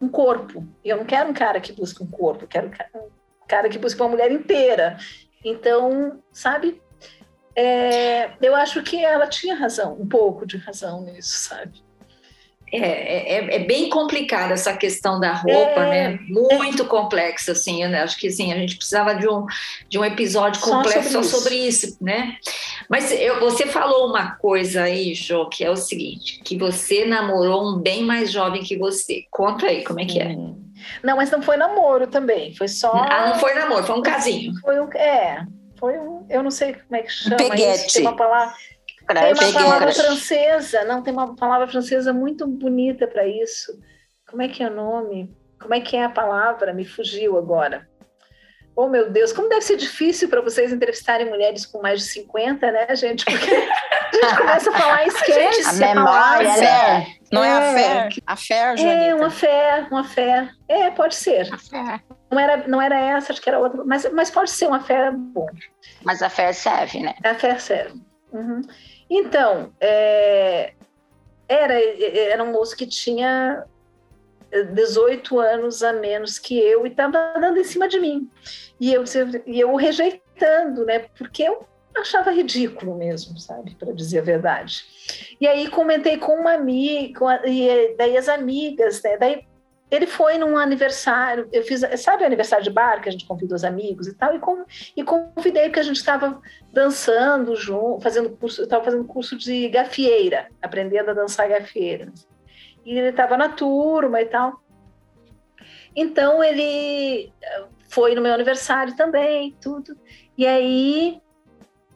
um 0.00 0.08
corpo. 0.08 0.66
E 0.84 0.90
eu 0.90 0.98
não 0.98 1.04
quero 1.04 1.30
um 1.30 1.34
cara 1.34 1.60
que 1.60 1.72
busca 1.72 2.04
um 2.04 2.06
corpo, 2.06 2.46
quero 2.46 2.70
cara 3.48 3.68
que 3.68 3.78
busca 3.78 4.02
uma 4.04 4.10
mulher 4.10 4.30
inteira. 4.30 4.98
Então, 5.42 6.22
sabe? 6.30 6.80
É, 7.60 8.30
eu 8.40 8.54
acho 8.54 8.80
que 8.84 9.04
ela 9.04 9.26
tinha 9.26 9.56
razão, 9.56 9.96
um 9.98 10.06
pouco 10.06 10.46
de 10.46 10.56
razão 10.56 11.02
nisso, 11.02 11.36
sabe? 11.48 11.82
É, 12.72 12.78
é, 12.78 13.56
é, 13.56 13.58
bem 13.60 13.88
complicada 13.88 14.52
essa 14.54 14.76
questão 14.76 15.18
da 15.18 15.32
roupa, 15.32 15.80
é, 15.80 16.10
né? 16.10 16.18
Muito 16.28 16.84
complexa, 16.84 17.50
assim. 17.50 17.82
Eu 17.82 17.98
acho 17.98 18.16
que 18.16 18.28
assim, 18.28 18.52
a 18.52 18.56
gente 18.58 18.76
precisava 18.76 19.14
de 19.16 19.28
um, 19.28 19.44
de 19.88 19.98
um 19.98 20.04
episódio 20.04 20.60
completo 20.60 21.08
só 21.08 21.10
sobre, 21.10 21.28
só 21.28 21.38
sobre 21.38 21.54
isso, 21.56 21.96
né? 22.00 22.36
Mas 22.88 23.10
eu, 23.10 23.40
você 23.40 23.66
falou 23.66 24.08
uma 24.08 24.36
coisa 24.36 24.82
aí, 24.82 25.12
Jo, 25.14 25.48
que 25.48 25.64
é 25.64 25.70
o 25.70 25.76
seguinte: 25.76 26.40
que 26.44 26.56
você 26.56 27.06
namorou 27.06 27.72
um 27.72 27.78
bem 27.78 28.04
mais 28.04 28.30
jovem 28.30 28.62
que 28.62 28.76
você. 28.76 29.24
Conta 29.32 29.66
aí 29.66 29.82
como 29.82 29.98
é 29.98 30.04
que 30.04 30.20
é. 30.20 30.36
Não, 31.02 31.16
mas 31.16 31.30
não 31.30 31.42
foi 31.42 31.56
namoro 31.56 32.06
também, 32.06 32.54
foi 32.54 32.68
só. 32.68 32.92
Ah, 32.92 33.30
não 33.30 33.38
foi 33.40 33.54
namoro, 33.54 33.82
foi 33.82 33.98
um 33.98 34.02
casinho. 34.02 34.54
Foi 34.60 34.78
um, 34.78 34.92
é, 34.92 35.44
foi 35.78 35.98
um, 35.98 36.26
eu 36.28 36.42
não 36.42 36.50
sei 36.50 36.74
como 36.74 36.96
é 36.96 37.02
que 37.02 37.10
chama 37.10 37.36
Peguete. 37.36 37.86
isso, 37.86 37.94
tem 37.94 38.02
uma 38.02 38.16
palavra. 38.16 38.54
Tem 39.06 39.32
uma 39.32 39.52
palavra 39.52 39.92
francesa, 39.92 40.84
não, 40.84 41.02
tem 41.02 41.12
uma 41.12 41.34
palavra 41.34 41.66
francesa 41.66 42.12
muito 42.12 42.46
bonita 42.46 43.06
para 43.06 43.26
isso. 43.26 43.72
Como 44.28 44.42
é 44.42 44.48
que 44.48 44.62
é 44.62 44.68
o 44.68 44.74
nome? 44.74 45.34
Como 45.58 45.74
é 45.74 45.80
que 45.80 45.96
é 45.96 46.04
a 46.04 46.10
palavra? 46.10 46.74
Me 46.74 46.84
fugiu 46.84 47.38
agora. 47.38 47.88
Oh, 48.76 48.86
meu 48.86 49.10
Deus, 49.10 49.32
como 49.32 49.48
deve 49.48 49.62
ser 49.62 49.76
difícil 49.76 50.28
para 50.28 50.40
vocês 50.40 50.72
entrevistarem 50.72 51.28
mulheres 51.28 51.66
com 51.66 51.82
mais 51.82 52.00
de 52.00 52.06
50, 52.06 52.70
né, 52.70 52.94
gente? 52.94 53.24
Porque 53.24 53.52
a 53.52 54.28
gente 54.28 54.36
começa 54.36 54.70
a 54.70 54.78
falar 54.78 55.02
e 55.04 55.08
esquece. 55.08 55.68
A 55.68 55.94
memória, 55.94 56.56
né? 56.58 57.06
Não 57.32 57.42
é, 57.42 57.48
é 57.48 57.52
a 57.52 57.74
fé? 57.74 58.08
A 58.26 58.36
fé, 58.36 58.76
Joanita. 58.76 59.04
É, 59.04 59.14
uma 59.14 59.30
fé, 59.30 59.86
uma 59.90 60.04
fé. 60.04 60.48
É, 60.68 60.90
pode 60.90 61.16
ser. 61.16 61.52
A 61.52 61.58
fé. 61.58 62.00
Não 62.30 62.38
era, 62.38 62.68
não 62.68 62.82
era 62.82 62.98
essa, 62.98 63.32
acho 63.32 63.40
que 63.40 63.48
era 63.48 63.58
outra, 63.58 63.82
mas, 63.84 64.10
mas 64.12 64.30
pode 64.30 64.50
ser 64.50 64.66
uma 64.66 64.80
fé 64.80 65.10
bom. 65.10 65.46
Mas 66.04 66.22
a 66.22 66.28
fé 66.28 66.52
serve, 66.52 67.00
né? 67.00 67.14
A 67.24 67.34
fé 67.34 67.58
serve. 67.58 68.00
Uhum. 68.32 68.60
Então, 69.08 69.72
é, 69.80 70.74
era, 71.48 71.74
era 71.74 72.44
um 72.44 72.52
moço 72.52 72.76
que 72.76 72.86
tinha 72.86 73.64
18 74.74 75.38
anos 75.38 75.82
a 75.82 75.92
menos 75.92 76.38
que 76.38 76.58
eu 76.58 76.86
e 76.86 76.90
estava 76.90 77.34
dando 77.40 77.58
em 77.58 77.64
cima 77.64 77.88
de 77.88 77.98
mim. 77.98 78.30
E 78.78 78.92
eu, 78.92 79.04
e 79.46 79.60
eu 79.60 79.74
rejeitando, 79.74 80.84
né? 80.84 81.06
Porque 81.16 81.42
eu 81.42 81.66
achava 81.96 82.30
ridículo 82.30 82.94
mesmo, 82.94 83.38
sabe? 83.38 83.74
Para 83.74 83.92
dizer 83.92 84.18
a 84.20 84.22
verdade. 84.22 84.84
E 85.40 85.46
aí 85.46 85.68
comentei 85.70 86.18
com 86.18 86.34
uma 86.34 86.52
amiga, 86.52 87.42
e 87.46 87.94
daí 87.96 88.16
as 88.16 88.28
amigas, 88.28 89.02
né? 89.02 89.16
Daí 89.16 89.47
ele 89.90 90.06
foi 90.06 90.36
num 90.36 90.56
aniversário, 90.56 91.48
eu 91.52 91.62
fiz, 91.62 91.80
sabe 92.00 92.24
aniversário 92.24 92.64
de 92.64 92.70
bar 92.70 93.00
que 93.00 93.08
a 93.08 93.12
gente 93.12 93.26
convidou 93.26 93.56
os 93.56 93.64
amigos 93.64 94.06
e 94.06 94.14
tal, 94.14 94.34
e, 94.34 94.38
com, 94.38 94.64
e 94.96 95.02
convidei 95.02 95.64
porque 95.64 95.80
a 95.80 95.84
gente 95.84 95.96
estava 95.96 96.40
dançando 96.72 97.56
junto, 97.56 98.02
fazendo 98.02 98.30
curso, 98.30 98.62
estava 98.62 98.84
fazendo 98.84 99.04
curso 99.04 99.36
de 99.36 99.68
gafieira, 99.68 100.48
aprendendo 100.60 101.10
a 101.10 101.14
dançar 101.14 101.48
gafieira. 101.48 102.12
E 102.84 102.98
ele 102.98 103.08
estava 103.08 103.36
na 103.36 103.48
turma 103.48 104.20
e 104.20 104.26
tal. 104.26 104.62
Então 105.96 106.44
ele 106.44 107.32
foi 107.88 108.14
no 108.14 108.20
meu 108.20 108.32
aniversário 108.32 108.94
também, 108.94 109.56
tudo. 109.60 109.96
E 110.36 110.46
aí 110.46 111.20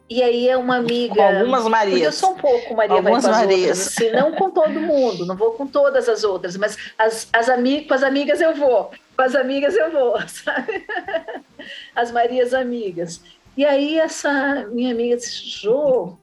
e 0.09 0.21
aí 0.21 0.49
é 0.49 0.57
uma 0.57 0.77
amiga. 0.77 1.15
Com 1.15 1.21
algumas 1.21 1.67
Marias. 1.67 2.01
eu 2.01 2.11
sou 2.11 2.31
um 2.31 2.37
pouco 2.37 2.75
Maria 2.75 2.97
algumas 2.97 3.23
vai 3.23 3.33
com 3.33 3.39
Marias. 3.39 3.87
outras, 3.87 3.87
assim, 3.87 4.11
não 4.11 4.31
com 4.33 4.51
todo 4.51 4.79
mundo, 4.79 5.25
não 5.25 5.35
vou 5.35 5.51
com 5.53 5.65
todas 5.65 6.09
as 6.09 6.23
outras, 6.23 6.57
mas 6.57 6.77
as, 6.97 7.27
as 7.31 7.49
ami 7.49 7.85
com 7.85 7.93
as 7.93 8.03
amigas 8.03 8.41
eu 8.41 8.53
vou. 8.53 8.91
Com 9.15 9.21
as 9.21 9.35
amigas 9.35 9.75
eu 9.75 9.91
vou, 9.91 10.19
sabe? 10.27 10.85
As 11.95 12.11
Marias 12.11 12.53
amigas. 12.53 13.21
E 13.55 13.63
aí 13.63 13.99
essa 13.99 14.67
minha 14.71 14.91
amiga 14.91 15.15
disse, 15.15 15.47
Jô, 15.47 16.17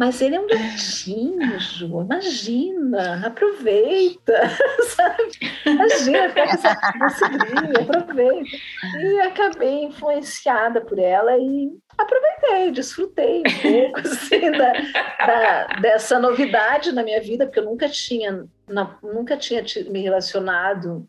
Mas 0.00 0.22
ele 0.22 0.34
é 0.34 0.40
um 0.40 0.46
gatinho, 0.46 1.60
Ju. 1.60 2.00
Imagina, 2.00 3.26
aproveita, 3.26 4.32
sabe? 4.96 5.24
Imagina, 5.66 6.28
fica 6.30 6.96
com 6.98 7.04
essa 7.04 7.26
alegria, 7.26 7.82
aproveita. 7.82 8.56
E 8.98 9.20
acabei 9.20 9.84
influenciada 9.84 10.80
por 10.80 10.98
ela 10.98 11.36
e 11.36 11.70
aproveitei, 11.98 12.70
desfrutei 12.70 13.40
um 13.40 13.60
pouco 13.60 14.00
assim, 14.08 14.50
da, 14.52 14.72
da, 15.18 15.66
dessa 15.82 16.18
novidade 16.18 16.92
na 16.92 17.02
minha 17.02 17.20
vida, 17.20 17.44
porque 17.44 17.58
eu 17.58 17.66
nunca 17.66 17.86
tinha, 17.86 18.48
não, 18.66 18.96
nunca 19.02 19.36
tinha 19.36 19.62
me 19.90 20.00
relacionado 20.00 21.04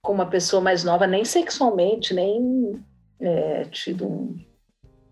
com 0.00 0.12
uma 0.12 0.26
pessoa 0.26 0.62
mais 0.62 0.84
nova, 0.84 1.08
nem 1.08 1.24
sexualmente, 1.24 2.14
nem 2.14 2.80
é, 3.20 3.64
tido 3.64 4.06
um, 4.06 4.38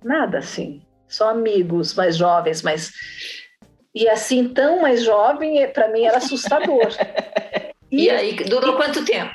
nada 0.05 0.39
assim 0.39 0.81
só 1.09 1.31
amigos 1.31 1.95
mais 1.95 2.17
jovens, 2.17 2.63
mas 2.63 2.93
e 3.95 4.09
assim 4.09 4.49
tão 4.49 4.81
mais 4.81 5.03
jovem 5.03 5.63
é, 5.63 5.67
para 5.69 5.89
mim 5.89 6.05
era 6.05 6.19
assustador. 6.19 6.89
E, 7.93 8.07
e 8.07 8.11
aí 8.11 8.35
durou 8.35 8.75
quanto 8.75 9.05
tempo? 9.05 9.33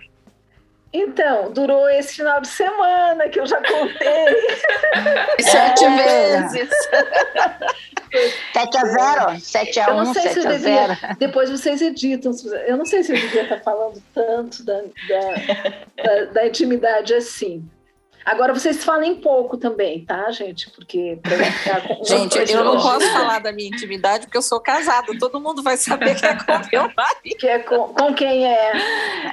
Então, 0.91 1.51
durou 1.51 1.88
esse 1.89 2.15
final 2.15 2.41
de 2.41 2.47
semana 2.47 3.30
que 3.30 3.39
eu 3.39 3.45
já 3.45 3.57
contei. 3.57 4.51
Sete 5.39 5.86
é. 5.86 6.41
vezes. 6.41 6.70
7 8.53 8.78
a 8.78 8.86
0, 8.86 9.39
7 9.39 9.80
a 9.80 9.95
1, 9.95 10.13
7 10.13 10.47
a 10.47 10.57
0. 10.57 10.97
Depois 11.20 11.49
vocês 11.49 11.82
editam. 11.82 12.32
Eu 12.65 12.76
não 12.76 12.86
sei 12.86 13.03
se 13.03 13.13
eu 13.13 13.17
devia 13.17 13.43
estar 13.43 13.59
falando 13.59 14.01
tanto 14.13 14.63
da, 14.63 14.82
da, 14.82 16.03
da, 16.03 16.26
da 16.26 16.47
intimidade 16.47 17.13
assim. 17.13 17.70
Agora 18.26 18.53
vocês 18.53 18.84
falem 18.84 19.15
pouco 19.15 19.57
também, 19.57 20.03
tá, 20.05 20.30
gente? 20.32 20.70
Porque 20.72 21.20
ficar 21.24 21.82
com 21.88 22.03
Gente, 22.03 22.38
eu 22.51 22.63
não 22.63 22.80
posso 22.80 23.11
falar 23.11 23.39
da 23.39 23.51
minha 23.51 23.70
intimidade 23.70 24.26
porque 24.26 24.38
eu 24.38 24.41
sou 24.41 24.59
casada. 24.59 25.07
Todo 25.20 25.39
mundo 25.39 25.63
vai 25.63 25.78
saber 25.78 26.15
que 26.15 26.26
é 26.26 26.36
com 26.36 26.70
meu 26.72 26.91
marido. 26.95 27.38
Que 27.39 27.47
é 27.47 27.59
com, 27.59 27.93
com 27.93 28.13
quem 28.13 28.45
é. 28.45 28.72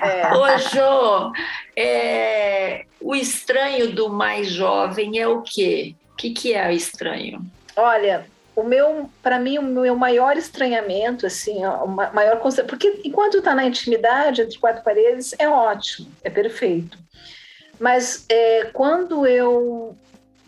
é. 0.03 0.32
Ô, 0.32 0.59
Jô, 0.59 1.32
é, 1.76 2.84
o 3.01 3.14
estranho 3.14 3.93
do 3.93 4.09
mais 4.09 4.49
jovem 4.49 5.18
é 5.18 5.26
o 5.28 5.43
quê? 5.43 5.95
O 6.12 6.16
que, 6.16 6.30
que 6.30 6.55
é 6.55 6.68
o 6.68 6.72
estranho? 6.72 7.45
Olha, 7.76 8.26
o 8.57 8.62
meu, 8.62 9.11
para 9.22 9.39
mim, 9.39 9.59
o 9.59 9.62
meu 9.62 9.95
maior 9.95 10.34
estranhamento, 10.39 11.26
assim, 11.26 11.62
o 11.66 11.87
maior 11.87 12.41
porque 12.66 13.03
enquanto 13.05 13.37
está 13.37 13.55
na 13.55 13.66
intimidade 13.66 14.41
entre 14.41 14.59
quatro 14.59 14.82
paredes 14.82 15.34
é 15.39 15.47
ótimo, 15.47 16.09
é 16.24 16.30
perfeito. 16.30 16.99
Mas 17.79 18.24
é, 18.29 18.64
quando 18.72 19.27
eu 19.27 19.97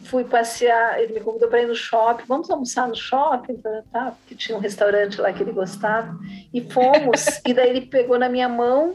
fui 0.05 0.25
passear, 0.25 1.01
ele 1.01 1.15
me 1.15 1.21
convidou 1.21 1.49
para 1.49 1.63
ir 1.63 1.67
no 1.67 1.75
shopping, 1.75 2.25
vamos 2.27 2.51
almoçar 2.51 2.89
no 2.89 2.95
shopping, 2.95 3.57
tá, 3.57 3.83
tá, 3.93 4.13
porque 4.19 4.35
tinha 4.35 4.57
um 4.57 4.61
restaurante 4.61 5.21
lá 5.21 5.33
que 5.33 5.43
ele 5.43 5.53
gostava, 5.53 6.17
e 6.53 6.61
fomos, 6.63 7.41
e 7.47 7.53
daí 7.53 7.69
ele 7.69 7.83
pegou 7.83 8.19
na 8.19 8.29
minha 8.29 8.49
mão, 8.49 8.95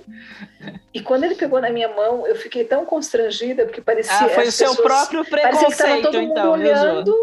e 0.94 1.02
quando 1.02 1.26
ele 1.26 1.36
pegou 1.36 1.62
na 1.62 1.70
minha 1.70 1.90
mão, 1.90 2.26
eu 2.26 2.36
fiquei 2.36 2.64
tão 2.64 2.86
constrangida, 2.86 3.66
porque 3.66 3.82
parecia... 3.82 4.16
Ah, 4.16 4.30
foi 4.30 4.48
o 4.48 4.52
seu 4.52 4.70
pessoas, 4.70 4.88
próprio 4.88 5.26
preconceito, 5.26 6.04
todo 6.04 6.22
mundo 6.22 6.32
então, 6.32 6.52
olhando, 6.52 7.16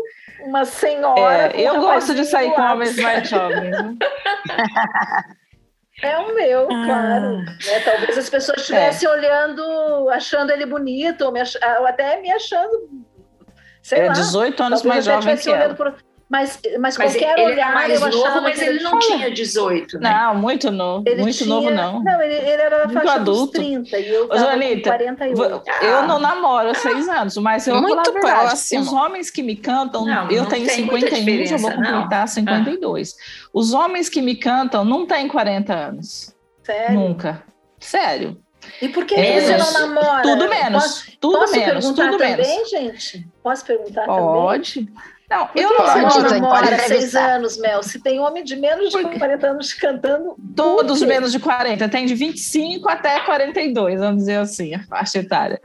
uma 0.42 0.64
senhora... 0.64 1.50
É, 1.56 1.60
eu 1.62 1.80
gosto 1.80 2.14
de 2.14 2.24
sair 2.26 2.52
com 2.54 2.60
homens 2.60 2.96
mais 2.96 3.28
jovens. 3.28 3.76
É 6.02 6.18
o 6.18 6.34
meu, 6.34 6.64
ah. 6.64 6.84
claro. 6.86 7.36
Né? 7.38 7.80
Talvez 7.84 8.18
as 8.18 8.30
pessoas 8.30 8.60
estivessem 8.60 9.08
é. 9.08 9.12
olhando, 9.12 10.08
achando 10.10 10.50
ele 10.50 10.66
bonito, 10.66 11.22
ou, 11.26 11.36
ach... 11.36 11.56
ou 11.78 11.86
até 11.86 12.20
me 12.20 12.30
achando. 12.32 12.88
Sei 13.82 14.00
é 14.00 14.06
lá, 14.06 14.12
18 14.12 14.62
anos 14.62 14.82
mais 14.82 15.04
jovem 15.04 15.36
que 15.36 15.50
ela. 15.50 15.74
Por... 15.74 15.94
Mas, 16.30 16.60
mas, 16.78 16.96
mas 16.96 16.96
qualquer 16.96 17.36
ele 17.36 17.50
olhar, 17.54 17.74
mais 17.74 17.92
eu 17.92 18.08
novo, 18.08 18.24
achava 18.24 18.40
mas 18.40 18.62
ele, 18.62 18.70
ele 18.70 18.84
não 18.84 19.00
tinha 19.00 19.32
18, 19.32 19.98
né? 19.98 20.10
Não, 20.10 20.36
muito 20.36 20.70
novo. 20.70 21.02
Ele 21.04 21.22
muito 21.22 21.38
tinha... 21.38 21.48
novo, 21.48 21.70
não. 21.70 22.04
Não, 22.04 22.22
ele, 22.22 22.34
ele 22.34 22.62
era 22.62 22.88
faixa 22.88 23.12
adulto. 23.14 23.58
dos 23.58 23.66
30 23.66 23.98
e 23.98 24.08
eu 24.08 24.28
tava 24.28 24.40
Joanita, 24.40 24.90
48. 24.90 25.62
Eu 25.82 26.06
não 26.06 26.20
namoro 26.20 26.70
há 26.70 26.74
seis 26.74 27.08
anos, 27.08 27.36
mas 27.38 27.66
eu 27.66 27.82
muito 27.82 28.12
vou 28.12 28.22
falar 28.22 28.42
próximo. 28.44 28.80
Os 28.80 28.92
homens 28.92 29.28
que 29.28 29.42
me 29.42 29.56
cantam, 29.56 30.04
não, 30.04 30.30
eu 30.30 30.44
não 30.44 30.50
tenho 30.50 30.70
51, 30.70 31.46
já 31.46 31.56
vou 31.56 31.72
completar 31.72 32.20
não. 32.20 32.26
52. 32.28 33.10
Ah. 33.10 33.48
Os 33.52 33.72
homens 33.72 34.08
que 34.08 34.22
me 34.22 34.36
cantam 34.36 34.84
não 34.84 35.06
têm 35.06 35.26
40 35.26 35.74
anos. 35.74 36.32
Sério? 36.62 36.94
Nunca. 36.96 37.42
Sério. 37.80 38.40
E 38.80 38.88
por 38.88 39.04
que 39.04 39.16
é, 39.16 39.40
você 39.40 39.56
não 39.56 39.72
namora? 39.72 40.22
Tudo 40.22 40.48
menos. 40.48 40.82
Posso, 40.84 41.12
tudo 41.18 41.38
posso 41.40 41.52
menos. 41.52 41.84
Perguntar 41.86 42.04
tudo 42.04 42.18
também, 42.18 42.36
menos. 42.36 42.70
gente? 42.70 43.28
Posso 43.42 43.64
perguntar 43.64 44.06
Pode. 44.06 44.74
também? 44.74 44.92
Pode. 44.92 45.19
Não, 45.30 45.48
eu 45.54 45.72
não 45.72 45.86
namoro, 45.86 46.28
namora 46.28 46.74
há 46.74 46.78
seis 46.80 47.14
anos, 47.14 47.56
Mel. 47.56 47.84
Se 47.84 48.00
tem 48.00 48.18
homem 48.18 48.42
de 48.42 48.56
menos 48.56 48.90
de 48.90 49.00
40 49.00 49.46
anos 49.46 49.72
cantando. 49.72 50.34
Todos 50.56 51.00
menos 51.02 51.30
de 51.30 51.38
40. 51.38 51.88
Tem 51.88 52.04
de 52.04 52.16
25 52.16 52.88
até 52.88 53.20
42, 53.20 54.00
vamos 54.00 54.16
dizer 54.18 54.38
assim, 54.38 54.74
a 54.74 54.82
faixa 54.82 55.20
etária. 55.20 55.62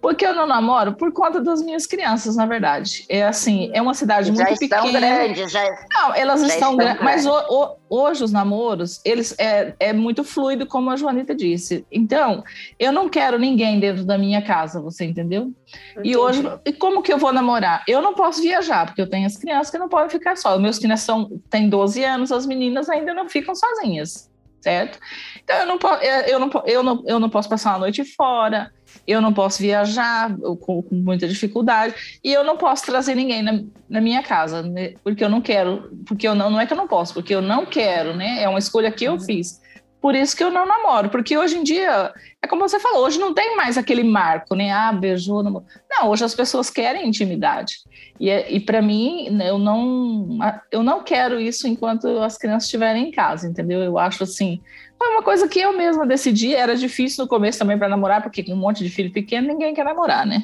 Porque 0.00 0.24
eu 0.26 0.34
não 0.34 0.46
namoro 0.46 0.94
por 0.94 1.12
conta 1.12 1.40
das 1.40 1.62
minhas 1.62 1.86
crianças, 1.86 2.36
na 2.36 2.46
verdade. 2.46 3.04
É 3.08 3.24
assim, 3.24 3.70
é 3.72 3.80
uma 3.80 3.94
cidade 3.94 4.34
já 4.34 4.44
muito 4.44 4.58
pequena. 4.58 5.00
Grandes, 5.00 5.50
já 5.50 5.62
Não, 5.92 6.14
elas 6.14 6.40
já 6.40 6.46
estão, 6.48 6.72
estão 6.72 6.76
grandes. 6.76 7.02
Mas 7.02 7.26
o, 7.26 7.32
o, 7.32 7.76
hoje 7.88 8.24
os 8.24 8.32
namoros, 8.32 9.00
eles 9.04 9.34
é, 9.38 9.74
é 9.78 9.92
muito 9.92 10.24
fluido, 10.24 10.66
como 10.66 10.90
a 10.90 10.96
Joanita 10.96 11.34
disse. 11.34 11.86
Então, 11.90 12.42
eu 12.78 12.92
não 12.92 13.08
quero 13.08 13.38
ninguém 13.38 13.78
dentro 13.80 14.04
da 14.04 14.18
minha 14.18 14.42
casa, 14.42 14.80
você 14.80 15.04
entendeu? 15.04 15.52
Entendi. 15.92 16.10
E 16.10 16.16
hoje, 16.16 16.42
e 16.64 16.72
como 16.72 17.02
que 17.02 17.12
eu 17.12 17.18
vou 17.18 17.32
namorar? 17.32 17.82
Eu 17.86 18.02
não 18.02 18.14
posso 18.14 18.42
viajar, 18.42 18.86
porque 18.86 19.00
eu 19.00 19.08
tenho 19.08 19.26
as 19.26 19.36
crianças 19.36 19.70
que 19.70 19.78
não 19.78 19.88
podem 19.88 20.10
ficar 20.10 20.36
só. 20.36 20.58
Meus 20.58 20.78
crianças 20.78 21.06
são, 21.06 21.40
têm 21.50 21.68
12 21.68 22.04
anos, 22.04 22.32
as 22.32 22.46
meninas 22.46 22.88
ainda 22.88 23.14
não 23.14 23.28
ficam 23.28 23.54
sozinhas, 23.54 24.30
certo? 24.60 24.98
Então, 25.42 25.56
eu 25.56 25.66
não, 25.66 25.78
eu 26.26 26.38
não, 26.38 26.62
eu 26.66 26.82
não, 26.82 27.04
eu 27.06 27.20
não 27.20 27.30
posso 27.30 27.48
passar 27.48 27.70
uma 27.72 27.80
noite 27.80 28.04
fora 28.04 28.72
eu 29.06 29.20
não 29.20 29.32
posso 29.32 29.60
viajar 29.60 30.34
com, 30.60 30.82
com, 30.82 30.94
muita 30.94 31.28
dificuldade 31.28 31.94
e 32.22 32.32
eu 32.32 32.44
não 32.44 32.56
posso 32.56 32.86
trazer 32.86 33.14
ninguém 33.14 33.42
na, 33.42 33.62
na, 33.88 34.00
minha 34.00 34.22
casa, 34.22 34.62
né? 34.62 34.94
porque 35.02 35.24
eu 35.24 35.28
não 35.28 35.40
quero, 35.40 35.90
porque 36.06 36.26
eu 36.26 36.34
não, 36.34 36.50
não 36.50 36.60
é 36.60 36.66
que 36.66 36.72
eu 36.72 36.76
não 36.76 36.88
posso, 36.88 37.14
porque 37.14 37.34
eu 37.34 37.42
não 37.42 37.66
quero, 37.66 38.14
né? 38.14 38.42
É 38.42 38.48
uma 38.48 38.58
escolha 38.58 38.90
que 38.90 39.04
eu 39.04 39.12
uhum. 39.12 39.20
fiz. 39.20 39.60
Por 40.04 40.14
isso 40.14 40.36
que 40.36 40.44
eu 40.44 40.50
não 40.50 40.66
namoro, 40.66 41.08
porque 41.08 41.38
hoje 41.38 41.56
em 41.56 41.62
dia, 41.62 42.12
é 42.42 42.46
como 42.46 42.68
você 42.68 42.78
falou, 42.78 43.06
hoje 43.06 43.18
não 43.18 43.32
tem 43.32 43.56
mais 43.56 43.78
aquele 43.78 44.04
marco, 44.04 44.54
né? 44.54 44.70
Ah, 44.70 44.92
beijou. 44.92 45.42
Não, 45.42 45.64
hoje 46.10 46.22
as 46.22 46.34
pessoas 46.34 46.68
querem 46.68 47.08
intimidade. 47.08 47.76
E, 48.20 48.28
é, 48.28 48.52
e 48.52 48.60
para 48.60 48.82
mim, 48.82 49.30
né, 49.30 49.48
eu 49.48 49.58
não, 49.58 50.28
eu 50.70 50.82
não 50.82 51.02
quero 51.02 51.40
isso 51.40 51.66
enquanto 51.66 52.06
as 52.18 52.36
crianças 52.36 52.64
estiverem 52.64 53.08
em 53.08 53.10
casa, 53.10 53.48
entendeu? 53.48 53.80
Eu 53.80 53.98
acho 53.98 54.22
assim, 54.24 54.60
foi 54.98 55.08
uma 55.08 55.22
coisa 55.22 55.48
que 55.48 55.60
eu 55.60 55.76
mesma 55.76 56.06
decidi. 56.06 56.54
Era 56.54 56.76
difícil 56.76 57.24
no 57.24 57.28
começo 57.28 57.58
também 57.58 57.78
para 57.78 57.88
namorar, 57.88 58.22
porque 58.22 58.42
com 58.42 58.52
um 58.52 58.56
monte 58.56 58.82
de 58.82 58.90
filho 58.90 59.12
pequeno 59.12 59.48
ninguém 59.48 59.74
quer 59.74 59.84
namorar, 59.84 60.26
né? 60.26 60.42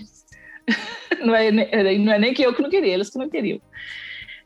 Não 1.24 1.34
é, 1.34 1.50
não 1.98 2.12
é 2.12 2.18
nem 2.18 2.32
que 2.32 2.42
eu 2.42 2.54
que 2.54 2.62
não 2.62 2.70
queria, 2.70 2.94
eles 2.94 3.10
que 3.10 3.18
não 3.18 3.28
queriam. 3.28 3.60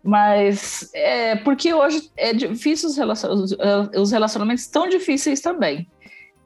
Mas 0.02 0.90
é 0.92 1.36
porque 1.36 1.72
hoje 1.72 2.10
é 2.16 2.32
difícil 2.32 2.88
os, 2.88 2.96
relacionamentos, 2.96 3.56
os 3.96 4.10
relacionamentos 4.10 4.66
tão 4.66 4.88
difíceis 4.88 5.40
também. 5.40 5.86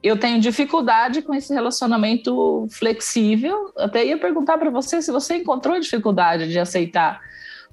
Eu 0.03 0.19
tenho 0.19 0.39
dificuldade 0.39 1.23
com 1.23 1.33
esse 1.33 1.51
relacionamento 1.51 2.67
flexível. 2.69 3.73
Até 3.77 4.05
ia 4.05 4.19
perguntar 4.19 4.59
para 4.59 4.69
você 4.69 5.01
se 5.01 5.11
você 5.11 5.37
encontrou 5.37 5.79
dificuldade 5.79 6.47
de 6.47 6.59
aceitar 6.59 7.21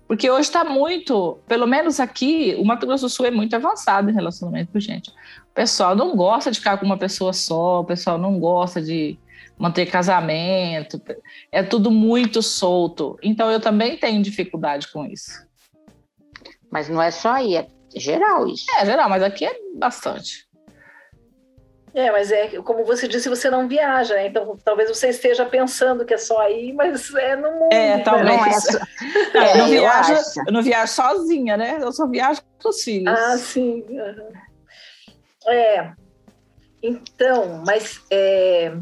porque 0.06 0.30
hoje 0.30 0.42
está 0.42 0.64
muito, 0.64 1.38
pelo 1.48 1.66
menos 1.66 1.98
aqui, 1.98 2.54
o 2.58 2.64
Mato 2.64 2.86
Grosso 2.86 3.06
do 3.06 3.10
Sul 3.10 3.26
é 3.26 3.30
muito 3.30 3.54
avançado 3.56 4.08
em 4.08 4.14
relacionamento 4.14 4.72
com 4.72 4.78
gente. 4.78 5.12
O 5.56 5.62
pessoal 5.64 5.96
não 5.96 6.14
gosta 6.14 6.50
de 6.50 6.58
ficar 6.58 6.76
com 6.76 6.84
uma 6.84 6.98
pessoa 6.98 7.32
só, 7.32 7.80
o 7.80 7.84
pessoal 7.84 8.18
não 8.18 8.38
gosta 8.38 8.78
de 8.78 9.18
manter 9.56 9.86
casamento, 9.86 11.00
é 11.50 11.62
tudo 11.62 11.90
muito 11.90 12.42
solto. 12.42 13.18
Então 13.22 13.50
eu 13.50 13.58
também 13.58 13.96
tenho 13.96 14.22
dificuldade 14.22 14.92
com 14.92 15.06
isso. 15.06 15.46
Mas 16.70 16.90
não 16.90 17.00
é 17.00 17.10
só 17.10 17.30
aí, 17.30 17.56
é 17.56 17.66
geral 17.96 18.46
isso. 18.46 18.66
É 18.76 18.84
geral, 18.84 19.08
mas 19.08 19.22
aqui 19.22 19.46
é 19.46 19.56
bastante. 19.74 20.46
É, 21.94 22.12
mas 22.12 22.30
é 22.30 22.48
como 22.60 22.84
você 22.84 23.08
disse, 23.08 23.30
você 23.30 23.48
não 23.48 23.66
viaja, 23.66 24.14
né? 24.14 24.26
Então 24.26 24.58
talvez 24.62 24.90
você 24.90 25.08
esteja 25.08 25.46
pensando 25.46 26.04
que 26.04 26.12
é 26.12 26.18
só 26.18 26.38
aí, 26.40 26.74
mas 26.74 27.14
é 27.14 27.34
no 27.34 27.50
mundo. 27.50 27.72
É, 27.72 28.00
talvez. 28.00 28.26
Não, 28.26 28.44
é 28.44 28.60
só... 28.60 28.78
é, 29.32 29.52
eu, 29.54 29.56
não 29.56 29.68
viajo, 29.68 30.14
eu 30.46 30.52
não 30.52 30.62
viajo 30.62 30.92
sozinha, 30.92 31.56
né? 31.56 31.78
Eu 31.80 31.90
só 31.92 32.06
viajo 32.06 32.42
com 32.62 32.68
os 32.68 32.82
filhos. 32.82 33.08
Ah, 33.08 33.38
sim. 33.38 33.82
Uhum. 33.88 34.45
É. 35.46 35.92
Então, 36.82 37.62
mas 37.64 38.04
é... 38.10 38.72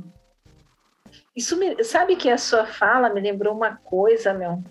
isso 1.37 1.57
me... 1.57 1.83
sabe 1.85 2.17
que 2.17 2.31
a 2.31 2.39
sua 2.39 2.67
fala 2.67 3.09
me 3.09 3.21
lembrou 3.21 3.55
uma 3.55 3.77
coisa, 3.77 4.35
meu, 4.35 4.63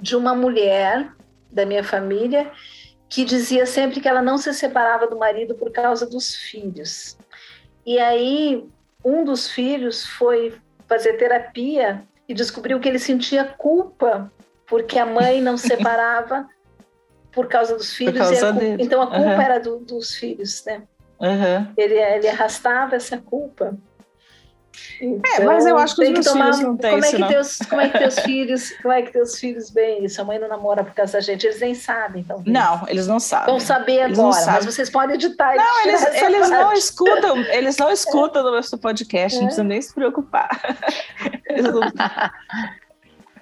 de 0.00 0.16
uma 0.16 0.34
mulher 0.34 1.12
da 1.50 1.64
minha 1.64 1.84
família 1.84 2.50
que 3.08 3.24
dizia 3.24 3.64
sempre 3.66 4.00
que 4.00 4.08
ela 4.08 4.20
não 4.20 4.36
se 4.36 4.52
separava 4.52 5.06
do 5.06 5.18
marido 5.18 5.54
por 5.54 5.72
causa 5.72 6.06
dos 6.06 6.34
filhos. 6.34 7.16
E 7.86 7.98
aí, 7.98 8.68
um 9.04 9.24
dos 9.24 9.48
filhos 9.50 10.04
foi 10.04 10.58
fazer 10.86 11.14
terapia 11.14 12.06
e 12.28 12.34
descobriu 12.34 12.78
que 12.78 12.88
ele 12.88 12.98
sentia 12.98 13.44
culpa 13.44 14.30
porque 14.66 14.98
a 14.98 15.06
mãe 15.06 15.40
não 15.40 15.56
separava 15.58 16.46
por 17.38 17.46
causa 17.46 17.76
dos 17.76 17.94
filhos. 17.94 18.18
causa 18.18 18.50
a 18.50 18.64
então 18.82 19.00
a 19.00 19.06
culpa 19.06 19.20
Uhum. 19.20 19.40
era 19.40 19.60
do- 19.60 19.78
dos 19.78 20.14
filhos, 20.16 20.64
né? 20.66 20.82
Uhum. 21.20 21.68
Ele, 21.76 21.94
ele 21.94 22.28
arrastava 22.28 22.96
essa 22.96 23.16
culpa. 23.18 23.76
É, 25.36 25.42
mas 25.44 25.66
eu 25.66 25.76
acho 25.78 25.94
que 25.96 26.02
os 26.04 26.10
meus 26.10 26.26
tomar- 26.26 26.44
filhos 26.46 26.60
não 26.60 26.76
têm 26.76 26.90
como 26.90 27.04
é 27.04 27.06
isso, 27.06 27.16
que 27.16 27.20
não. 27.22 27.28
Teus, 27.28 27.58
como 27.68 27.80
é 27.80 27.88
que 27.88 27.98
teus 27.98 28.18
filhos, 28.20 28.70
como 28.82 28.94
é 28.94 29.02
que 29.02 29.12
teus 29.12 29.38
filhos 29.38 29.70
veem 29.70 30.04
isso? 30.04 30.20
A 30.20 30.24
mãe 30.24 30.38
não 30.38 30.48
namora 30.48 30.82
por 30.84 30.92
causa 30.94 31.14
da 31.14 31.20
gente, 31.20 31.46
eles 31.46 31.60
nem 31.60 31.74
sabem, 31.74 32.22
então. 32.22 32.42
Não, 32.46 32.84
eles 32.88 33.06
não 33.06 33.18
sabem. 33.20 33.46
Vão 33.46 33.60
saber 33.60 34.04
Eles 34.04 34.18
não 34.18 34.30
agora, 34.30 34.52
mas 34.52 34.66
vocês 34.66 34.90
podem 34.90 35.14
editar. 35.16 35.54
Não, 35.56 35.82
eles, 35.84 36.02
essa 36.04 36.24
eles 36.26 36.50
não 36.50 36.72
escutam, 36.72 37.38
eles 37.38 37.76
não 37.76 37.90
escutam 37.90 38.42
no 38.44 38.50
nosso 38.52 38.76
podcast, 38.78 39.36
não 39.38 39.44
É. 39.44 39.46
precisa 39.46 39.64
nem 39.64 39.80
se 39.82 39.92
preocupar. 39.94 40.48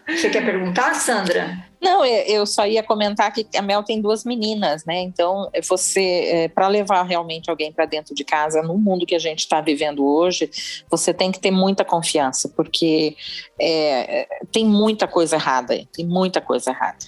Você 0.09 0.31
quer 0.31 0.45
perguntar, 0.45 0.95
Sandra? 0.95 1.67
Não, 1.81 2.05
eu 2.05 2.47
só 2.47 2.67
ia 2.67 2.83
comentar 2.83 3.33
que 3.33 3.47
a 3.57 3.63
Mel 3.63 3.83
tem 3.83 4.01
duas 4.01 4.25
meninas, 4.25 4.85
né? 4.85 5.01
Então, 5.01 5.51
você, 5.69 6.51
para 6.55 6.69
levar 6.69 7.03
realmente 7.03 7.51
alguém 7.51 7.73
para 7.73 7.87
dentro 7.87 8.15
de 8.15 8.25
casa, 8.25 8.63
no 8.63 8.79
mundo 8.79 9.05
que 9.05 9.15
a 9.15 9.19
gente 9.19 9.41
está 9.41 9.61
vivendo 9.61 10.05
hoje, 10.05 10.51
você 10.91 11.13
tem 11.13 11.31
que 11.31 11.39
ter 11.39 11.51
muita 11.51 11.85
confiança, 11.85 12.49
porque 12.49 13.17
é, 13.59 14.23
é, 14.23 14.29
tem 14.51 14.65
muita 14.65 15.07
coisa 15.07 15.37
errada, 15.37 15.77
tem 15.93 16.07
muita 16.07 16.41
coisa 16.41 16.71
errada. 16.71 17.07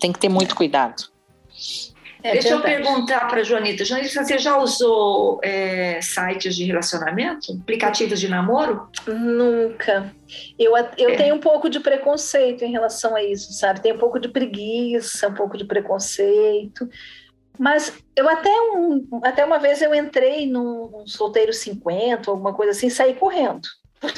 Tem 0.00 0.12
que 0.12 0.18
ter 0.18 0.28
muito 0.28 0.56
cuidado. 0.56 1.04
É 2.22 2.32
Deixa 2.32 2.48
eu 2.48 2.60
verdade. 2.60 2.82
perguntar 2.84 3.28
para 3.28 3.40
a 3.40 3.44
Joanita. 3.44 3.84
Joanita, 3.84 4.24
você 4.24 4.38
já 4.38 4.56
usou 4.58 5.38
é, 5.42 6.00
sites 6.02 6.56
de 6.56 6.64
relacionamento? 6.64 7.52
Aplicativos 7.62 8.18
de 8.18 8.28
namoro? 8.28 8.88
Nunca. 9.06 10.12
Eu, 10.58 10.72
eu 10.96 11.10
É. 11.10 11.16
tenho 11.16 11.34
um 11.36 11.40
pouco 11.40 11.70
de 11.70 11.78
preconceito 11.78 12.64
em 12.64 12.72
relação 12.72 13.14
a 13.14 13.22
isso, 13.22 13.52
sabe? 13.52 13.80
Tenho 13.80 13.94
um 13.94 13.98
pouco 13.98 14.18
de 14.18 14.28
preguiça, 14.28 15.28
um 15.28 15.34
pouco 15.34 15.56
de 15.56 15.64
preconceito. 15.64 16.88
Mas 17.56 17.92
eu 18.16 18.28
até, 18.28 18.50
um, 18.74 19.06
até 19.22 19.44
uma 19.44 19.58
vez 19.58 19.80
eu 19.82 19.94
entrei 19.94 20.46
num, 20.46 21.04
solteiro 21.06 21.52
50, 21.52 22.30
alguma 22.30 22.52
coisa 22.54 22.72
assim, 22.72 22.86
e 22.88 22.90
saí 22.90 23.14
correndo. 23.14 23.66
Por 24.00 24.12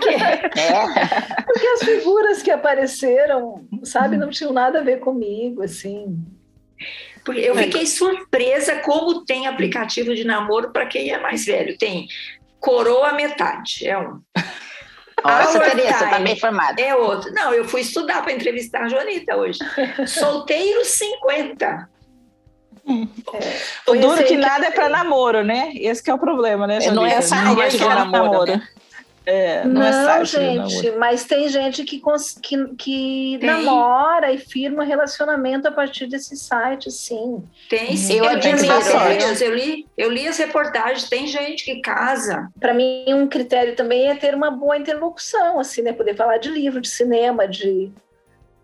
quê? 0.00 0.16
É, 0.16 1.42
Porque 1.44 1.66
as 1.66 1.80
figuras 1.84 2.42
que 2.42 2.50
apareceram, 2.50 3.66
sabe, 3.82 4.16
não 4.16 4.30
tinham 4.30 4.52
nada 4.52 4.78
a 4.80 4.82
ver 4.82 5.00
comigo, 5.00 5.62
assim. 5.62 6.16
Porque 7.24 7.40
eu 7.40 7.54
fiquei 7.54 7.86
surpresa 7.86 8.76
como 8.76 9.24
tem 9.24 9.46
aplicativo 9.46 10.14
de 10.14 10.24
namoro 10.24 10.72
para 10.72 10.86
quem 10.86 11.10
é 11.10 11.18
mais 11.20 11.44
velho. 11.44 11.76
Tem 11.76 12.08
coroa 12.58 13.12
metade, 13.12 13.86
é 13.86 13.98
um. 13.98 14.20
Nossa, 15.22 15.58
Our 15.58 15.64
Tereza, 15.64 15.98
você 15.98 16.04
tá 16.04 16.10
time. 16.12 16.24
bem 16.24 16.32
informada. 16.32 16.80
É 16.80 16.94
outro. 16.94 17.32
Não, 17.32 17.52
eu 17.52 17.64
fui 17.64 17.82
estudar 17.82 18.22
para 18.22 18.32
entrevistar 18.32 18.84
a 18.84 18.88
Joanita 18.88 19.36
hoje. 19.36 19.58
Solteiro 20.08 20.84
50. 20.84 21.90
O 22.86 23.06
Foi 23.84 23.98
duro 23.98 24.14
esse 24.14 24.24
que 24.24 24.36
nada 24.36 24.66
é 24.66 24.70
para 24.70 24.88
namoro, 24.88 25.44
né? 25.44 25.72
Esse 25.74 26.02
que 26.02 26.10
é 26.10 26.14
o 26.14 26.18
problema, 26.18 26.66
né? 26.66 26.78
É, 26.82 26.90
não 26.90 27.04
é 27.04 27.10
Janita? 27.10 27.28
site 27.28 27.48
Ninguém 27.48 27.68
de 27.68 27.78
quer 27.78 27.94
namoro, 27.94 28.46
né? 28.46 28.68
É, 29.26 29.64
não, 29.64 29.74
Não, 29.74 29.82
é 30.10 30.22
de 30.22 30.30
gente, 30.30 30.56
namoro. 30.82 30.98
mas 30.98 31.24
tem 31.24 31.48
gente 31.48 31.84
que, 31.84 32.00
que, 32.42 32.66
que 32.76 33.38
Tem. 33.38 33.46
namora 33.46 34.32
e 34.32 34.38
firma 34.38 34.82
relacionamento 34.82 35.68
a 35.68 35.70
partir 35.72 36.06
desse 36.06 36.36
site, 36.36 36.90
sim. 36.90 37.42
Tem 37.68 37.96
sim. 37.96 38.14
Eu 38.18 38.24
li 38.24 38.30
admiro 38.30 39.44
eu 39.44 39.54
li, 39.54 39.86
eu 39.96 40.10
li 40.10 40.26
as 40.26 40.38
reportagens. 40.38 41.08
Tem 41.08 41.26
gente 41.26 41.64
que 41.64 41.80
casa. 41.80 42.48
Para 42.58 42.72
mim, 42.72 43.04
um 43.12 43.28
critério 43.28 43.76
também 43.76 44.08
é 44.08 44.14
ter 44.14 44.34
uma 44.34 44.50
boa 44.50 44.76
interlocução, 44.78 45.60
assim, 45.60 45.82
né? 45.82 45.92
Poder 45.92 46.16
falar 46.16 46.38
de 46.38 46.48
livro, 46.50 46.80
de 46.80 46.88
cinema, 46.88 47.46
de, 47.46 47.92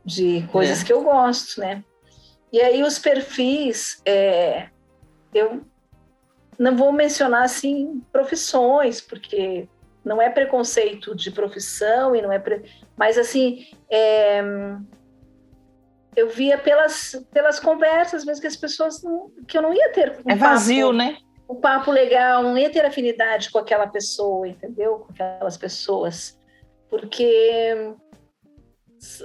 de 0.05 0.47
coisas 0.51 0.81
É. 0.83 0.85
que 0.85 0.93
eu 0.93 1.03
gosto, 1.03 1.61
né? 1.61 1.85
E 2.51 2.61
aí 2.63 2.83
os 2.83 2.99
perfis, 2.99 4.01
é, 4.07 4.69
eu 5.35 5.61
não 6.59 6.75
vou 6.75 6.91
mencionar 6.93 7.43
assim 7.43 8.03
profissões, 8.11 9.01
porque 9.03 9.69
não 10.07 10.23
é 10.23 10.31
preconceito 10.31 11.17
de 11.17 11.33
profissão 11.33 12.15
e 12.15 12.23
não 12.23 12.31
é, 12.31 12.39
pre- 12.39 12.63
mas 12.97 13.19
assim 13.19 13.67
é, 13.91 14.41
eu 16.15 16.29
via 16.31 16.57
pelas 16.57 17.27
pelas 17.33 17.59
conversas 17.59 18.25
mesmo 18.25 18.41
que 18.41 18.47
as 18.47 18.57
pessoas 18.57 19.03
não- 19.03 19.31
que 19.49 19.59
eu 19.59 19.63
não 19.63 19.75
ia 19.75 19.91
ter 19.93 20.13
um 20.25 20.31
É 20.31 20.37
vazio, 20.37 20.87
papo, 20.87 20.97
né? 20.99 21.19
um 21.51 21.57
papo 21.57 21.91
legal, 21.91 22.43
não 22.45 22.57
ia 22.57 22.71
ter 22.71 22.85
afinidade 22.87 23.51
com 23.51 23.59
aquela 23.59 23.89
pessoa, 23.89 24.47
entendeu? 24.47 25.01
Com 25.01 25.13
aquelas 25.13 25.57
pessoas, 25.57 26.39
porque 26.89 27.75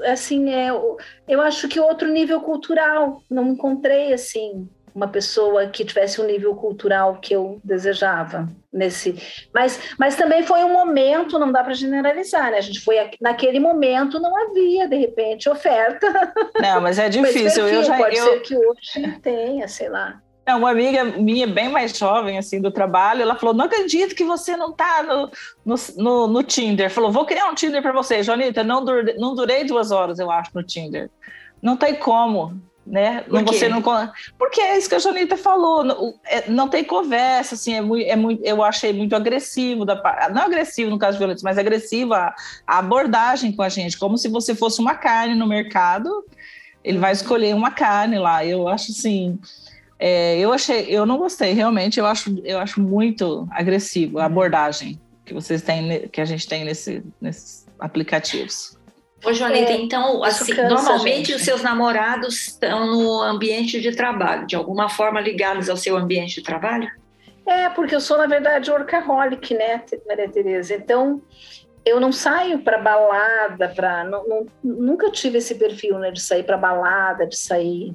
assim 0.05 0.49
é, 0.51 0.69
eu- 0.71 0.97
eu 1.27 1.41
acho 1.41 1.67
que 1.67 1.79
outro 1.79 2.07
nível 2.09 2.41
cultural, 2.41 3.21
não 3.29 3.49
encontrei 3.49 4.11
assim 4.13 4.67
uma 4.93 5.07
pessoa 5.07 5.67
que 5.67 5.85
tivesse 5.85 6.21
um 6.21 6.25
nível 6.25 6.55
cultural 6.55 7.17
que 7.21 7.33
eu 7.33 7.59
desejava 7.63 8.47
nesse, 8.71 9.15
mas 9.53 9.79
mas 9.97 10.15
também 10.15 10.43
foi 10.43 10.63
um 10.63 10.71
momento, 10.71 11.37
não 11.39 11.51
dá 11.51 11.63
para 11.63 11.73
generalizar, 11.73 12.51
né? 12.51 12.57
A 12.57 12.61
gente 12.61 12.79
foi 12.79 12.95
naquele 13.19 13.59
momento 13.59 14.19
não 14.19 14.35
havia 14.35 14.87
de 14.87 14.95
repente 14.95 15.49
oferta, 15.49 16.07
Não, 16.59 16.81
mas 16.81 16.99
é 16.99 17.07
difícil. 17.09 17.67
Eu 17.67 17.83
já, 17.83 17.97
pode 17.97 18.17
eu, 18.17 18.25
ser 18.25 18.39
que 18.41 18.55
hoje 18.55 19.19
tenha, 19.21 19.67
sei 19.67 19.89
lá. 19.89 20.21
É, 20.45 20.55
uma 20.55 20.71
amiga 20.71 21.03
minha, 21.03 21.45
bem 21.45 21.69
mais 21.69 21.95
jovem, 21.95 22.37
assim, 22.37 22.59
do 22.59 22.71
trabalho, 22.71 23.21
ela 23.21 23.35
falou: 23.35 23.53
Não 23.53 23.65
acredito 23.65 24.15
que 24.15 24.23
você 24.23 24.57
não 24.57 24.71
tá 24.71 25.03
no, 25.03 25.31
no, 25.63 25.75
no, 25.97 26.27
no 26.27 26.43
Tinder. 26.43 26.89
Falou: 26.89 27.11
Vou 27.11 27.25
criar 27.25 27.47
um 27.47 27.55
Tinder 27.55 27.81
para 27.81 27.93
você. 27.93 28.23
Jonita, 28.23 28.63
não, 28.63 28.83
dur, 28.83 29.13
não 29.17 29.35
durei 29.35 29.63
duas 29.63 29.91
horas, 29.91 30.19
eu 30.19 30.31
acho, 30.31 30.51
no 30.53 30.63
Tinder. 30.63 31.09
Não 31.61 31.77
tem 31.77 31.93
como, 31.95 32.59
né? 32.85 33.21
Por 33.21 33.43
você 33.43 33.69
não, 33.69 33.81
porque 34.37 34.59
é 34.59 34.77
isso 34.77 34.89
que 34.89 34.95
a 34.95 34.99
Jonita 34.99 35.37
falou. 35.37 35.83
Não, 35.83 36.13
é- 36.25 36.49
não 36.49 36.67
tem 36.67 36.83
conversa, 36.83 37.55
assim, 37.55 37.73
é 37.73 37.81
muito, 37.81 38.09
é 38.09 38.15
muito, 38.15 38.43
eu 38.43 38.63
achei 38.63 38.91
muito 38.91 39.15
agressivo, 39.15 39.85
da, 39.85 40.29
não 40.33 40.41
agressivo 40.41 40.89
no 40.89 40.97
caso 40.97 41.13
de 41.13 41.19
violência, 41.19 41.43
mas 41.43 41.57
agressiva 41.57 42.33
a, 42.65 42.79
abordagem 42.79 43.51
com 43.51 43.61
a 43.61 43.69
gente, 43.69 43.97
como 43.97 44.17
se 44.17 44.27
você 44.27 44.55
fosse 44.55 44.79
uma 44.79 44.95
carne 44.95 45.35
no 45.35 45.47
mercado. 45.47 46.09
Ele 46.83 46.97
vai 46.97 47.11
escolher 47.11 47.53
uma 47.53 47.69
carne 47.69 48.17
lá. 48.17 48.43
Eu 48.43 48.67
acho 48.67 48.91
assim. 48.91 49.39
É, 49.99 50.39
eu 50.39 50.51
achei, 50.51 50.87
eu 50.89 51.05
não 51.05 51.19
gostei, 51.19 51.53
realmente, 51.53 51.99
eu 51.99 52.07
acho, 52.07 52.41
eu 52.43 52.57
acho 52.57 52.81
muito 52.81 53.47
agressivo 53.51 54.17
a 54.17 54.25
abordagem 54.25 54.99
que 55.23 55.31
vocês 55.31 55.61
têm, 55.61 56.07
que 56.09 56.19
a 56.19 56.25
gente 56.25 56.47
tem 56.47 56.65
nesse, 56.65 57.03
nesses 57.21 57.67
aplicativos. 57.79 58.77
Ô, 59.23 59.31
Joanita, 59.33 59.71
É, 59.71 59.75
então, 59.75 60.23
assim, 60.23 60.55
cansa, 60.55 60.67
normalmente 60.69 61.27
gente. 61.27 61.35
os 61.35 61.43
seus 61.43 61.61
namorados 61.61 62.47
estão 62.47 62.87
no 62.87 63.21
ambiente 63.21 63.79
de 63.79 63.95
trabalho, 63.95 64.47
de 64.47 64.55
alguma 64.55 64.89
forma 64.89 65.21
ligados 65.21 65.69
ao 65.69 65.77
seu 65.77 65.95
ambiente 65.95 66.35
de 66.35 66.43
trabalho? 66.43 66.89
É, 67.45 67.69
porque 67.69 67.93
eu 67.95 68.01
sou, 68.01 68.17
na 68.17 68.25
verdade, 68.27 68.71
workaholic, 68.71 69.53
né, 69.53 69.83
Maria 70.07 70.29
Tereza? 70.29 70.73
Então, 70.73 71.21
eu 71.85 71.99
não 71.99 72.11
saio 72.11 72.59
para 72.59 72.77
balada, 72.77 73.73
não- 74.09 74.45
nunca 74.63 75.11
tive 75.11 75.37
esse 75.39 75.55
perfil 75.55 75.97
né, 75.99 76.11
de 76.11 76.21
sair 76.21 76.43
para 76.43 76.57
balada, 76.57 77.25
de 77.27 77.37
sair. 77.37 77.93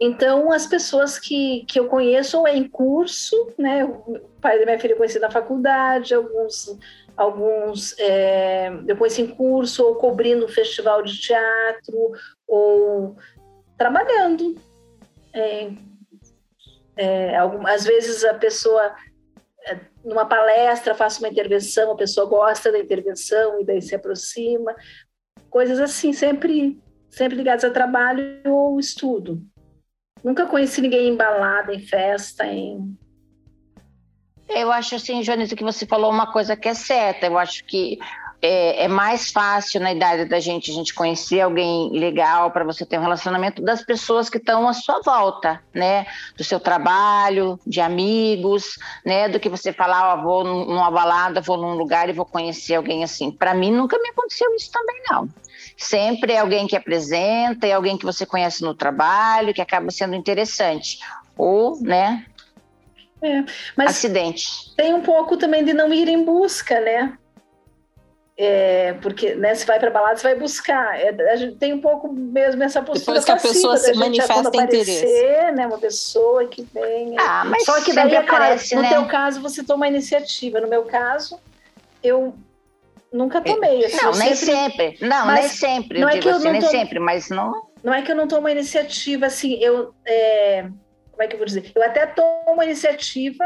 Então, 0.00 0.50
as 0.50 0.66
pessoas 0.66 1.16
que, 1.16 1.64
que 1.68 1.78
eu 1.78 1.86
conheço 1.86 2.36
ou 2.38 2.48
é 2.48 2.56
em 2.56 2.66
curso, 2.66 3.36
né? 3.56 3.84
O 3.84 4.18
pai 4.40 4.58
da 4.58 4.64
minha 4.64 4.78
filha 4.80 4.94
eu 4.94 4.96
conheci 4.96 5.20
na 5.20 5.30
faculdade, 5.30 6.12
alguns, 6.12 6.76
alguns 7.16 7.98
é, 7.98 8.70
conheci 8.98 9.22
em 9.22 9.28
curso, 9.28 9.84
ou 9.84 9.96
cobrindo 9.96 10.48
festival 10.48 11.02
de 11.02 11.20
teatro, 11.20 12.12
ou 12.46 13.16
trabalhando. 13.76 14.54
É, 15.32 15.70
é, 16.96 17.36
algum- 17.36 17.66
às 17.66 17.84
vezes 17.84 18.24
a 18.24 18.34
pessoa, 18.34 18.94
é, 19.66 19.78
numa 20.04 20.26
palestra, 20.26 20.94
faça 20.94 21.20
uma 21.20 21.28
intervenção, 21.28 21.92
a 21.92 21.96
pessoa 21.96 22.26
gosta 22.26 22.70
da 22.70 22.78
intervenção 22.78 23.60
e 23.60 23.64
daí 23.64 23.80
se 23.80 23.94
aproxima. 23.94 24.74
Coisas 25.48 25.80
assim, 25.80 26.12
sempre, 26.12 26.80
sempre 27.10 27.36
ligadas 27.36 27.64
a 27.64 27.70
trabalho 27.70 28.42
ou 28.46 28.78
estudo. 28.78 29.42
Nunca 30.22 30.46
conheci 30.46 30.80
ninguém 30.80 31.08
em 31.08 31.16
balada, 31.16 31.74
em 31.74 31.80
festa, 31.80 32.46
em. 32.46 32.96
Eu 34.54 34.70
acho 34.72 34.94
assim, 34.94 35.22
Joanita, 35.22 35.56
que 35.56 35.64
você 35.64 35.86
falou 35.86 36.10
uma 36.10 36.30
coisa 36.32 36.56
que 36.56 36.68
é 36.68 36.74
certa. 36.74 37.26
Eu 37.26 37.38
acho 37.38 37.64
que 37.64 37.98
é, 38.40 38.84
é 38.84 38.88
mais 38.88 39.30
fácil 39.30 39.80
na 39.80 39.92
idade 39.92 40.24
da 40.24 40.40
gente 40.40 40.70
a 40.70 40.74
gente 40.74 40.92
conhecer 40.92 41.40
alguém 41.40 41.90
legal 41.92 42.50
para 42.50 42.64
você 42.64 42.84
ter 42.84 42.98
um 42.98 43.02
relacionamento 43.02 43.62
das 43.62 43.84
pessoas 43.84 44.28
que 44.28 44.38
estão 44.38 44.68
à 44.68 44.72
sua 44.72 45.00
volta, 45.00 45.62
né? 45.72 46.06
Do 46.36 46.42
seu 46.42 46.58
trabalho, 46.58 47.58
de 47.64 47.80
amigos, 47.80 48.78
né? 49.06 49.28
Do 49.28 49.38
que 49.38 49.48
você 49.48 49.72
falar, 49.72 50.14
ó, 50.14 50.22
vou 50.22 50.42
num- 50.44 50.66
numa 50.66 50.90
balada, 50.90 51.40
vou 51.40 51.56
num 51.56 51.74
lugar 51.74 52.08
e 52.08 52.12
vou 52.12 52.26
conhecer 52.26 52.74
alguém 52.74 53.04
assim. 53.04 53.30
Para 53.30 53.54
mim 53.54 53.70
nunca 53.70 53.96
me 53.98 54.08
aconteceu 54.08 54.52
isso 54.56 54.70
também 54.72 55.00
não. 55.08 55.28
Sempre 55.76 56.32
é 56.32 56.40
alguém 56.40 56.66
que 56.66 56.76
apresenta, 56.76 57.66
é 57.66 57.72
alguém 57.72 57.96
que 57.96 58.04
você 58.04 58.26
conhece 58.26 58.62
no 58.62 58.74
trabalho, 58.74 59.54
que 59.54 59.62
acaba 59.62 59.90
sendo 59.90 60.14
interessante. 60.16 60.98
Ou, 61.36 61.80
né? 61.80 62.26
Mas 63.76 63.90
Acidente. 63.90 64.74
tem 64.76 64.92
um 64.94 65.02
pouco 65.02 65.36
também 65.36 65.64
de 65.64 65.72
não 65.72 65.92
ir 65.92 66.08
em 66.08 66.24
busca, 66.24 66.80
né? 66.80 67.16
É, 68.36 68.94
porque 69.02 69.34
né, 69.34 69.54
se 69.54 69.66
vai 69.66 69.78
para 69.78 69.90
balada, 69.90 70.16
você 70.16 70.22
vai 70.22 70.34
buscar. 70.34 70.98
É, 70.98 71.10
a 71.30 71.36
gente 71.36 71.56
tem 71.56 71.72
um 71.72 71.80
pouco 71.80 72.12
mesmo 72.12 72.62
essa 72.62 72.82
postura 72.82 73.20
Depois 73.20 73.24
que 73.24 73.30
a 73.30 73.50
pessoa 73.50 73.76
se 73.76 73.92
manifesta 73.94 74.56
interesse. 74.56 75.06
Né, 75.52 75.66
uma 75.66 75.78
pessoa 75.78 76.46
que 76.46 76.62
vem. 76.72 77.14
Ah, 77.18 77.44
mas 77.44 77.64
Só 77.64 77.80
que 77.82 77.92
daí, 77.92 78.16
aparece, 78.16 78.74
no 78.74 78.82
né? 78.82 78.88
teu 78.88 79.04
caso, 79.06 79.40
você 79.40 79.62
toma 79.62 79.84
a 79.84 79.88
iniciativa. 79.88 80.60
No 80.60 80.68
meu 80.68 80.84
caso, 80.84 81.38
eu 82.02 82.34
nunca 83.12 83.40
tomei. 83.42 83.84
Assim, 83.84 83.96
Não, 83.98 84.12
eu 84.12 84.18
nem 84.18 84.34
sempre, 84.34 84.90
sempre. 84.90 85.06
Não, 85.06 85.26
Mas 85.26 85.40
nem 85.40 85.48
sempre. 85.48 86.00
não 86.00 86.08
eu 86.08 86.16
é 86.16 86.18
que 86.18 86.28
eu 86.28 86.32
assim, 86.32 86.44
não 86.44 86.52
nem 86.52 86.60
sempre, 86.62 86.98
mas 86.98 87.28
não. 87.28 87.66
Não 87.84 87.92
é 87.92 88.00
que 88.00 88.10
eu 88.10 88.16
não 88.16 88.26
tomo 88.26 88.46
a 88.46 88.50
iniciativa, 88.50 89.26
assim, 89.26 89.62
eu. 89.62 89.92
é, 90.06 90.66
como 91.12 91.22
é 91.22 91.28
que 91.28 91.34
eu 91.34 91.38
vou 91.38 91.46
dizer? 91.46 91.70
Eu 91.74 91.82
até 91.84 92.06
tomo 92.06 92.60
a 92.60 92.64
iniciativa, 92.64 93.44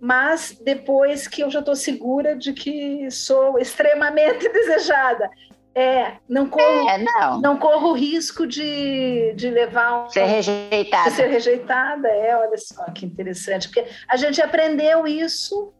mas 0.00 0.58
depois 0.64 1.26
que 1.28 1.42
eu 1.42 1.50
já 1.50 1.58
estou 1.60 1.74
segura 1.76 2.34
de 2.36 2.52
que 2.52 3.10
sou 3.10 3.58
extremamente 3.58 4.48
desejada. 4.50 5.28
É, 5.74 6.14
não 6.26 6.48
corro, 6.48 6.88
É, 6.88 6.96
não. 6.96 7.38
não 7.42 7.56
corro 7.58 7.90
o 7.90 7.92
risco 7.92 8.46
de, 8.46 9.34
de 9.34 9.50
levar 9.50 10.06
um, 10.06 10.08
Ser 10.08 10.24
rejeitada. 10.24 11.10
de 11.10 11.16
ser 11.16 11.26
rejeitada. 11.26 12.08
É, 12.08 12.34
olha 12.34 12.56
só 12.56 12.82
que 12.92 13.04
interessante. 13.04 13.68
Porque 13.68 13.84
a 14.08 14.16
gente 14.16 14.40
aprendeu 14.40 15.06
isso, 15.06 15.74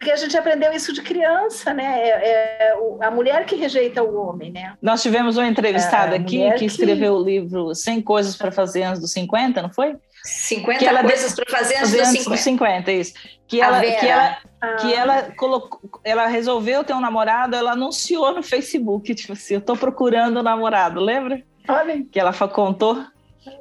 porque 0.00 0.10
a 0.12 0.16
gente 0.16 0.34
aprendeu 0.34 0.72
isso 0.72 0.94
de 0.94 1.02
criança, 1.02 1.74
né? 1.74 1.84
É, 2.08 2.68
é 2.72 2.74
a 3.02 3.10
mulher 3.10 3.44
que 3.44 3.54
rejeita 3.54 4.02
o 4.02 4.16
homem, 4.16 4.50
né? 4.50 4.72
Nós 4.80 5.02
tivemos 5.02 5.36
uma 5.36 5.46
entrevistada 5.46 6.16
É, 6.16 6.18
aqui 6.18 6.38
que 6.52 6.58
que- 6.60 6.64
escreveu 6.64 7.14
o 7.16 7.22
livro 7.22 7.74
100 7.74 8.00
Coisas 8.00 8.34
para 8.34 8.50
Fazer 8.50 8.82
Antes 8.84 8.98
dos 9.02 9.12
50, 9.12 9.60
não 9.60 9.70
foi? 9.70 9.94
50 10.24 10.78
Que 10.78 10.86
ela 10.86 11.02
coisas 11.02 11.34
para 11.34 11.44
fazer 11.50 11.76
antes 11.76 11.90
dos 11.90 12.00
antes 12.00 12.10
50. 12.24 12.30
dos 12.30 12.40
50, 12.40 12.92
isso. 12.92 13.12
Que 13.46 13.60
A 13.60 13.66
ela, 13.66 13.80
Vera. 13.80 14.00
que 14.00 14.06
ela, 14.06 14.36
Ah, 14.62 14.76
que 14.76 14.94
ela 14.94 15.22
colocou, 15.36 15.80
ela 16.02 16.26
resolveu 16.26 16.82
ter 16.82 16.94
um 16.94 17.00
namorado, 17.00 17.54
ela 17.54 17.72
anunciou 17.72 18.32
no 18.34 18.42
Facebook, 18.42 19.14
tipo 19.14 19.34
assim, 19.34 19.54
eu 19.54 19.60
tô 19.60 19.76
procurando 19.76 20.40
um 20.40 20.42
namorado, 20.42 20.98
lembra? 21.00 21.42
olha, 21.68 22.02
Que 22.10 22.18
ela 22.18 22.32
contou. 22.32 23.04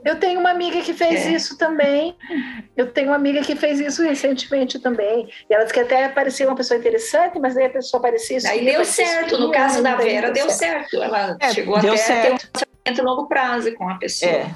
Eu 0.03 0.17
tenho 0.19 0.39
uma 0.39 0.49
amiga 0.51 0.81
que 0.81 0.93
fez 0.93 1.25
É. 1.25 1.31
isso 1.31 1.57
também. 1.57 2.15
Eu 2.75 2.91
tenho 2.91 3.07
uma 3.09 3.15
amiga 3.15 3.41
que 3.41 3.55
fez 3.55 3.79
isso 3.79 4.03
recentemente 4.03 4.77
também. 4.79 5.29
E 5.49 5.53
ela 5.53 5.63
disse 5.63 5.73
que 5.73 5.79
até 5.79 6.09
parecia 6.09 6.45
uma 6.47 6.55
pessoa 6.55 6.77
interessante, 6.77 7.39
mas 7.39 7.55
aí 7.55 7.65
a 7.65 7.69
pessoa 7.69 8.01
parecia 8.01 8.39
Aí 8.49 8.65
deu 8.65 8.83
certo. 8.83 9.37
No 9.37 9.51
caso 9.51 9.81
da 9.81 9.95
Vera, 9.95 10.31
deu 10.31 10.49
certo. 10.49 11.01
Ela 11.01 11.37
É, 11.39 11.53
chegou 11.53 11.79
deu 11.79 11.93
até 11.93 12.01
a 12.03 12.05
ter 12.05 12.11
um 12.33 12.37
certo. 12.37 12.49
relacionamento 12.85 13.03
longo 13.03 13.27
prazo 13.27 13.73
com 13.75 13.89
a 13.89 13.95
pessoa. 13.95 14.31
É. 14.31 14.51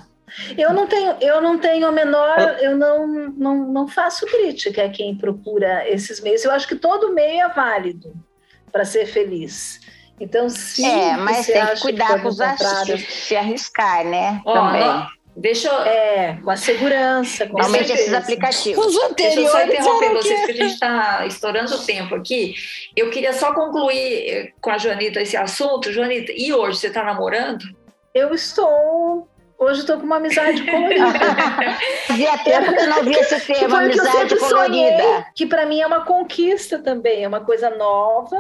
Eu 0.58 0.74
não 0.74 0.88
tenho, 0.88 1.16
eu 1.22 1.40
não 1.42 1.60
tenho 1.60 1.86
a 1.86 1.92
menor, 1.92 2.58
eu 2.60 2.76
não, 2.76 3.08
não, 3.30 3.58
não 3.68 3.88
faço 3.88 4.26
crítica 4.26 4.86
a 4.86 4.90
quem 4.90 5.16
procura 5.16 5.88
esses 5.88 6.20
meios. 6.20 6.44
Eu 6.44 6.52
acho 6.52 6.68
que 6.68 6.76
todo 6.76 7.14
meio 7.14 7.46
é 7.46 7.50
válido 7.50 8.14
para 8.72 8.84
ser 8.84 9.06
feliz. 9.06 9.80
Então, 10.24 10.50
se 10.50 10.86
É, 10.86 11.18
mas 11.18 11.46
você 11.46 11.52
tem 11.54 11.66
que 11.68 11.82
cuidar 11.82 12.22
com 12.22 12.30
os 12.30 12.40
artistas, 12.40 13.02
se 13.10 13.36
arriscar, 13.36 14.06
né? 14.06 14.42
Ó, 14.46 14.54
Também. 14.54 15.06
deixa 15.36 15.68
eu. 15.68 15.82
É, 15.82 16.38
com 16.42 16.50
a 16.50 16.56
segurança, 16.56 17.46
com 17.46 17.56
Principalmente 17.56 17.92
esses 17.92 18.06
certeza. 18.06 18.18
aplicativos. 18.20 18.86
Os 18.86 18.94
Deixa 19.16 19.40
eu 19.42 19.48
só 19.50 19.58
anteriores 19.58 19.74
interromper 19.80 20.10
vocês, 20.14 20.40
que- 20.40 20.46
porque 20.48 20.52
a 20.52 20.64
gente 20.64 20.74
está 20.74 21.26
estourando 21.26 21.76
o 21.76 21.80
tempo 21.86 22.16
aqui. 22.16 22.54
Eu 22.96 23.10
queria 23.10 23.34
só 23.34 23.54
concluir 23.54 24.30
eh, 24.30 24.52
com 24.62 24.70
a 24.70 24.78
Joanita 24.78 25.20
esse 25.22 25.36
assunto. 25.36 25.92
Joanita, 25.92 26.32
e 26.36 26.54
hoje 26.54 26.80
você 26.80 26.88
está 26.88 27.04
namorando? 27.04 27.64
Eu 28.14 28.34
estou. 28.34 29.28
Hoje 29.58 29.82
estou 29.82 29.98
com 29.98 30.06
uma 30.06 30.18
amizade 30.18 30.62
colorida. 30.70 31.06
Fazia 32.08 32.38
tempo 32.40 32.74
que 32.76 32.86
não 32.86 33.04
via 33.04 33.20
esse 33.20 33.40
termo, 33.46 33.68
que 33.68 33.74
eu 33.74 33.76
amizade 33.78 34.12
sempre 34.12 34.40
sonhei, 34.40 34.92
colorida. 34.92 35.26
que 35.36 35.46
para 35.46 35.66
mim 35.66 35.82
é 35.82 35.88
uma 35.88 36.06
conquista 36.06 36.80
também, 36.80 37.24
é 37.24 37.28
uma 37.28 37.42
coisa 37.42 37.70
nova. 37.70 38.38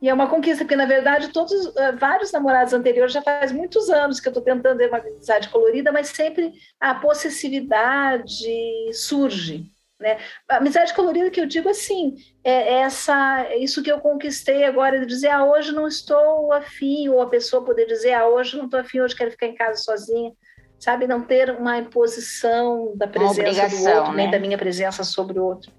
E 0.00 0.08
é 0.08 0.14
uma 0.14 0.28
conquista, 0.28 0.64
porque 0.64 0.76
na 0.76 0.86
verdade 0.86 1.28
todos, 1.28 1.52
eh, 1.76 1.92
vários 1.92 2.30
namorados 2.30 2.72
anteriores 2.72 3.12
já 3.12 3.20
faz 3.20 3.50
muitos 3.50 3.90
anos 3.90 4.20
que 4.20 4.28
eu 4.28 4.30
estou 4.30 4.42
tentando 4.42 4.78
ter 4.78 4.88
uma 4.88 4.98
amizade 4.98 5.48
colorida, 5.48 5.90
mas 5.90 6.08
sempre 6.08 6.52
a 6.78 6.94
possessividade 6.94 8.92
surge. 8.92 9.66
Né? 10.00 10.16
A 10.48 10.58
amizade 10.58 10.94
colorida 10.94 11.28
que 11.28 11.40
eu 11.40 11.46
digo 11.46 11.68
assim, 11.68 12.14
é 12.44 12.74
essa, 12.82 13.46
é 13.48 13.58
isso 13.58 13.82
que 13.82 13.90
eu 13.90 13.98
conquistei 13.98 14.64
agora 14.64 15.00
de 15.00 15.06
dizer, 15.06 15.28
ah, 15.28 15.44
hoje 15.44 15.72
não 15.72 15.88
estou 15.88 16.52
afim, 16.52 17.08
ou 17.08 17.20
a 17.20 17.28
pessoa 17.28 17.64
poder 17.64 17.86
dizer, 17.86 18.12
ah, 18.12 18.28
hoje 18.28 18.56
não 18.56 18.66
estou 18.66 18.78
afim, 18.78 19.00
hoje 19.00 19.16
quero 19.16 19.32
ficar 19.32 19.46
em 19.46 19.56
casa 19.56 19.82
sozinha, 19.82 20.32
sabe? 20.78 21.08
Não 21.08 21.20
ter 21.20 21.50
uma 21.50 21.78
imposição 21.78 22.92
da 22.94 23.08
presença 23.08 23.68
do 23.68 23.96
outro, 23.96 24.12
nem 24.12 24.26
né? 24.26 24.32
da 24.32 24.38
minha 24.38 24.56
presença 24.56 25.02
sobre 25.02 25.40
o 25.40 25.44
outro. 25.44 25.72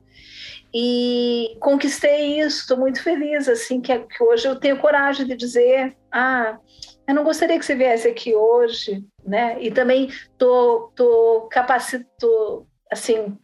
E 0.74 1.57
conquistei 1.59 2.39
isso, 2.39 2.61
estou 2.61 2.78
muito 2.78 3.01
feliz, 3.01 3.47
assim, 3.47 3.82
que, 3.82 3.97
que 3.99 4.24
hoje 4.24 4.47
eu 4.47 4.55
tenho 4.55 4.78
coragem 4.78 5.26
de 5.26 5.36
dizer, 5.36 5.97
ah, 6.11 6.59
eu 7.07 7.15
não 7.15 7.24
gostaria 7.24 7.57
que 7.57 7.65
você 7.65 7.74
viesse 7.74 8.07
aqui 8.07 8.36
hoje, 8.36 9.03
né? 9.26 9.57
E 9.59 9.72
também 9.72 10.09
tô, 10.38 10.91
tô 10.95 11.47
capacito, 11.51 12.67
assim, 12.91 13.36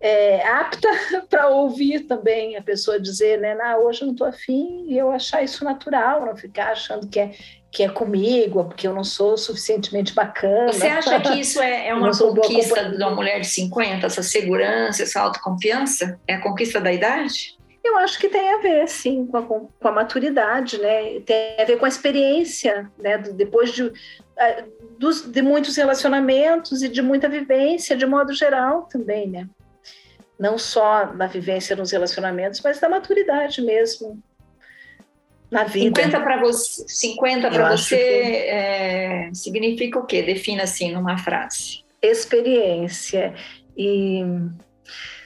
é, 0.00 0.46
apta 0.46 0.88
para 1.28 1.48
ouvir 1.48 2.00
também 2.00 2.56
a 2.56 2.62
pessoa 2.62 3.00
dizer, 3.00 3.38
né? 3.38 3.56
Ah, 3.62 3.78
hoje 3.78 4.02
eu 4.02 4.06
não 4.06 4.12
estou 4.12 4.26
afim 4.26 4.84
e 4.86 4.98
eu 4.98 5.10
achar 5.10 5.42
isso 5.42 5.64
natural, 5.64 6.26
não 6.26 6.36
ficar 6.36 6.72
achando 6.72 7.08
que 7.08 7.20
é, 7.20 7.32
que 7.70 7.84
é 7.84 7.88
comigo, 7.88 8.64
porque 8.64 8.86
eu 8.86 8.92
não 8.92 9.04
sou 9.04 9.36
suficientemente 9.36 10.12
bacana. 10.12 10.72
Você 10.72 10.88
acha 10.88 11.20
que 11.20 11.40
isso 11.40 11.60
é, 11.60 11.88
é 11.88 11.94
uma 11.94 12.10
conquista 12.10 12.90
de 12.90 12.96
uma 12.96 13.12
mulher 13.12 13.40
de 13.40 13.46
50, 13.46 14.06
essa 14.06 14.22
segurança, 14.22 15.02
essa 15.02 15.20
autoconfiança? 15.20 16.18
É 16.26 16.34
a 16.34 16.40
conquista 16.40 16.80
da 16.80 16.92
idade? 16.92 17.58
Eu 17.82 17.96
acho 17.98 18.18
que 18.18 18.28
tem 18.28 18.54
a 18.54 18.58
ver, 18.58 18.88
sim, 18.88 19.26
com 19.26 19.36
a, 19.36 19.42
com 19.42 19.68
a 19.82 19.92
maturidade, 19.92 20.78
né? 20.78 21.20
Tem 21.20 21.56
a 21.60 21.64
ver 21.64 21.78
com 21.78 21.86
a 21.86 21.88
experiência, 21.88 22.90
né? 22.98 23.16
Depois 23.18 23.72
de, 23.72 23.90
dos, 24.98 25.22
de 25.22 25.40
muitos 25.40 25.76
relacionamentos 25.76 26.82
e 26.82 26.88
de 26.88 27.00
muita 27.00 27.28
vivência, 27.28 27.96
de 27.96 28.04
modo 28.04 28.34
geral 28.34 28.82
também, 28.90 29.28
né? 29.28 29.48
Não 30.38 30.58
só 30.58 31.06
na 31.14 31.26
vivência 31.26 31.76
nos 31.76 31.90
relacionamentos, 31.90 32.60
mas 32.62 32.80
da 32.80 32.88
maturidade 32.88 33.62
mesmo 33.62 34.22
na 35.50 35.64
vida. 35.64 36.00
50 36.02 36.20
para 36.20 36.40
você, 36.40 36.84
50 36.88 37.46
Eu 37.48 37.50
para 37.52 37.68
acho 37.68 37.84
você 37.84 37.96
que- 37.96 38.02
é, 38.48 39.30
significa 39.34 39.98
o 39.98 40.06
quê? 40.06 40.22
Defina 40.22 40.62
assim 40.64 40.92
numa 40.92 41.18
frase. 41.18 41.82
experiência. 42.02 43.34
E 43.76 44.22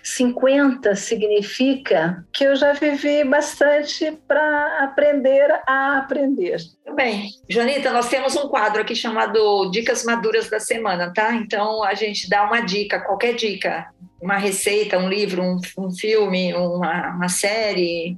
50 0.02 0.94
significa 0.94 2.24
que 2.32 2.44
eu 2.44 2.54
já 2.54 2.72
vivi 2.74 3.24
bastante 3.24 4.12
para 4.28 4.84
aprender 4.84 5.50
a 5.66 5.98
aprender. 5.98 6.56
Muito 6.84 6.94
bem. 6.96 7.30
Joanita, 7.48 7.90
nós 7.90 8.08
temos 8.08 8.36
um 8.36 8.48
quadro 8.48 8.82
aqui 8.82 8.94
chamado 8.94 9.70
Dicas 9.70 10.04
Maduras 10.04 10.50
da 10.50 10.60
Semana, 10.60 11.12
tá? 11.12 11.34
Então 11.34 11.82
a 11.82 11.94
gente 11.94 12.28
dá 12.28 12.44
uma 12.44 12.60
dica, 12.60 13.00
qualquer 13.00 13.34
dica, 13.34 13.86
uma 14.20 14.36
receita, 14.36 14.98
um 14.98 15.08
livro, 15.08 15.42
um, 15.42 15.58
um 15.78 15.90
filme, 15.90 16.52
uma, 16.54 17.14
uma 17.16 17.28
série, 17.28 18.16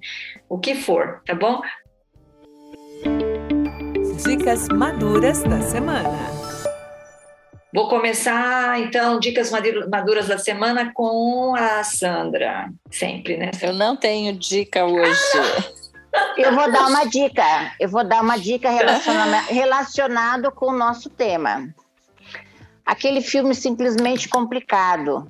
o 0.49 0.59
que 0.59 0.75
for, 0.75 1.23
tá 1.25 1.35
bom? 1.35 1.61
Dicas 4.25 4.69
maduras 4.69 5.43
da 5.43 5.61
semana. 5.61 6.19
Vou 7.73 7.89
começar, 7.89 8.81
então, 8.81 9.19
Dicas 9.21 9.51
Madu- 9.51 9.89
Maduras 9.91 10.27
da 10.29 10.39
Semana 10.39 10.91
com 10.95 11.55
a 11.57 11.85
Sandra, 11.85 12.71
sempre, 12.91 13.37
né? 13.37 13.51
Eu 13.61 13.75
não 13.75 13.97
tenho 13.97 14.33
dica 14.33 14.85
hoje. 14.85 15.21
Eu 16.39 16.55
vou 16.55 16.73
dar 16.73 16.87
uma 16.87 17.05
dica. 17.05 17.45
Eu 17.79 17.91
vou 17.91 18.03
dar 18.03 18.23
uma 18.23 18.39
dica 18.39 18.71
relaciona- 18.71 19.41
relacionado 19.43 20.51
com 20.51 20.69
o 20.69 20.73
nosso 20.77 21.11
tema. 21.11 21.69
Aquele 22.87 23.21
filme 23.21 23.55
simplesmente 23.55 24.27
complicado. 24.27 25.29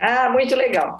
Ah, 0.00 0.30
muito 0.30 0.54
legal. 0.56 0.96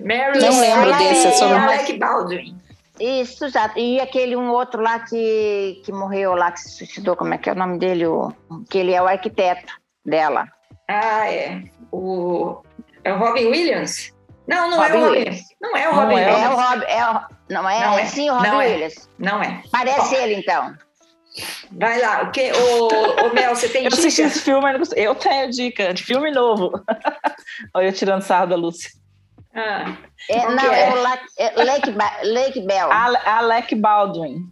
Mary 0.00 0.40
Não 0.40 0.60
lembro 0.60 0.98
desse, 0.98 1.26
é- 1.44 1.48
é 1.48 1.52
Alec 1.58 1.92
Baldwin. 1.98 2.55
Isso 3.00 3.48
já. 3.48 3.72
E 3.76 4.00
aquele 4.00 4.36
um 4.36 4.50
outro 4.50 4.82
lá 4.82 5.00
que, 5.00 5.82
que 5.84 5.92
morreu 5.92 6.34
lá, 6.34 6.52
que 6.52 6.60
se 6.60 6.70
suicidou, 6.70 7.16
como 7.16 7.34
é 7.34 7.38
que 7.38 7.48
é 7.48 7.52
o 7.52 7.56
nome 7.56 7.78
dele? 7.78 8.06
O, 8.06 8.32
que 8.70 8.78
ele 8.78 8.92
é 8.92 9.02
o 9.02 9.06
arquiteto 9.06 9.72
dela. 10.04 10.46
Ah, 10.88 11.30
é. 11.30 11.62
O, 11.92 12.62
é 13.04 13.12
o 13.12 13.18
Robin 13.18 13.46
Williams? 13.46 14.12
Não, 14.48 14.70
não 14.70 14.82
é 14.82 14.88
Robin 14.88 14.98
o 14.98 15.06
Robin. 15.06 15.18
Williams. 15.18 15.40
Não 15.60 15.76
é 15.76 15.88
o 15.88 15.92
Não 15.92 16.00
Robin 16.02 16.16
é. 16.16 16.22
É 16.22 16.28
o 16.28 16.34
Williams. 16.34 16.68
Rob, 16.68 16.84
é 16.84 17.10
o, 17.10 17.20
não 17.50 17.68
é? 17.68 17.80
Não 17.80 17.98
é. 17.98 18.04
Sim, 18.06 18.30
o 18.30 18.34
Robin 18.34 18.48
Não 18.48 18.60
é. 18.62 18.66
Williams. 18.68 19.10
Não 19.18 19.42
é. 19.42 19.62
Parece 19.72 20.14
ele, 20.14 20.34
então. 20.36 20.74
Vai 21.72 22.00
lá. 22.00 22.22
O 22.22 22.30
que, 22.30 22.50
o, 22.52 23.26
o 23.26 23.34
Mel, 23.34 23.54
você 23.54 23.68
tem 23.68 23.82
Eu 23.84 23.88
assisti 23.88 24.22
dica? 24.22 24.28
esse 24.28 24.40
filme, 24.40 24.62
mas 24.62 24.72
não 24.72 24.78
gostei. 24.78 25.06
eu 25.06 25.14
tenho 25.14 25.50
dica 25.50 25.92
de 25.92 26.02
filme 26.02 26.30
novo. 26.30 26.72
Olha 27.74 27.86
eu 27.88 27.92
tirando 27.92 28.22
sarro 28.22 28.46
da 28.46 28.56
Lúcia. 28.56 28.90
Ah, 29.56 29.96
É, 30.28 30.46
não, 30.50 30.72
é, 30.72 30.88
é? 30.88 30.92
o 30.92 31.02
La- 31.02 31.18
é 31.38 31.64
Lake, 31.64 31.90
Ba- 31.92 32.18
Lake 32.24 32.60
Bell. 32.66 32.90
Alec 32.92 33.74
Baldwin. 33.74 34.50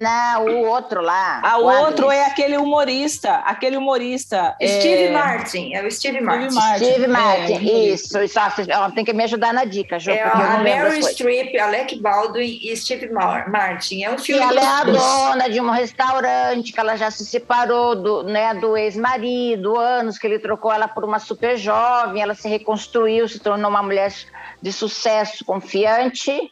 Não, 0.00 0.46
o 0.46 0.66
outro 0.66 1.02
lá. 1.02 1.42
Ah, 1.44 1.58
o 1.58 1.64
o 1.64 1.80
outro 1.84 2.10
é 2.10 2.24
aquele 2.24 2.56
humorista, 2.56 3.34
aquele 3.44 3.76
humorista. 3.76 4.56
Steve 4.62 5.04
é... 5.04 5.10
Martin, 5.10 5.74
é 5.74 5.86
o 5.86 5.90
Steve 5.90 6.22
Martin. 6.22 6.58
Steve 6.76 7.06
Martin. 7.06 7.68
É, 7.68 7.88
isso. 7.92 8.18
isso 8.22 8.38
ó, 8.74 8.90
tem 8.90 9.04
que 9.04 9.12
me 9.12 9.24
ajudar 9.24 9.52
na 9.52 9.66
dica, 9.66 9.98
Ju, 9.98 10.10
É 10.10 10.22
a 10.22 10.58
Meryl. 10.62 11.02
Streep, 11.02 11.54
Alec 11.60 12.00
Baldwin 12.00 12.60
e 12.62 12.74
Steve 12.76 13.10
Mar- 13.10 13.50
Martin. 13.50 14.04
É 14.04 14.10
um 14.10 14.14
E 14.14 14.18
filme 14.18 14.42
ela 14.42 14.60
é 14.60 14.66
a 14.66 14.84
dona 14.84 15.50
de 15.50 15.60
um 15.60 15.68
restaurante 15.70 16.72
que 16.72 16.80
ela 16.80 16.96
já 16.96 17.10
se 17.10 17.26
separou 17.26 17.94
do, 17.94 18.22
né, 18.22 18.54
do 18.54 18.74
ex-marido, 18.74 19.76
anos 19.78 20.16
que 20.16 20.26
ele 20.26 20.38
trocou 20.38 20.72
ela 20.72 20.88
por 20.88 21.04
uma 21.04 21.18
super 21.18 21.58
jovem, 21.58 22.22
ela 22.22 22.34
se 22.34 22.48
reconstruiu, 22.48 23.28
se 23.28 23.38
tornou 23.38 23.68
uma 23.68 23.82
mulher 23.82 24.14
de 24.62 24.72
sucesso, 24.72 25.44
confiante. 25.44 26.50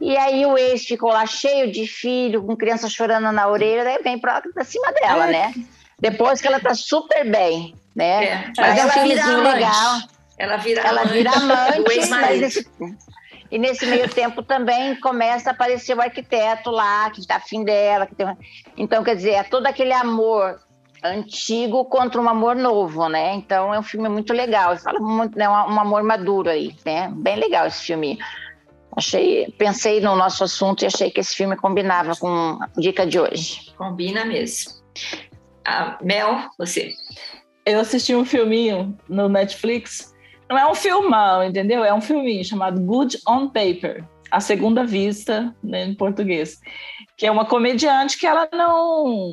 E 0.00 0.16
aí 0.16 0.44
o 0.44 0.58
ex 0.58 0.84
ficou 0.84 1.10
lá 1.10 1.24
cheio 1.26 1.70
de 1.70 1.86
filho, 1.86 2.42
com 2.44 2.56
criança 2.56 2.88
chorando 2.88 3.30
na 3.32 3.48
orelha, 3.48 3.84
daí 3.84 4.02
vem 4.02 4.18
pra, 4.18 4.42
pra 4.52 4.64
cima 4.64 4.92
dela, 4.92 5.28
É. 5.28 5.32
né? 5.32 5.54
Depois 5.98 6.40
que 6.40 6.46
ela 6.48 6.60
tá 6.60 6.74
super 6.74 7.24
bem, 7.30 7.74
né? 7.94 8.24
É, 8.24 8.52
Mas 8.58 8.78
é 8.78 8.84
um 8.86 8.88
filmezinho 8.90 9.38
amante. 9.38 9.54
legal. 9.54 10.00
Ela 10.36 10.56
vira 10.56 10.80
Ela 10.82 11.00
amante 11.02 11.12
vira 11.14 11.30
amante, 11.30 12.08
mas 12.10 12.40
nesse, 12.40 12.68
e 13.50 13.58
nesse 13.58 13.86
meio 13.86 14.08
tempo 14.08 14.42
também 14.42 14.96
começa 14.96 15.50
a 15.50 15.52
aparecer 15.52 15.96
o 15.96 16.02
arquiteto 16.02 16.70
lá, 16.70 17.08
que 17.10 17.20
está 17.20 17.36
afim 17.36 17.62
dela. 17.64 18.06
Que 18.06 18.14
tem... 18.16 18.26
uma- 18.26 18.36
Então, 18.76 19.04
quer 19.04 19.14
dizer, 19.14 19.30
é 19.30 19.42
todo 19.44 19.66
aquele 19.66 19.92
amor 19.92 20.58
antigo 21.02 21.84
contra 21.84 22.20
um 22.20 22.28
amor 22.28 22.56
novo, 22.56 23.08
né? 23.08 23.34
Então 23.34 23.72
é 23.72 23.78
um 23.78 23.82
filme 23.82 24.08
muito 24.08 24.32
legal. 24.32 24.76
Fala 24.78 24.98
muito, 24.98 25.38
né? 25.38 25.48
Um, 25.48 25.52
um 25.52 25.80
amor 25.80 26.02
maduro 26.02 26.50
aí, 26.50 26.74
né? 26.84 27.10
Bem 27.14 27.36
legal 27.36 27.66
esse 27.66 27.84
filme. 27.84 28.18
Achei, 28.96 29.52
pensei 29.58 30.00
no 30.00 30.14
nosso 30.14 30.44
assunto 30.44 30.82
e 30.82 30.86
achei 30.86 31.10
que 31.10 31.20
esse 31.20 31.34
filme 31.34 31.56
combinava 31.56 32.14
com 32.16 32.58
a 32.60 32.68
dica 32.76 33.06
de 33.06 33.18
hoje. 33.18 33.72
Combina 33.76 34.24
mesmo. 34.24 34.72
Ah, 35.66 35.98
Mel, 36.00 36.48
você. 36.56 36.92
Eu 37.66 37.80
assisti 37.80 38.14
um 38.14 38.24
filminho 38.24 38.96
no 39.08 39.28
Netflix. 39.28 40.14
Não 40.48 40.58
é 40.58 40.70
um 40.70 40.74
filmão, 40.74 41.42
entendeu? 41.42 41.82
É 41.84 41.92
um 41.92 42.00
filminho 42.00 42.44
chamado 42.44 42.80
Good 42.80 43.18
on 43.26 43.48
Paper, 43.48 44.04
A 44.30 44.40
Segunda 44.40 44.84
Vista, 44.84 45.54
né, 45.62 45.84
em 45.84 45.94
português. 45.94 46.60
Que 47.16 47.26
é 47.26 47.30
uma 47.30 47.46
comediante 47.46 48.18
que 48.18 48.26
ela 48.26 48.48
não. 48.52 49.32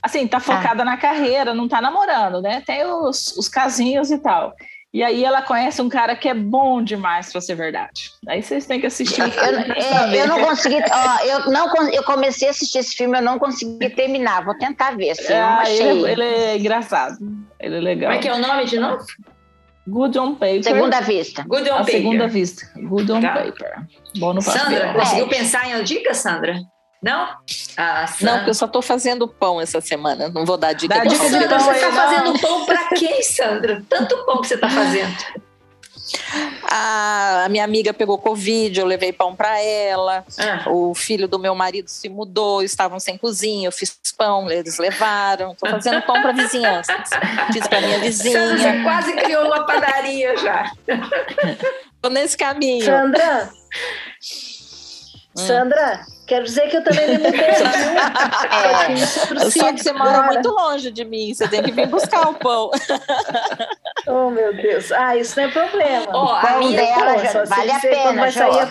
Assim, 0.00 0.26
tá 0.28 0.38
focada 0.38 0.84
na 0.84 0.96
carreira, 0.96 1.52
não 1.52 1.66
tá 1.66 1.80
namorando, 1.80 2.40
né? 2.40 2.62
Tem 2.64 2.86
os, 2.86 3.36
os 3.36 3.48
casinhos 3.48 4.10
e 4.12 4.18
tal. 4.18 4.54
E 4.92 5.02
aí 5.02 5.22
ela 5.22 5.42
conhece 5.42 5.82
um 5.82 5.88
cara 5.88 6.16
que 6.16 6.26
é 6.28 6.34
bom 6.34 6.82
demais 6.82 7.30
para 7.30 7.42
ser 7.42 7.54
verdade. 7.54 8.10
Aí 8.26 8.42
vocês 8.42 8.66
têm 8.66 8.80
que 8.80 8.86
assistir 8.86 9.20
o 9.20 9.26
Eu, 9.26 9.30
filme 9.30 9.64
pra 9.64 9.76
é, 9.76 10.22
eu 10.22 10.26
não 10.26 10.40
consegui, 10.42 10.76
ó, 10.76 11.24
eu 11.24 11.50
não 11.50 11.92
eu 11.92 12.02
comecei 12.04 12.48
a 12.48 12.50
assistir 12.52 12.78
esse 12.78 12.96
filme, 12.96 13.18
eu 13.18 13.22
não 13.22 13.38
consegui 13.38 13.90
terminar. 13.90 14.42
Vou 14.44 14.56
tentar 14.56 14.96
ver, 14.96 15.10
assim, 15.10 15.24
eu 15.32 15.38
não 15.40 15.46
Ah, 15.46 15.58
achei. 15.60 15.80
ele, 15.88 16.10
ele 16.12 16.22
é 16.24 16.56
engraçado. 16.56 17.16
Ele 17.60 17.76
é 17.76 17.80
legal. 17.80 18.08
Como 18.10 18.18
é 18.18 18.22
que 18.22 18.28
é 18.28 18.34
o 18.34 18.38
nome 18.38 18.64
de 18.64 18.78
novo? 18.80 19.04
Good 19.86 20.18
on 20.18 20.34
Paper. 20.34 20.64
Segunda 20.64 21.00
vista. 21.00 21.44
Good 21.46 21.70
on 21.70 21.74
A 21.74 21.78
Paper. 21.78 21.92
segunda 21.94 22.28
vista. 22.28 22.66
Good 22.76 23.12
on 23.12 23.20
Tá. 23.20 23.32
Paper. 23.34 23.74
Bom 24.18 24.32
no 24.34 24.40
Sandra, 24.42 24.86
papel. 24.86 24.94
conseguiu 25.00 25.26
É. 25.26 25.28
pensar 25.28 25.68
em 25.68 25.82
dica, 25.84 26.14
Sandra? 26.14 26.56
Não? 27.02 27.28
Ah, 27.76 28.06
Não, 28.20 28.34
porque 28.38 28.50
eu 28.50 28.54
só 28.54 28.66
estou 28.66 28.82
fazendo 28.82 29.28
pão 29.28 29.60
essa 29.60 29.80
semana. 29.80 30.28
Não 30.28 30.44
vou 30.44 30.56
dar 30.56 30.72
dica 30.72 30.94
Dá 30.96 31.04
de 31.04 31.10
dica 31.10 31.20
pão. 31.20 31.26
de 31.28 31.32
Sandra, 31.32 31.48
pão 31.48 31.60
você 31.60 31.70
aí, 31.70 31.76
está 31.76 31.90
não. 31.90 31.96
fazendo 31.96 32.38
pão 32.40 32.64
para 32.66 32.88
quem, 32.88 33.22
Sandra? 33.22 33.82
Tanto 33.88 34.24
pão 34.24 34.40
que 34.40 34.48
você 34.48 34.54
está 34.54 34.68
fazendo. 34.68 35.16
A 36.70 37.46
minha 37.50 37.64
amiga 37.64 37.92
pegou 37.92 38.18
Covid, 38.18 38.80
eu 38.80 38.86
levei 38.86 39.12
pão 39.12 39.36
para 39.36 39.60
ela. 39.60 40.24
Ah, 40.38 40.68
O 40.70 40.94
filho 40.94 41.28
do 41.28 41.38
meu 41.38 41.54
marido 41.54 41.88
se 41.88 42.08
mudou, 42.08 42.62
estavam 42.62 42.98
sem 42.98 43.16
cozinha, 43.16 43.68
eu 43.68 43.72
fiz 43.72 43.96
pão, 44.16 44.50
eles 44.50 44.78
levaram. 44.78 45.52
Estou 45.52 45.70
fazendo 45.70 46.02
pão 46.02 46.20
para 46.20 46.32
vizinhança. 46.32 46.92
Fiz 47.52 47.66
para 47.68 47.80
minha 47.80 47.98
Sandra, 48.12 48.12
você 48.12 48.56
vizinha. 48.56 48.82
quase 48.82 49.12
criou 49.12 49.46
uma 49.46 49.64
padaria 49.66 50.36
já. 50.36 50.72
Estou 51.94 52.10
nesse 52.10 52.36
caminho. 52.36 52.84
Sandra, 52.84 53.50
Hum. 55.36 55.46
Sandra, 55.46 56.06
quero 56.28 56.44
dizer 56.44 56.68
que 56.68 56.76
eu 56.76 56.84
também 56.84 57.08
me 57.08 57.18
mudei, 57.18 57.40
É. 57.40 58.94
viu? 58.94 59.50
Só 59.50 59.72
que 59.72 59.82
você 59.82 59.92
mora 59.92 60.22
muito 60.22 60.48
longe 60.50 60.90
de 60.92 61.04
mim, 61.04 61.34
você 61.34 61.48
tem 61.48 61.62
que 61.62 61.72
vir 61.72 61.86
buscar 61.88 62.28
o 62.28 62.34
pão. 62.34 62.70
Oh, 64.06 64.30
meu 64.30 64.54
Deus. 64.54 64.90
Ah, 64.90 65.16
isso 65.18 65.38
não 65.38 65.48
é 65.48 65.50
problema. 65.52 66.06
Ó, 66.14 66.32
a 66.34 66.52
minha, 66.58 66.80
dela 66.80 67.12
Pô, 67.14 67.18
já 67.18 67.26
só 67.32 67.44
se 67.44 67.50
vale 67.54 67.70
a 67.72 67.78
pena, 67.80 68.12
vai 68.14 68.32
sair 68.32 68.60
a, 68.60 68.70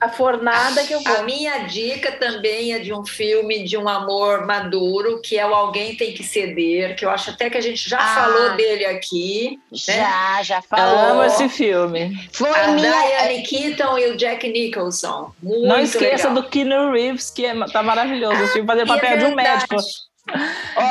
a 0.00 0.08
fornada 0.08 0.82
que 0.84 0.94
eu 0.94 1.00
a 1.04 1.12
vou. 1.16 1.24
minha 1.24 1.58
dica 1.66 2.12
também 2.12 2.72
é 2.72 2.78
de 2.78 2.94
um 2.94 3.04
filme 3.04 3.64
de 3.64 3.76
um 3.76 3.86
amor 3.86 4.46
maduro, 4.46 5.20
que 5.20 5.38
é 5.38 5.46
o 5.46 5.52
Alguém 5.54 5.94
Tem 5.94 6.14
Que 6.14 6.22
Ceder, 6.24 6.96
que 6.96 7.04
eu 7.04 7.10
acho 7.10 7.30
até 7.30 7.50
que 7.50 7.58
a 7.58 7.60
gente 7.60 7.86
já 7.88 7.98
Ah. 7.98 8.14
falou 8.14 8.56
dele 8.56 8.86
aqui. 8.86 9.60
Já, 9.72 10.42
já 10.42 10.56
Eu 10.58 10.62
falou. 10.62 10.98
amo 10.98 11.24
esse 11.24 11.48
filme. 11.50 12.16
Foi 12.32 12.48
A 12.58 12.68
minha. 12.68 12.90
Diane 12.90 13.42
Keaton 13.42 13.98
e 13.98 14.06
o 14.12 14.16
Jack 14.16 14.48
Nicholson. 14.48 15.32
Muito 15.42 15.66
não 15.66 15.80
esqueça 15.80 16.28
legal. 16.28 16.42
do 16.42 16.48
Keanu 16.48 16.96
Reeves, 17.00 17.30
que 17.30 17.46
é, 17.46 17.54
tá 17.68 17.82
maravilhoso. 17.82 18.34
Eu 18.36 18.46
tive 18.48 18.60
que 18.60 18.66
fazer 18.66 18.80
o 18.82 18.84
é 18.84 18.86
papel 18.86 19.18
de 19.18 19.24
um 19.26 19.34
médico. 19.34 19.76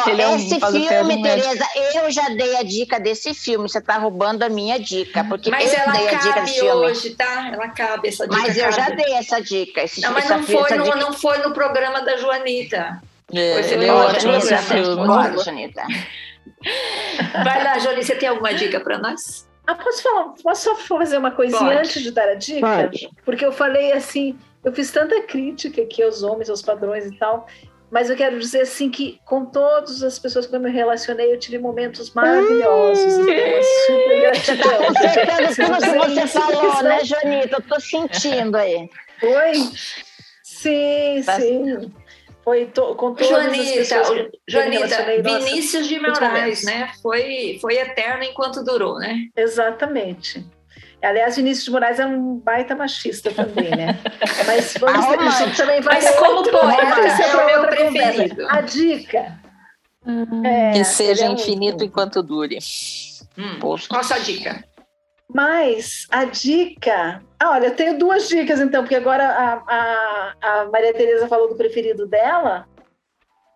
Ele 0.08 0.22
é 0.22 0.28
um- 0.30 0.36
esse 0.36 0.60
filme, 0.60 1.16
um 1.16 1.22
médico. 1.22 1.47
Tereza, 1.49 1.66
eu 1.95 2.10
já 2.12 2.30
dei 2.30 2.55
a 2.58 2.64
dica 2.64 2.99
desse 2.99 3.34
filme. 3.36 3.70
Você 3.70 3.80
tá 3.80 3.97
roubando 3.97 4.41
a 4.43 4.49
minha 4.49 4.80
dica, 4.80 5.24
porque 5.26 5.51
Mas 5.51 5.72
eu 5.74 5.80
ela 5.80 5.91
dei 5.91 6.08
a 6.08 6.14
dica 6.16 6.34
cabe 6.34 6.41
desse 6.41 6.60
filme. 6.60 6.72
hoje, 6.86 7.10
tá? 7.16 7.49
Ela 7.53 7.68
cabe, 7.70 8.08
essa 8.08 8.28
dica 8.28 8.41
Mas 8.41 8.58
eu 8.58 8.72
já 8.72 8.86
cabe. 8.86 9.03
dei 9.03 9.14
essa 9.14 9.39
dica. 9.41 9.84
Esse, 9.84 10.01
Não, 10.01 10.12
mas 10.12 10.26
essa, 10.26 10.38
não 10.38 10.43
foi, 10.43 10.55
essa 10.64 10.76
no, 10.78 10.84
dica. 10.86 10.95
não 10.95 11.14
foi 11.14 11.38
no 11.39 11.53
programa 11.53 12.01
da 12.01 12.18
Joanita. 12.18 12.99
É, 13.34 13.76
leu 13.76 13.82
é 13.84 13.89
a 13.89 13.95
ótimo 14.08 14.34
Janita? 14.39 14.55
esse 14.55 14.64
filme. 14.64 15.43
Janita. 15.43 15.84
Vai 17.43 17.64
lá, 17.64 17.78
Jolie, 17.80 18.03
você 18.03 18.16
tem 18.16 18.30
alguma 18.30 18.53
dica 18.53 18.80
para 18.80 18.97
nós? 18.97 19.47
Ah, 19.68 19.76
posso 19.76 20.01
falar? 20.01 20.34
Posso 20.41 20.64
só 20.64 20.76
fazer 20.97 21.18
uma 21.18 21.32
coisinha 21.32 21.60
Pode. 21.60 21.78
antes 21.78 22.01
de 22.01 22.12
dar 22.12 22.28
a 22.30 22.36
dica? 22.36 22.66
Pode. 22.66 23.10
Porque 23.26 23.45
eu 23.45 23.51
falei 23.51 23.91
assim, 23.91 24.38
eu 24.68 24.74
fiz 24.74 24.91
tanta 24.91 25.22
crítica 25.24 25.82
aqui 25.82 26.03
aos 26.03 26.24
homens, 26.24 26.49
aos 26.49 26.61
padrões 26.61 27.05
e 27.05 27.18
tal, 27.18 27.47
mas 27.89 28.09
eu 28.09 28.15
quero 28.18 28.38
dizer 28.38 28.61
assim 28.61 28.89
que 28.89 29.20
com 29.26 29.45
todas 29.45 30.03
as 30.03 30.20
pessoas 30.20 30.45
com 30.45 30.51
quem 30.51 30.59
eu 30.59 30.63
me 30.65 30.72
relacionei, 30.72 31.32
eu 31.34 31.39
tive 31.39 31.57
momentos 31.57 32.13
maravilhosos. 32.13 33.13
Então, 33.13 33.34
é 33.34 33.61
super 33.63 34.22
gratidão. 34.22 34.88
Acertando 34.89 35.55
tudo 35.55 36.05
que 36.05 36.22
você 36.22 36.28
falou, 36.28 36.84
né, 36.84 37.03
Janita? 37.05 37.55
Eu 37.57 37.61
tô 37.61 37.80
sentindo 37.80 38.55
aí. 38.57 38.89
Foi? 39.20 39.53
Sim, 40.43 41.22
Tá- 41.26 41.39
sim. 41.39 41.93
Foi 42.43 42.65
to- 42.68 42.95
com 42.95 43.13
todas 43.13 43.30
as 43.30 43.43
Joanita, 43.55 43.74
pessoas 43.78 44.09
que 44.09 44.20
eu 44.20 44.24
me 44.24 44.32
Joanita, 44.47 44.86
relacionei. 44.86 45.22
nossa, 45.22 45.39
Vinícius 45.45 45.88
de 45.88 45.99
Moraes, 45.99 46.63
né? 46.63 46.89
Foi, 47.01 47.57
foi 47.59 47.76
eterno 47.78 48.24
enquanto 48.24 48.63
durou, 48.63 48.97
né? 48.99 49.18
Exatamente. 49.36 50.45
Aliás, 51.02 51.36
Vinícius 51.36 51.66
de 51.66 51.72
Moraes 51.72 52.00
é 52.00 52.06
um 52.06 52.38
baita 52.39 52.76
machista 52.76 53.32
também, 53.32 53.70
né? 53.70 54.00
Mas 54.48 54.74
vamos 54.80 55.06
Ah, 55.06 55.10
isso 55.12 55.16
romântico. 55.18 55.58
também 55.58 55.82
vai 55.82 55.95
Mas 56.02 56.16
como 56.16 56.32
outro- 56.38 56.52
poeta, 56.60 56.86
vai 56.86 57.10
ser 57.12 57.22
é 57.24 57.30
pra 57.30 57.43
o 57.43 57.45
meu 57.45 57.60
outra 57.62 57.78
conversa. 57.78 58.14
preferido. 58.14 58.48
A 58.50 58.62
dica. 58.62 59.39
é, 60.45 60.72
Que 60.72 60.84
seja 60.84 61.26
é 61.26 61.30
um- 61.30 61.34
infinito 61.34 61.84
enquanto 61.84 62.24
dure. 62.24 62.58
Hum. 63.38 63.60
Poxa. 63.60 63.88
Qual 63.89 64.02
a 64.02 64.04
sua 64.04 64.18
dica? 64.20 64.64
Mas 65.34 66.08
a 66.10 66.24
dica. 66.26 67.22
Ah, 67.39 67.52
olha, 67.52 67.68
eu 67.68 67.76
tenho 67.76 67.98
duas 68.00 68.28
dicas 68.30 68.60
então, 68.62 68.82
porque 68.82 68.95
agora 68.95 69.28
a, 69.28 69.54
a, 69.68 70.34
a 70.62 70.66
Maria 70.72 70.93
Tereza 70.93 71.28
falou 71.28 71.50
do 71.50 71.56
preferido 71.56 72.08
dela. 72.08 72.66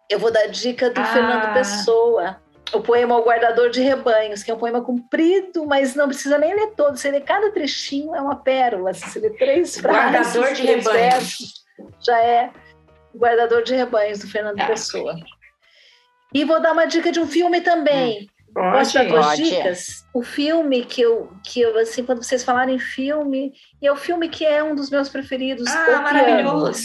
Eu 0.09 0.19
vou 0.19 0.29
dar 0.31 0.41
a 0.41 0.47
dica 0.47 0.89
do 0.89 0.99
Ah. 0.99 1.05
Fernando 1.05 1.53
Pessoa. 1.53 2.37
O 2.73 2.81
poema 2.81 3.17
O 3.17 3.23
Guardador 3.23 3.69
de 3.69 3.81
Rebanhos, 3.81 4.43
que 4.43 4.51
é 4.51 4.53
um 4.53 4.57
poema 4.57 4.81
comprido, 4.81 5.65
mas 5.65 5.95
não 5.95 6.07
precisa 6.07 6.37
nem 6.37 6.55
ler 6.55 6.71
todo. 6.75 6.97
Você 6.97 7.11
lê 7.11 7.19
cada 7.21 7.51
trechinho, 7.51 8.15
é 8.15 8.21
uma 8.21 8.35
pérola. 8.35 8.93
Se 8.93 9.09
você 9.09 9.19
lê 9.19 9.29
três 9.31 9.77
frases, 9.77 10.33
Guardador 10.35 10.53
de 10.53 10.61
três 10.63 10.85
Rebanhos. 10.85 11.13
versos, 11.13 11.65
já 12.05 12.19
é 12.21 12.51
O 13.13 13.17
Guardador 13.17 13.63
de 13.63 13.75
Rebanhos, 13.75 14.19
do 14.19 14.27
Fernando 14.27 14.57
Tá. 14.57 14.67
Pessoa. 14.67 15.15
E 16.33 16.45
vou 16.45 16.61
dar 16.61 16.71
uma 16.71 16.85
dica 16.85 17.11
de 17.11 17.19
um 17.19 17.27
filme 17.27 17.59
também. 17.61 18.29
Posso 18.53 18.93
dar 18.95 19.07
duas 19.07 19.37
dicas? 19.37 20.05
O 20.13 20.21
filme 20.23 20.83
que 20.83 21.01
eu, 21.01 21.31
que 21.43 21.61
eu, 21.61 21.77
assim, 21.77 22.03
quando 22.03 22.23
vocês 22.23 22.43
falarem 22.43 22.77
filme, 22.79 23.53
e 23.81 23.87
é 23.87 23.91
o 23.91 23.95
filme 23.95 24.27
que 24.27 24.45
é 24.45 24.61
um 24.63 24.75
dos 24.75 24.89
meus 24.89 25.07
preferidos. 25.09 25.67
Ah, 25.67 26.01
maravilhoso. 26.01 26.81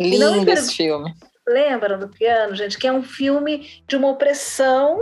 Lindo 0.00 0.50
esse 0.50 0.74
filme. 0.76 1.12
Lembram 1.46 1.98
do 1.98 2.08
piano, 2.08 2.54
gente? 2.54 2.78
Que 2.78 2.86
é 2.86 2.92
um 2.92 3.02
filme 3.02 3.82
de 3.88 3.96
uma 3.96 4.08
opressão 4.08 5.00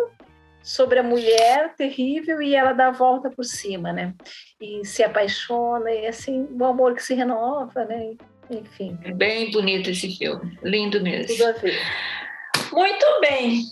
sobre 0.66 0.98
a 0.98 1.02
mulher 1.02 1.76
terrível 1.76 2.42
e 2.42 2.56
ela 2.56 2.72
dá 2.72 2.88
a 2.88 2.90
volta 2.90 3.30
por 3.30 3.44
cima, 3.44 3.92
né? 3.92 4.12
E 4.60 4.84
se 4.84 5.04
apaixona, 5.04 5.88
e 5.92 6.08
assim, 6.08 6.48
o 6.50 6.64
amor 6.64 6.96
que 6.96 7.04
se 7.04 7.14
renova, 7.14 7.84
né? 7.84 8.14
Enfim, 8.50 8.98
É 9.04 9.12
Bem 9.12 9.52
bonito 9.52 9.90
esse 9.90 10.16
filme. 10.16 10.58
Lindo 10.64 11.00
mesmo. 11.00 11.36
tudo 11.36 11.46
a 11.46 11.52
ver. 11.52 11.78
Muito 12.72 13.06
bem. 13.20 13.62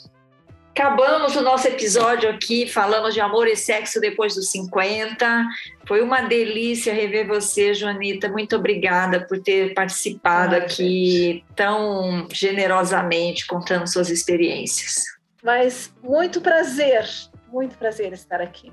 Acabamos 0.71 1.35
o 1.35 1.41
nosso 1.41 1.67
episódio 1.67 2.31
aqui, 2.31 2.69
falamos 2.69 3.13
de 3.13 3.21
amor 3.21 3.49
e 3.49 3.57
sexo 3.57 4.01
depois 4.01 4.37
dos 4.37 4.53
50. 4.53 5.47
Foi 5.89 6.01
uma 6.01 6.23
delícia 6.23 6.95
rever 6.95 7.27
você, 7.27 7.75
Joanita. 7.75 8.29
Muito 8.29 8.55
obrigada 8.55 9.27
por 9.27 9.41
ter 9.41 9.75
participado 9.75 10.55
aqui 10.55 11.33
gente. 11.33 11.45
tão 11.57 12.29
generosamente, 12.33 13.49
contando 13.49 13.89
suas 13.89 14.11
experiências. 14.11 15.14
Mas 15.45 15.95
muito 16.03 16.41
prazer, 16.41 17.07
muito 17.53 17.77
prazer 17.77 18.15
estar 18.15 18.41
aqui. 18.41 18.73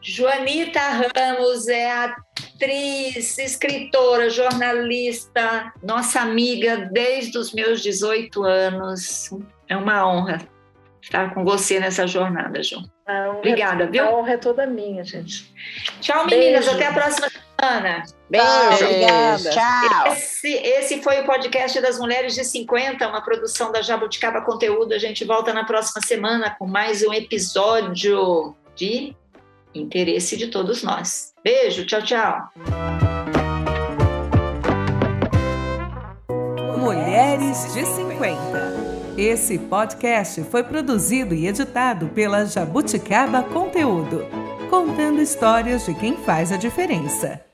Joanita 0.00 0.80
Ramos 0.80 1.68
é 1.68 1.90
atriz, 1.90 3.38
escritora, 3.38 4.30
jornalista, 4.30 5.72
nossa 5.82 6.20
amiga 6.20 6.88
desde 6.92 7.36
os 7.38 7.52
meus 7.52 7.82
18 7.82 8.42
anos. 8.44 9.30
É 9.68 9.76
uma 9.76 10.06
honra 10.08 10.38
estar 11.00 11.34
com 11.34 11.44
você 11.44 11.80
nessa 11.80 12.06
jornada, 12.06 12.62
João. 12.62 12.84
Obrigada, 13.38 13.86
viu? 13.86 14.04
A 14.04 14.14
honra 14.14 14.32
é 14.32 14.36
toda 14.36 14.66
minha, 14.66 15.02
gente. 15.04 15.52
Tchau, 16.00 16.26
meninas. 16.26 16.64
Beijo. 16.64 16.70
Até 16.70 16.86
a 16.86 16.92
próxima 16.92 17.28
semana. 17.60 18.04
Beijo. 18.28 18.84
Obrigada. 18.84 19.50
Tchau. 19.50 20.12
Esse, 20.12 20.48
esse 20.48 21.02
foi 21.02 21.20
o 21.20 21.24
podcast 21.24 21.80
das 21.80 21.98
Mulheres 21.98 22.34
de 22.34 22.44
50, 22.44 23.06
uma 23.06 23.20
produção 23.20 23.70
da 23.70 23.82
Jabuticaba 23.82 24.40
Conteúdo. 24.40 24.92
A 24.94 24.98
gente 24.98 25.24
volta 25.24 25.52
na 25.52 25.64
próxima 25.64 26.00
semana 26.04 26.56
com 26.58 26.66
mais 26.66 27.02
um 27.02 27.12
episódio 27.12 28.54
de 28.74 29.14
interesse 29.74 30.36
de 30.36 30.48
todos 30.48 30.82
nós. 30.82 31.32
Beijo. 31.44 31.86
Tchau, 31.86 32.02
tchau. 32.02 32.48
Mulheres 36.78 37.72
de 37.74 37.84
50. 37.84 38.92
Esse 39.16 39.58
podcast 39.58 40.42
foi 40.44 40.64
produzido 40.64 41.34
e 41.34 41.46
editado 41.46 42.08
pela 42.08 42.46
Jabuticaba 42.46 43.42
Conteúdo, 43.42 44.26
contando 44.72 45.20
histórias 45.20 45.84
de 45.84 45.92
quem 45.92 46.16
faz 46.16 46.50
a 46.50 46.56
diferença. 46.56 47.51